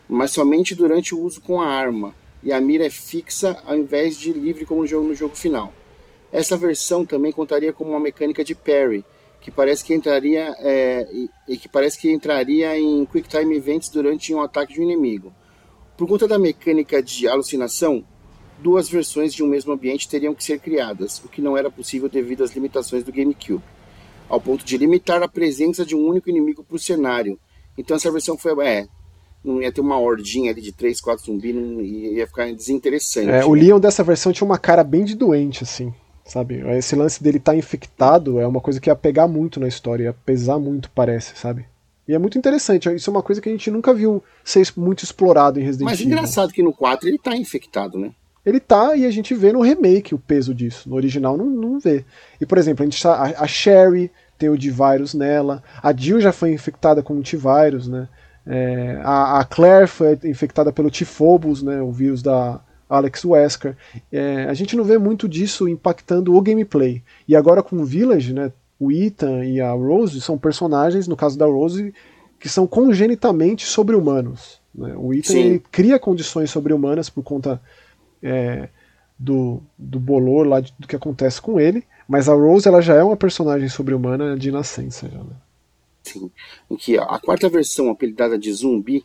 Mas 0.09 0.33
somente 0.33 0.75
durante 0.75 1.15
o 1.15 1.21
uso 1.21 1.41
com 1.41 1.61
a 1.61 1.67
arma. 1.67 2.13
E 2.43 2.53
a 2.53 2.61
mira 2.61 2.85
é 2.85 2.91
fixa 2.91 3.57
ao 3.65 3.77
invés 3.77 4.19
de 4.19 4.33
livre 4.33 4.67
como 4.67 4.83
no 4.83 4.87
jogo, 4.87 5.07
no 5.07 5.15
jogo 5.15 5.37
final. 5.37 5.73
Essa 6.33 6.57
versão 6.57 7.07
também 7.07 7.31
contaria 7.31 7.73
com 7.73 7.85
uma 7.85 8.01
mecânica 8.01 8.43
de 8.43 8.55
parry, 8.55 9.05
que 9.41 9.51
parece 9.51 9.85
que 9.85 9.95
entraria 9.95 10.55
é, 10.59 11.07
e, 11.13 11.31
e, 11.49 11.57
que 11.57 11.69
parece 11.69 11.99
que 11.99 12.11
entraria 12.11 12.77
em 12.77 13.07
Quick 13.07 13.29
Time 13.29 13.57
Events 13.57 13.89
durante 13.89 14.35
um 14.35 14.41
ataque 14.41 14.75
de 14.75 14.81
um 14.81 14.83
inimigo. 14.83 15.33
Por 15.97 16.09
conta 16.09 16.27
da 16.27 16.39
mecânica 16.39 17.01
de 17.01 17.29
alucinação, 17.29 18.05
duas 18.59 18.89
versões 18.89 19.33
de 19.33 19.45
um 19.45 19.47
mesmo 19.47 19.73
ambiente 19.73 20.09
teriam 20.09 20.35
que 20.35 20.43
ser 20.43 20.59
criadas, 20.59 21.23
o 21.25 21.29
que 21.29 21.41
não 21.41 21.57
era 21.57 21.71
possível 21.71 22.09
devido 22.09 22.43
às 22.43 22.53
limitações 22.53 23.05
do 23.05 23.13
GameCube, 23.13 23.63
ao 24.29 24.41
ponto 24.41 24.65
de 24.65 24.77
limitar 24.77 25.23
a 25.23 25.29
presença 25.29 25.85
de 25.85 25.95
um 25.95 26.07
único 26.07 26.31
inimigo 26.31 26.65
para 26.65 26.77
o 26.77 26.79
cenário. 26.79 27.39
Então 27.77 27.97
essa 27.97 28.11
versão 28.11 28.37
foi 28.39 28.53
é, 28.67 28.87
não 29.45 29.61
ia 29.61 29.73
ter 29.73 29.81
uma 29.81 29.99
hordinha 29.99 30.51
ali 30.51 30.61
de 30.61 30.73
3, 30.73 31.01
4 31.01 31.27
zumbis, 31.27 31.55
não 31.55 31.81
ia 31.81 32.27
ficar 32.27 32.53
desinteressante. 32.53 33.31
É, 33.31 33.45
o 33.45 33.53
Leon 33.53 33.79
dessa 33.79 34.03
versão 34.03 34.33
tinha 34.33 34.47
uma 34.47 34.59
cara 34.59 34.83
bem 34.83 35.05
de 35.05 35.15
doente, 35.15 35.63
assim 35.63 35.93
sabe? 36.25 36.63
Esse 36.77 36.97
lance 36.97 37.23
dele 37.23 37.39
estar 37.39 37.53
tá 37.53 37.59
infectado 37.59 38.41
é 38.41 38.47
uma 38.47 38.61
coisa 38.61 38.81
que 38.81 38.89
ia 38.89 38.97
pegar 38.97 39.29
muito 39.29 39.61
na 39.61 39.69
história, 39.69 40.05
ia 40.05 40.13
pesar 40.13 40.59
muito, 40.59 40.91
parece, 40.91 41.37
sabe? 41.37 41.67
E 42.07 42.15
é 42.15 42.19
muito 42.19 42.37
interessante, 42.37 42.93
isso 42.95 43.09
é 43.09 43.13
uma 43.13 43.23
coisa 43.23 43.41
que 43.41 43.49
a 43.49 43.53
gente 43.53 43.71
nunca 43.71 43.95
viu 43.95 44.23
ser 44.43 44.67
muito 44.77 45.05
explorado 45.05 45.59
em 45.59 45.63
Resident 45.63 45.91
Evil. 45.91 46.07
Mas 46.07 46.15
engraçado 46.15 46.53
que 46.53 46.63
no 46.63 46.73
4 46.73 47.09
ele 47.09 47.19
tá 47.19 47.37
infectado, 47.37 47.99
né? 47.99 48.13
Ele 48.45 48.61
tá 48.61 48.95
e 48.97 49.07
a 49.07 49.11
gente 49.11 49.35
vê 49.35 49.53
no 49.53 49.63
remake 49.63 50.15
o 50.15 50.19
peso 50.19 50.55
disso. 50.55 50.89
No 50.89 50.97
original 50.97 51.37
não, 51.37 51.47
não 51.47 51.79
vê. 51.79 52.05
E, 52.41 52.47
por 52.47 52.59
exemplo, 52.59 52.83
a 52.83 52.87
gente 52.87 53.03
tá, 53.03 53.15
a, 53.15 53.45
a 53.45 53.47
Sherry 53.47 54.11
tem 54.39 54.49
o 54.49 54.59
D-Virus 54.59 55.15
nela, 55.15 55.63
a 55.83 55.95
Jill 55.95 56.21
já 56.21 56.33
foi 56.33 56.53
infectada 56.53 57.03
com 57.03 57.15
o 57.15 57.23
T-Virus, 57.23 57.89
né? 57.89 58.09
É, 58.47 59.01
a, 59.03 59.41
a, 59.41 59.45
Claire 59.45 59.87
foi 59.87 60.19
infectada 60.25 60.71
pelo 60.71 60.91
T-Phobos, 60.91 61.63
né? 61.63 61.81
O 61.81 61.91
vírus 61.91 62.23
da, 62.23 62.61
Alex 62.89 63.25
Wesker. 63.25 63.77
É, 64.13 64.45
a 64.45 64.55
gente 64.55 64.77
não 64.77 64.85
vê 64.85 64.99
muito 64.99 65.29
disso 65.29 65.69
impactando 65.69 66.35
o 66.35 66.43
gameplay. 66.43 67.03
E 67.27 67.35
agora 67.35 67.63
com 67.63 67.77
o 67.77 67.85
Village, 67.85 68.33
né, 68.33 68.53
o 68.79 68.93
Ethan 68.93 69.45
e 69.45 69.61
a 69.61 69.73
Rose 69.73 70.21
são 70.21 70.39
personagens, 70.39 71.09
no 71.09 71.17
caso 71.17 71.39
da 71.39 71.47
Rose, 71.47 71.95
que 72.39 72.49
são 72.49 72.67
congenitamente 72.67 73.67
sobre-humanos. 73.67 74.61
Né? 74.75 74.95
O 74.97 75.15
Ethan 75.15 75.59
cria 75.71 75.99
condições 75.99 76.51
sobre-humanas 76.51 77.09
por 77.09 77.23
conta 77.23 77.61
é, 78.25 78.69
do, 79.19 79.63
do 79.79 80.01
bolor 80.01 80.47
lá 80.47 80.61
de, 80.61 80.75
do 80.79 80.89
que 80.89 80.97
acontece 80.97 81.41
com 81.41 81.61
ele, 81.61 81.85
mas 82.09 82.29
a 82.29 82.35
Rose 82.35 82.67
ela 82.67 82.81
já 82.81 82.95
é 82.95 83.05
uma 83.05 83.17
personagem 83.17 83.69
sobre-humana 83.69 84.37
de 84.37 84.51
nascença. 84.51 85.09
Já, 85.09 85.19
né? 85.19 85.37
Sim. 86.03 86.31
Que 86.79 86.99
a 86.99 87.19
quarta 87.19 87.49
versão, 87.49 87.91
apelidada 87.91 88.39
de 88.39 88.53
zumbi, 88.53 89.05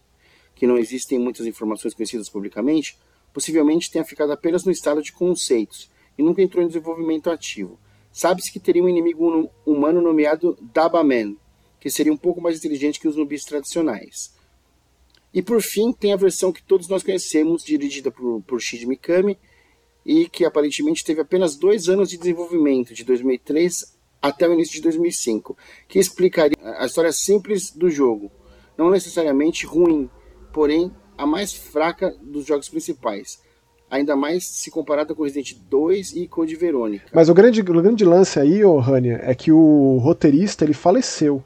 que 0.55 0.65
não 0.65 0.77
existem 0.77 1.19
muitas 1.19 1.45
informações 1.45 1.93
conhecidas 1.93 2.29
publicamente, 2.29 2.97
possivelmente 3.33 3.91
tenha 3.91 4.03
ficado 4.03 4.31
apenas 4.31 4.65
no 4.65 4.71
estado 4.71 5.01
de 5.01 5.11
conceitos 5.11 5.89
e 6.17 6.23
nunca 6.23 6.41
entrou 6.41 6.63
em 6.63 6.67
desenvolvimento 6.67 7.29
ativo. 7.29 7.79
Sabe-se 8.11 8.51
que 8.51 8.59
teria 8.59 8.83
um 8.83 8.89
inimigo 8.89 9.49
humano 9.65 10.01
nomeado 10.01 10.57
Dabaman, 10.73 11.35
que 11.79 11.89
seria 11.89 12.11
um 12.11 12.17
pouco 12.17 12.41
mais 12.41 12.57
inteligente 12.57 12.99
que 12.99 13.07
os 13.07 13.15
zumbis 13.15 13.45
tradicionais. 13.45 14.33
E 15.33 15.41
por 15.41 15.61
fim, 15.61 15.93
tem 15.93 16.13
a 16.13 16.17
versão 16.17 16.51
que 16.51 16.63
todos 16.63 16.87
nós 16.87 17.03
conhecemos, 17.03 17.63
dirigida 17.63 18.09
por, 18.09 18.41
por 18.41 18.59
Shinji 18.59 18.85
Mikami, 18.85 19.37
e 20.05 20.27
que 20.27 20.45
aparentemente 20.45 21.03
teve 21.03 21.21
apenas 21.21 21.55
dois 21.55 21.87
anos 21.87 22.09
de 22.09 22.17
desenvolvimento, 22.17 22.93
de 22.93 23.03
2003 23.03 23.97
até 24.21 24.47
o 24.47 24.53
início 24.53 24.73
de 24.73 24.81
2005, 24.81 25.57
que 25.87 25.99
explicaria 25.99 26.57
a 26.61 26.85
história 26.85 27.11
simples 27.11 27.71
do 27.71 27.89
jogo, 27.89 28.31
não 28.77 28.89
necessariamente 28.89 29.65
ruim, 29.65 30.09
porém 30.51 30.91
a 31.17 31.25
mais 31.25 31.53
fraca 31.53 32.15
dos 32.21 32.45
jogos 32.45 32.69
principais. 32.69 33.39
Ainda 33.89 34.15
mais 34.15 34.45
se 34.45 34.69
comparada 34.69 35.15
com 35.15 35.23
Resident 35.23 35.55
2 35.69 36.15
e 36.15 36.27
Code 36.27 36.55
Verônica. 36.55 37.07
Mas 37.13 37.27
o 37.27 37.33
grande, 37.33 37.61
o 37.61 37.63
grande 37.63 38.05
lance 38.05 38.39
aí, 38.39 38.63
ô 38.63 38.79
Hania, 38.79 39.19
é 39.23 39.33
que 39.33 39.51
o 39.51 39.97
roteirista 39.97 40.63
ele 40.63 40.73
faleceu. 40.73 41.43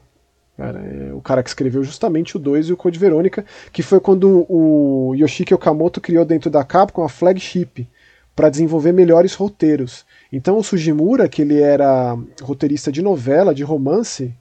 Cara, 0.56 0.78
é 0.80 1.12
o 1.12 1.20
cara 1.20 1.42
que 1.42 1.48
escreveu 1.48 1.82
justamente 1.82 2.36
o 2.36 2.38
2 2.38 2.68
e 2.68 2.72
o 2.72 2.76
Code 2.76 2.98
Verônica, 2.98 3.44
que 3.72 3.82
foi 3.82 3.98
quando 3.98 4.46
o 4.48 5.12
Yoshiki 5.14 5.52
Okamoto 5.52 6.00
criou 6.00 6.24
dentro 6.24 6.48
da 6.48 6.62
Capcom 6.62 7.02
a 7.02 7.08
Flagship 7.08 7.88
para 8.36 8.50
desenvolver 8.50 8.92
melhores 8.92 9.34
roteiros. 9.34 10.04
Então 10.32 10.56
o 10.56 10.64
Sugimura, 10.64 11.28
que 11.28 11.42
ele 11.42 11.60
era 11.60 12.16
roteirista 12.42 12.90
de 12.92 13.02
novela, 13.02 13.54
de 13.54 13.64
romance, 13.64 14.32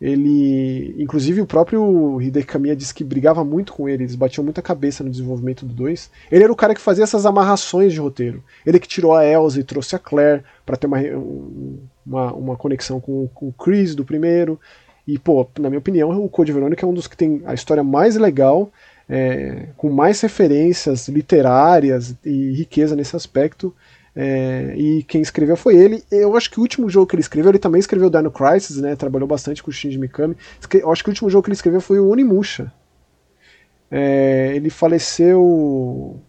Ele, 0.00 0.94
inclusive 0.96 1.40
o 1.40 1.46
próprio 1.46 2.22
Hideki 2.22 2.46
Kamiya 2.46 2.76
disse 2.76 2.94
que 2.94 3.02
brigava 3.02 3.42
muito 3.44 3.72
com 3.72 3.88
ele, 3.88 4.04
eles 4.04 4.14
batiam 4.14 4.44
muita 4.44 4.62
cabeça 4.62 5.02
no 5.02 5.10
desenvolvimento 5.10 5.66
do 5.66 5.74
2. 5.74 6.10
Ele 6.30 6.44
era 6.44 6.52
o 6.52 6.56
cara 6.56 6.72
que 6.72 6.80
fazia 6.80 7.02
essas 7.02 7.26
amarrações 7.26 7.92
de 7.92 7.98
roteiro. 7.98 8.44
Ele 8.64 8.78
que 8.78 8.86
tirou 8.86 9.14
a 9.14 9.26
Elsa 9.26 9.58
e 9.58 9.64
trouxe 9.64 9.96
a 9.96 9.98
Claire 9.98 10.44
para 10.64 10.76
ter 10.76 10.86
uma, 10.86 10.98
uma, 12.06 12.32
uma, 12.32 12.56
conexão 12.56 13.00
com, 13.00 13.28
com 13.34 13.48
o 13.48 13.52
Chris 13.52 13.96
do 13.96 14.04
primeiro. 14.04 14.60
E, 15.08 15.18
pô, 15.18 15.48
na 15.58 15.70
minha 15.70 15.78
opinião, 15.78 16.22
o 16.22 16.28
Code 16.28 16.52
Verônica 16.52 16.84
é 16.84 16.88
um 16.88 16.92
dos 16.92 17.06
que 17.06 17.16
tem 17.16 17.40
a 17.46 17.54
história 17.54 17.82
mais 17.82 18.14
legal, 18.16 18.70
é, 19.08 19.68
com 19.74 19.88
mais 19.88 20.20
referências 20.20 21.08
literárias 21.08 22.14
e 22.22 22.52
riqueza 22.52 22.94
nesse 22.94 23.16
aspecto. 23.16 23.74
É, 24.14 24.74
e 24.76 25.02
quem 25.04 25.22
escreveu 25.22 25.56
foi 25.56 25.76
ele. 25.76 26.04
Eu 26.10 26.36
acho 26.36 26.50
que 26.50 26.58
o 26.58 26.60
último 26.60 26.90
jogo 26.90 27.06
que 27.06 27.14
ele 27.14 27.22
escreveu, 27.22 27.50
ele 27.50 27.58
também 27.58 27.78
escreveu 27.78 28.10
Dino 28.10 28.30
Crisis, 28.30 28.76
né? 28.76 28.94
Trabalhou 28.96 29.26
bastante 29.26 29.62
com 29.62 29.70
o 29.70 29.72
Shinji 29.72 29.96
Mikami. 29.96 30.36
Eu 30.74 30.92
acho 30.92 31.02
que 31.02 31.08
o 31.08 31.12
último 31.12 31.30
jogo 31.30 31.44
que 31.44 31.48
ele 31.48 31.56
escreveu 31.56 31.80
foi 31.80 31.98
o 31.98 32.10
Onimusha. 32.10 32.70
É, 33.90 34.52
ele 34.54 34.68
faleceu 34.68 36.20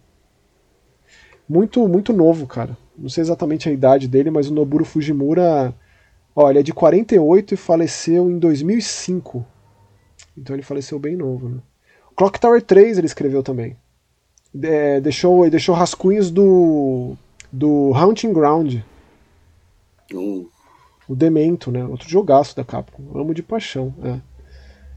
muito 1.49 1.85
muito 1.85 2.13
novo, 2.13 2.47
cara. 2.47 2.77
Não 2.97 3.09
sei 3.09 3.23
exatamente 3.23 3.67
a 3.67 3.73
idade 3.73 4.07
dele, 4.07 4.31
mas 4.31 4.49
o 4.49 4.53
Noburo 4.53 4.85
Fujimura, 4.85 5.73
olha, 6.35 6.53
ele 6.53 6.59
é 6.59 6.63
de 6.63 6.73
48 6.73 7.53
e 7.53 7.57
faleceu 7.57 8.29
em 8.29 8.39
2005. 8.39 9.45
Então 10.37 10.55
ele 10.55 10.63
faleceu 10.63 10.99
bem 10.99 11.15
novo, 11.15 11.49
né? 11.49 11.59
Clock 12.15 12.39
Tower 12.39 12.61
3 12.61 12.97
ele 12.97 13.07
escreveu 13.07 13.41
também. 13.41 13.77
É, 14.61 14.99
deixou, 14.99 15.49
deixou 15.49 15.75
rascunhos 15.75 16.31
do 16.31 17.15
do 17.51 17.91
Haunting 17.95 18.33
Ground. 18.33 18.75
Uh. 20.13 20.49
O 21.07 21.15
Demento, 21.15 21.71
né? 21.71 21.83
Outro 21.85 22.07
jogaço 22.07 22.55
da 22.55 22.63
Capcom. 22.63 23.17
Amo 23.19 23.33
de 23.33 23.41
paixão. 23.41 23.93
É. 24.03 24.19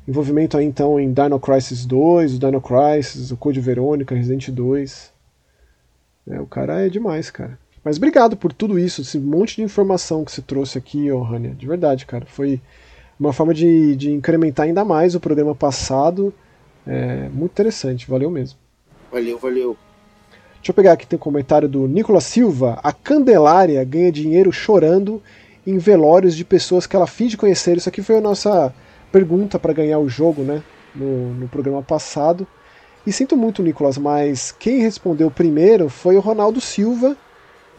Envolvimento 0.06 0.58
aí 0.58 0.66
então 0.66 0.98
em 0.98 1.12
Dino 1.12 1.38
Crisis 1.38 1.86
2, 1.86 2.34
o 2.34 2.38
Dino 2.38 2.60
Crisis, 2.60 3.30
o 3.30 3.36
Code 3.36 3.60
Verônica, 3.60 4.14
Resident 4.14 4.50
2. 4.50 5.12
É, 6.28 6.40
o 6.40 6.46
cara 6.46 6.84
é 6.84 6.88
demais, 6.88 7.30
cara. 7.30 7.58
Mas 7.84 7.96
obrigado 7.96 8.36
por 8.36 8.52
tudo 8.52 8.78
isso, 8.78 9.02
esse 9.02 9.18
monte 9.18 9.56
de 9.56 9.62
informação 9.62 10.24
que 10.24 10.30
você 10.30 10.40
trouxe 10.40 10.78
aqui, 10.78 11.10
ô 11.10 11.20
Rania. 11.22 11.54
De 11.54 11.66
verdade, 11.66 12.06
cara. 12.06 12.24
Foi 12.26 12.60
uma 13.18 13.32
forma 13.32 13.52
de, 13.52 13.96
de 13.96 14.12
incrementar 14.12 14.66
ainda 14.66 14.84
mais 14.84 15.14
o 15.14 15.20
programa 15.20 15.54
passado. 15.54 16.32
É, 16.86 17.28
muito 17.28 17.52
interessante, 17.52 18.08
valeu 18.08 18.30
mesmo. 18.30 18.58
Valeu, 19.10 19.38
valeu. 19.38 19.76
Deixa 20.54 20.70
eu 20.70 20.74
pegar 20.74 20.92
aqui, 20.92 21.06
tem 21.06 21.16
um 21.16 21.20
comentário 21.20 21.68
do 21.68 21.88
Nicolas 21.88 22.24
Silva. 22.24 22.78
A 22.84 22.92
Candelária 22.92 23.82
ganha 23.82 24.12
dinheiro 24.12 24.52
chorando 24.52 25.20
em 25.66 25.76
velórios 25.76 26.36
de 26.36 26.44
pessoas 26.44 26.86
que 26.86 26.94
ela 26.94 27.06
finge 27.06 27.36
conhecer. 27.36 27.76
Isso 27.76 27.88
aqui 27.88 28.00
foi 28.00 28.16
a 28.16 28.20
nossa 28.20 28.72
pergunta 29.10 29.58
para 29.58 29.72
ganhar 29.72 29.98
o 29.98 30.08
jogo, 30.08 30.42
né? 30.42 30.62
No, 30.94 31.34
no 31.34 31.48
programa 31.48 31.82
passado. 31.82 32.46
E 33.04 33.12
sinto 33.12 33.36
muito, 33.36 33.62
Nicolas, 33.62 33.98
mas 33.98 34.52
quem 34.52 34.78
respondeu 34.78 35.30
primeiro 35.30 35.88
foi 35.88 36.16
o 36.16 36.20
Ronaldo 36.20 36.60
Silva. 36.60 37.16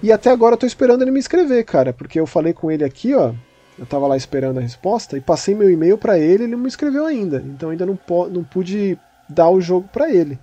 E 0.04 0.12
até 0.12 0.30
agora 0.30 0.56
eu 0.56 0.58
tô 0.58 0.66
esperando 0.66 1.01
ele 1.01 1.12
me 1.12 1.20
escrever, 1.20 1.64
cara, 1.64 1.93
porque 1.93 2.20
eu 2.20 2.28
falei 2.28 2.51
com 2.51 2.70
ele 2.70 2.84
aqui, 2.84 3.16
ó. 3.16 3.32
Eu 3.80 3.86
tava 3.86 4.06
lá 4.06 4.18
esperando 4.18 4.58
a 4.58 4.62
resposta 4.62 5.18
e 5.18 5.22
passei 5.22 5.56
meu 5.56 5.70
e-mail 5.70 5.97
para 5.97 6.20
ele, 6.20 6.43
ele 6.43 6.51
não 6.51 6.60
me 6.60 6.68
escreveu 6.68 7.06
ainda. 7.06 7.41
Então 7.47 7.70
ainda 7.70 7.86
não, 7.86 7.97
não 8.30 8.43
pude 8.43 8.99
dar 9.30 9.49
o 9.49 9.62
jogo 9.62 9.88
para 9.93 10.14
ele. 10.14 10.38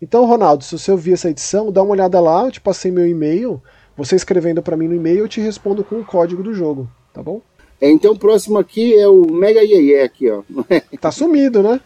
Então, 0.00 0.26
Ronaldo, 0.26 0.62
se 0.62 0.78
você 0.78 0.92
ouvir 0.92 1.14
essa 1.14 1.30
edição, 1.30 1.72
dá 1.72 1.82
uma 1.82 1.92
olhada 1.92 2.20
lá, 2.20 2.44
eu 2.44 2.52
te 2.52 2.60
passei 2.60 2.90
meu 2.90 3.06
e-mail. 3.06 3.62
Você 3.96 4.14
escrevendo 4.14 4.62
para 4.62 4.76
mim 4.76 4.86
no 4.86 4.94
e-mail, 4.94 5.20
eu 5.20 5.28
te 5.28 5.40
respondo 5.40 5.82
com 5.82 5.96
o 5.96 6.04
código 6.04 6.42
do 6.42 6.52
jogo, 6.52 6.86
tá 7.14 7.22
bom? 7.22 7.40
É, 7.80 7.90
então, 7.90 8.12
o 8.12 8.18
próximo 8.18 8.58
aqui 8.58 8.94
é 8.94 9.08
o 9.08 9.24
Mega 9.32 9.62
Yeye 9.62 10.02
aqui, 10.02 10.30
ó. 10.30 10.42
Tá 11.00 11.10
sumido, 11.10 11.62
né? 11.62 11.80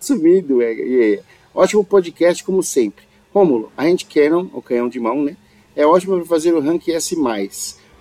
sumido, 0.00 0.56
Mega 0.56 0.82
Yeye. 0.82 1.20
Ótimo 1.54 1.84
podcast, 1.84 2.42
como 2.42 2.60
sempre. 2.60 3.04
Rômulo, 3.32 3.70
a 3.76 3.84
gente 3.84 4.04
Canon, 4.06 4.48
o 4.52 4.60
canhão 4.60 4.88
de 4.88 4.98
mão, 4.98 5.22
né? 5.22 5.36
É 5.74 5.86
ótimo 5.86 6.16
para 6.16 6.26
fazer 6.26 6.52
o 6.52 6.60
rank 6.60 6.88
S+, 6.88 7.16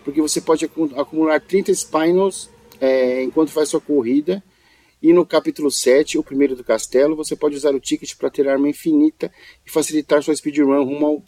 porque 0.04 0.22
você 0.22 0.42
pode 0.42 0.66
acumular 0.96 1.40
30 1.40 1.74
spinels 1.74 2.50
é, 2.80 3.24
enquanto 3.24 3.52
faz 3.52 3.70
sua 3.70 3.82
corrida 3.82 4.44
e 5.02 5.14
no 5.14 5.26
capítulo 5.26 5.72
7, 5.72 6.18
o 6.18 6.24
primeiro 6.24 6.56
do 6.56 6.64
castelo, 6.64 7.16
você 7.16 7.36
pode 7.36 7.56
usar 7.56 7.74
o 7.74 7.80
ticket 7.80 8.16
para 8.18 8.30
ter 8.30 8.50
arma 8.50 8.68
infinita 8.68 9.32
e 9.66 9.72
facilitar 9.72 10.22
sua 10.22 10.36
speedrun 10.36 10.84
rumo 10.84 11.06
ao, 11.06 11.24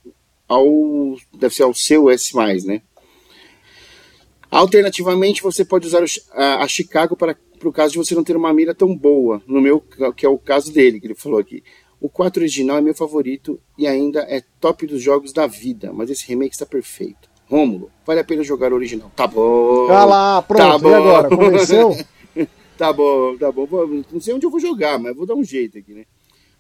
ao. 0.47 1.17
deve 1.33 1.55
ser 1.55 1.63
ao 1.63 1.73
seu 1.73 2.09
S, 2.09 2.35
né? 2.65 2.81
Alternativamente, 4.49 5.41
você 5.41 5.63
pode 5.63 5.87
usar 5.87 6.03
a, 6.33 6.67
Chicago 6.67 7.15
para 7.15 7.37
o 7.63 7.71
caso 7.71 7.93
de 7.93 7.97
você 7.99 8.13
não 8.13 8.25
ter 8.25 8.35
uma 8.35 8.53
mira 8.53 8.75
tão 8.75 8.93
boa, 8.93 9.41
no 9.47 9.61
meu 9.61 9.79
que 10.17 10.25
é 10.25 10.29
o 10.29 10.37
caso 10.37 10.73
dele, 10.73 10.99
que 10.99 11.07
ele 11.07 11.15
falou 11.15 11.39
aqui. 11.39 11.63
O 12.01 12.09
4 12.09 12.41
original 12.41 12.77
é 12.77 12.81
meu 12.81 12.95
favorito 12.95 13.61
e 13.77 13.85
ainda 13.85 14.21
é 14.21 14.41
top 14.59 14.87
dos 14.87 15.03
jogos 15.03 15.31
da 15.31 15.45
vida, 15.45 15.93
mas 15.93 16.09
esse 16.09 16.27
remake 16.27 16.55
está 16.55 16.65
perfeito. 16.65 17.29
Rômulo, 17.45 17.91
vale 18.03 18.19
a 18.19 18.23
pena 18.23 18.43
jogar 18.43 18.73
o 18.73 18.75
original. 18.75 19.11
Tá 19.15 19.27
bom. 19.27 19.87
Tá 19.87 20.03
lá, 20.03 20.41
pronto. 20.41 20.61
Tá 20.61 20.77
bom. 20.79 20.89
E 20.89 20.93
agora? 20.95 21.29
Convenceu? 21.29 21.95
Tá 22.77 22.91
bom, 22.91 23.37
tá 23.37 23.51
bom. 23.51 23.67
Não 24.11 24.19
sei 24.19 24.33
onde 24.33 24.43
eu 24.43 24.49
vou 24.49 24.59
jogar, 24.59 24.97
mas 24.97 25.15
vou 25.15 25.27
dar 25.27 25.35
um 25.35 25.43
jeito 25.43 25.77
aqui, 25.77 25.93
né? 25.93 26.05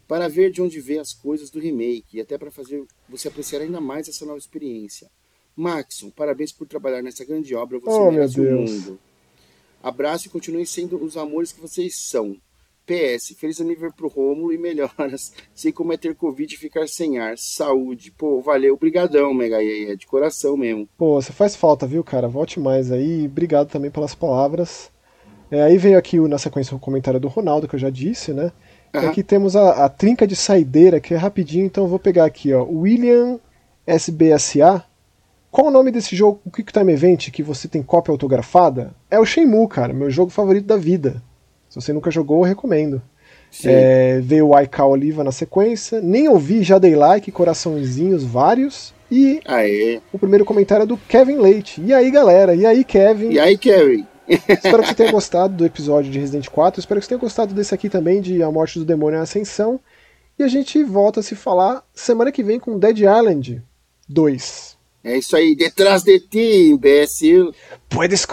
Para 0.07 0.27
ver 0.27 0.51
de 0.51 0.61
onde 0.61 0.79
vem 0.79 0.99
as 0.99 1.13
coisas 1.13 1.49
do 1.49 1.59
remake 1.59 2.17
e 2.17 2.21
até 2.21 2.37
para 2.37 2.51
fazer 2.51 2.85
você 3.09 3.27
apreciar 3.27 3.61
ainda 3.61 3.81
mais 3.81 4.07
essa 4.07 4.23
nova 4.23 4.37
experiência. 4.37 5.09
Maxon, 5.55 6.11
parabéns 6.11 6.51
por 6.51 6.67
trabalhar 6.67 7.01
nessa 7.01 7.25
grande 7.25 7.55
obra. 7.55 7.79
Você 7.79 7.97
oh, 7.97 8.11
merece 8.11 8.39
o 8.39 8.43
mundo. 8.43 8.99
Abraço 9.81 10.27
e 10.27 10.29
continuem 10.29 10.63
sendo 10.63 11.03
os 11.03 11.17
amores 11.17 11.51
que 11.51 11.59
vocês 11.59 11.95
são. 11.97 12.37
PS, 12.85 13.35
feliz 13.37 13.61
aniversário 13.61 13.95
pro 13.95 14.07
Rômulo 14.07 14.51
e 14.51 14.57
melhoras. 14.57 15.33
Sei 15.53 15.71
como 15.71 15.93
é 15.93 15.97
ter 15.97 16.15
Covid 16.15 16.53
e 16.53 16.57
ficar 16.57 16.87
sem 16.87 17.19
ar. 17.19 17.37
Saúde. 17.37 18.11
Pô, 18.11 18.41
valeu. 18.41 18.73
Obrigadão, 18.73 19.33
Mega 19.33 19.63
é 19.63 19.95
de 19.95 20.07
coração 20.07 20.57
mesmo. 20.57 20.87
Pô, 20.97 21.21
você 21.21 21.31
faz 21.31 21.55
falta, 21.55 21.87
viu, 21.87 22.03
cara? 22.03 22.27
Volte 22.27 22.59
mais 22.59 22.91
aí. 22.91 23.25
Obrigado 23.25 23.69
também 23.69 23.91
pelas 23.91 24.15
palavras. 24.15 24.91
É, 25.51 25.61
aí 25.61 25.77
veio 25.77 25.97
aqui 25.97 26.17
na 26.19 26.37
sequência 26.37 26.75
o 26.75 26.79
comentário 26.79 27.19
do 27.19 27.27
Ronaldo, 27.27 27.67
que 27.67 27.75
eu 27.75 27.79
já 27.79 27.89
disse, 27.89 28.33
né? 28.33 28.51
Uhum. 28.93 29.09
Aqui 29.09 29.21
temos 29.21 29.55
a, 29.55 29.85
a, 29.85 29.89
trinca 29.89 30.25
de 30.25 30.35
saideira, 30.35 30.99
que 30.99 31.13
é 31.13 31.17
rapidinho, 31.17 31.65
então 31.65 31.83
eu 31.83 31.89
vou 31.89 31.99
pegar 31.99 32.25
aqui, 32.25 32.53
ó. 32.53 32.63
William 32.63 33.39
SBSA. 33.85 34.83
Qual 35.49 35.67
o 35.67 35.71
nome 35.71 35.91
desse 35.91 36.15
jogo, 36.15 36.39
o 36.45 36.51
Quick 36.51 36.71
Time 36.71 36.93
Event, 36.93 37.29
que 37.29 37.43
você 37.43 37.67
tem 37.67 37.83
cópia 37.83 38.13
autografada? 38.13 38.93
É 39.09 39.19
o 39.19 39.25
Shenmue, 39.25 39.67
cara, 39.67 39.93
meu 39.93 40.09
jogo 40.09 40.31
favorito 40.31 40.65
da 40.65 40.77
vida. 40.77 41.21
Se 41.71 41.75
você 41.79 41.93
nunca 41.93 42.11
jogou, 42.11 42.39
eu 42.39 42.49
recomendo. 42.49 43.01
É, 43.63 44.19
veio 44.21 44.47
o 44.47 44.55
Aika 44.55 44.83
Oliva 44.85 45.23
na 45.23 45.31
sequência. 45.31 46.01
Nem 46.01 46.27
ouvi, 46.27 46.63
já 46.63 46.77
dei 46.77 46.97
like, 46.97 47.31
coraçãozinhos 47.31 48.25
vários. 48.25 48.93
E 49.09 49.39
Aê. 49.45 50.01
o 50.11 50.19
primeiro 50.19 50.43
comentário 50.43 50.83
é 50.83 50.85
do 50.85 50.97
Kevin 50.97 51.37
Leite. 51.37 51.81
E 51.81 51.93
aí, 51.93 52.11
galera? 52.11 52.53
E 52.53 52.65
aí, 52.65 52.83
Kevin? 52.83 53.31
E 53.31 53.39
aí, 53.39 53.57
Kevin? 53.57 54.05
Espero 54.27 54.83
que 54.83 54.89
você 54.89 54.95
tenha 54.95 55.11
gostado 55.13 55.55
do 55.55 55.65
episódio 55.65 56.11
de 56.11 56.19
Resident 56.19 56.49
4. 56.49 56.81
Espero 56.81 56.99
que 56.99 57.05
você 57.05 57.09
tenha 57.09 57.19
gostado 57.21 57.53
desse 57.53 57.73
aqui 57.73 57.87
também, 57.87 58.19
de 58.19 58.43
A 58.43 58.51
Morte 58.51 58.77
do 58.77 58.83
Demônio 58.83 59.17
e 59.17 59.19
a 59.19 59.23
Ascensão. 59.23 59.79
E 60.37 60.43
a 60.43 60.49
gente 60.49 60.83
volta 60.83 61.21
a 61.21 61.23
se 61.23 61.35
falar 61.35 61.85
semana 61.93 62.33
que 62.33 62.43
vem 62.43 62.59
com 62.59 62.77
Dead 62.77 62.99
Island 62.99 63.63
2. 64.09 64.77
É 65.05 65.17
isso 65.17 65.37
aí, 65.37 65.55
detrás 65.55 66.03
de 66.03 66.19
ti, 66.19 66.71
imbécil. 66.71 67.53
Puedes 67.87 68.25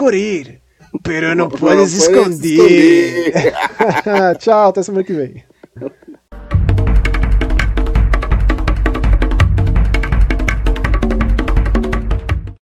pero 1.03 1.29
não, 1.29 1.35
não 1.35 1.49
puedes 1.49 1.93
esconder. 1.93 3.27
esconder. 3.27 4.37
Tchau, 4.39 4.69
até 4.69 4.83
semana 4.83 5.03
que 5.03 5.13
vem. 5.13 5.48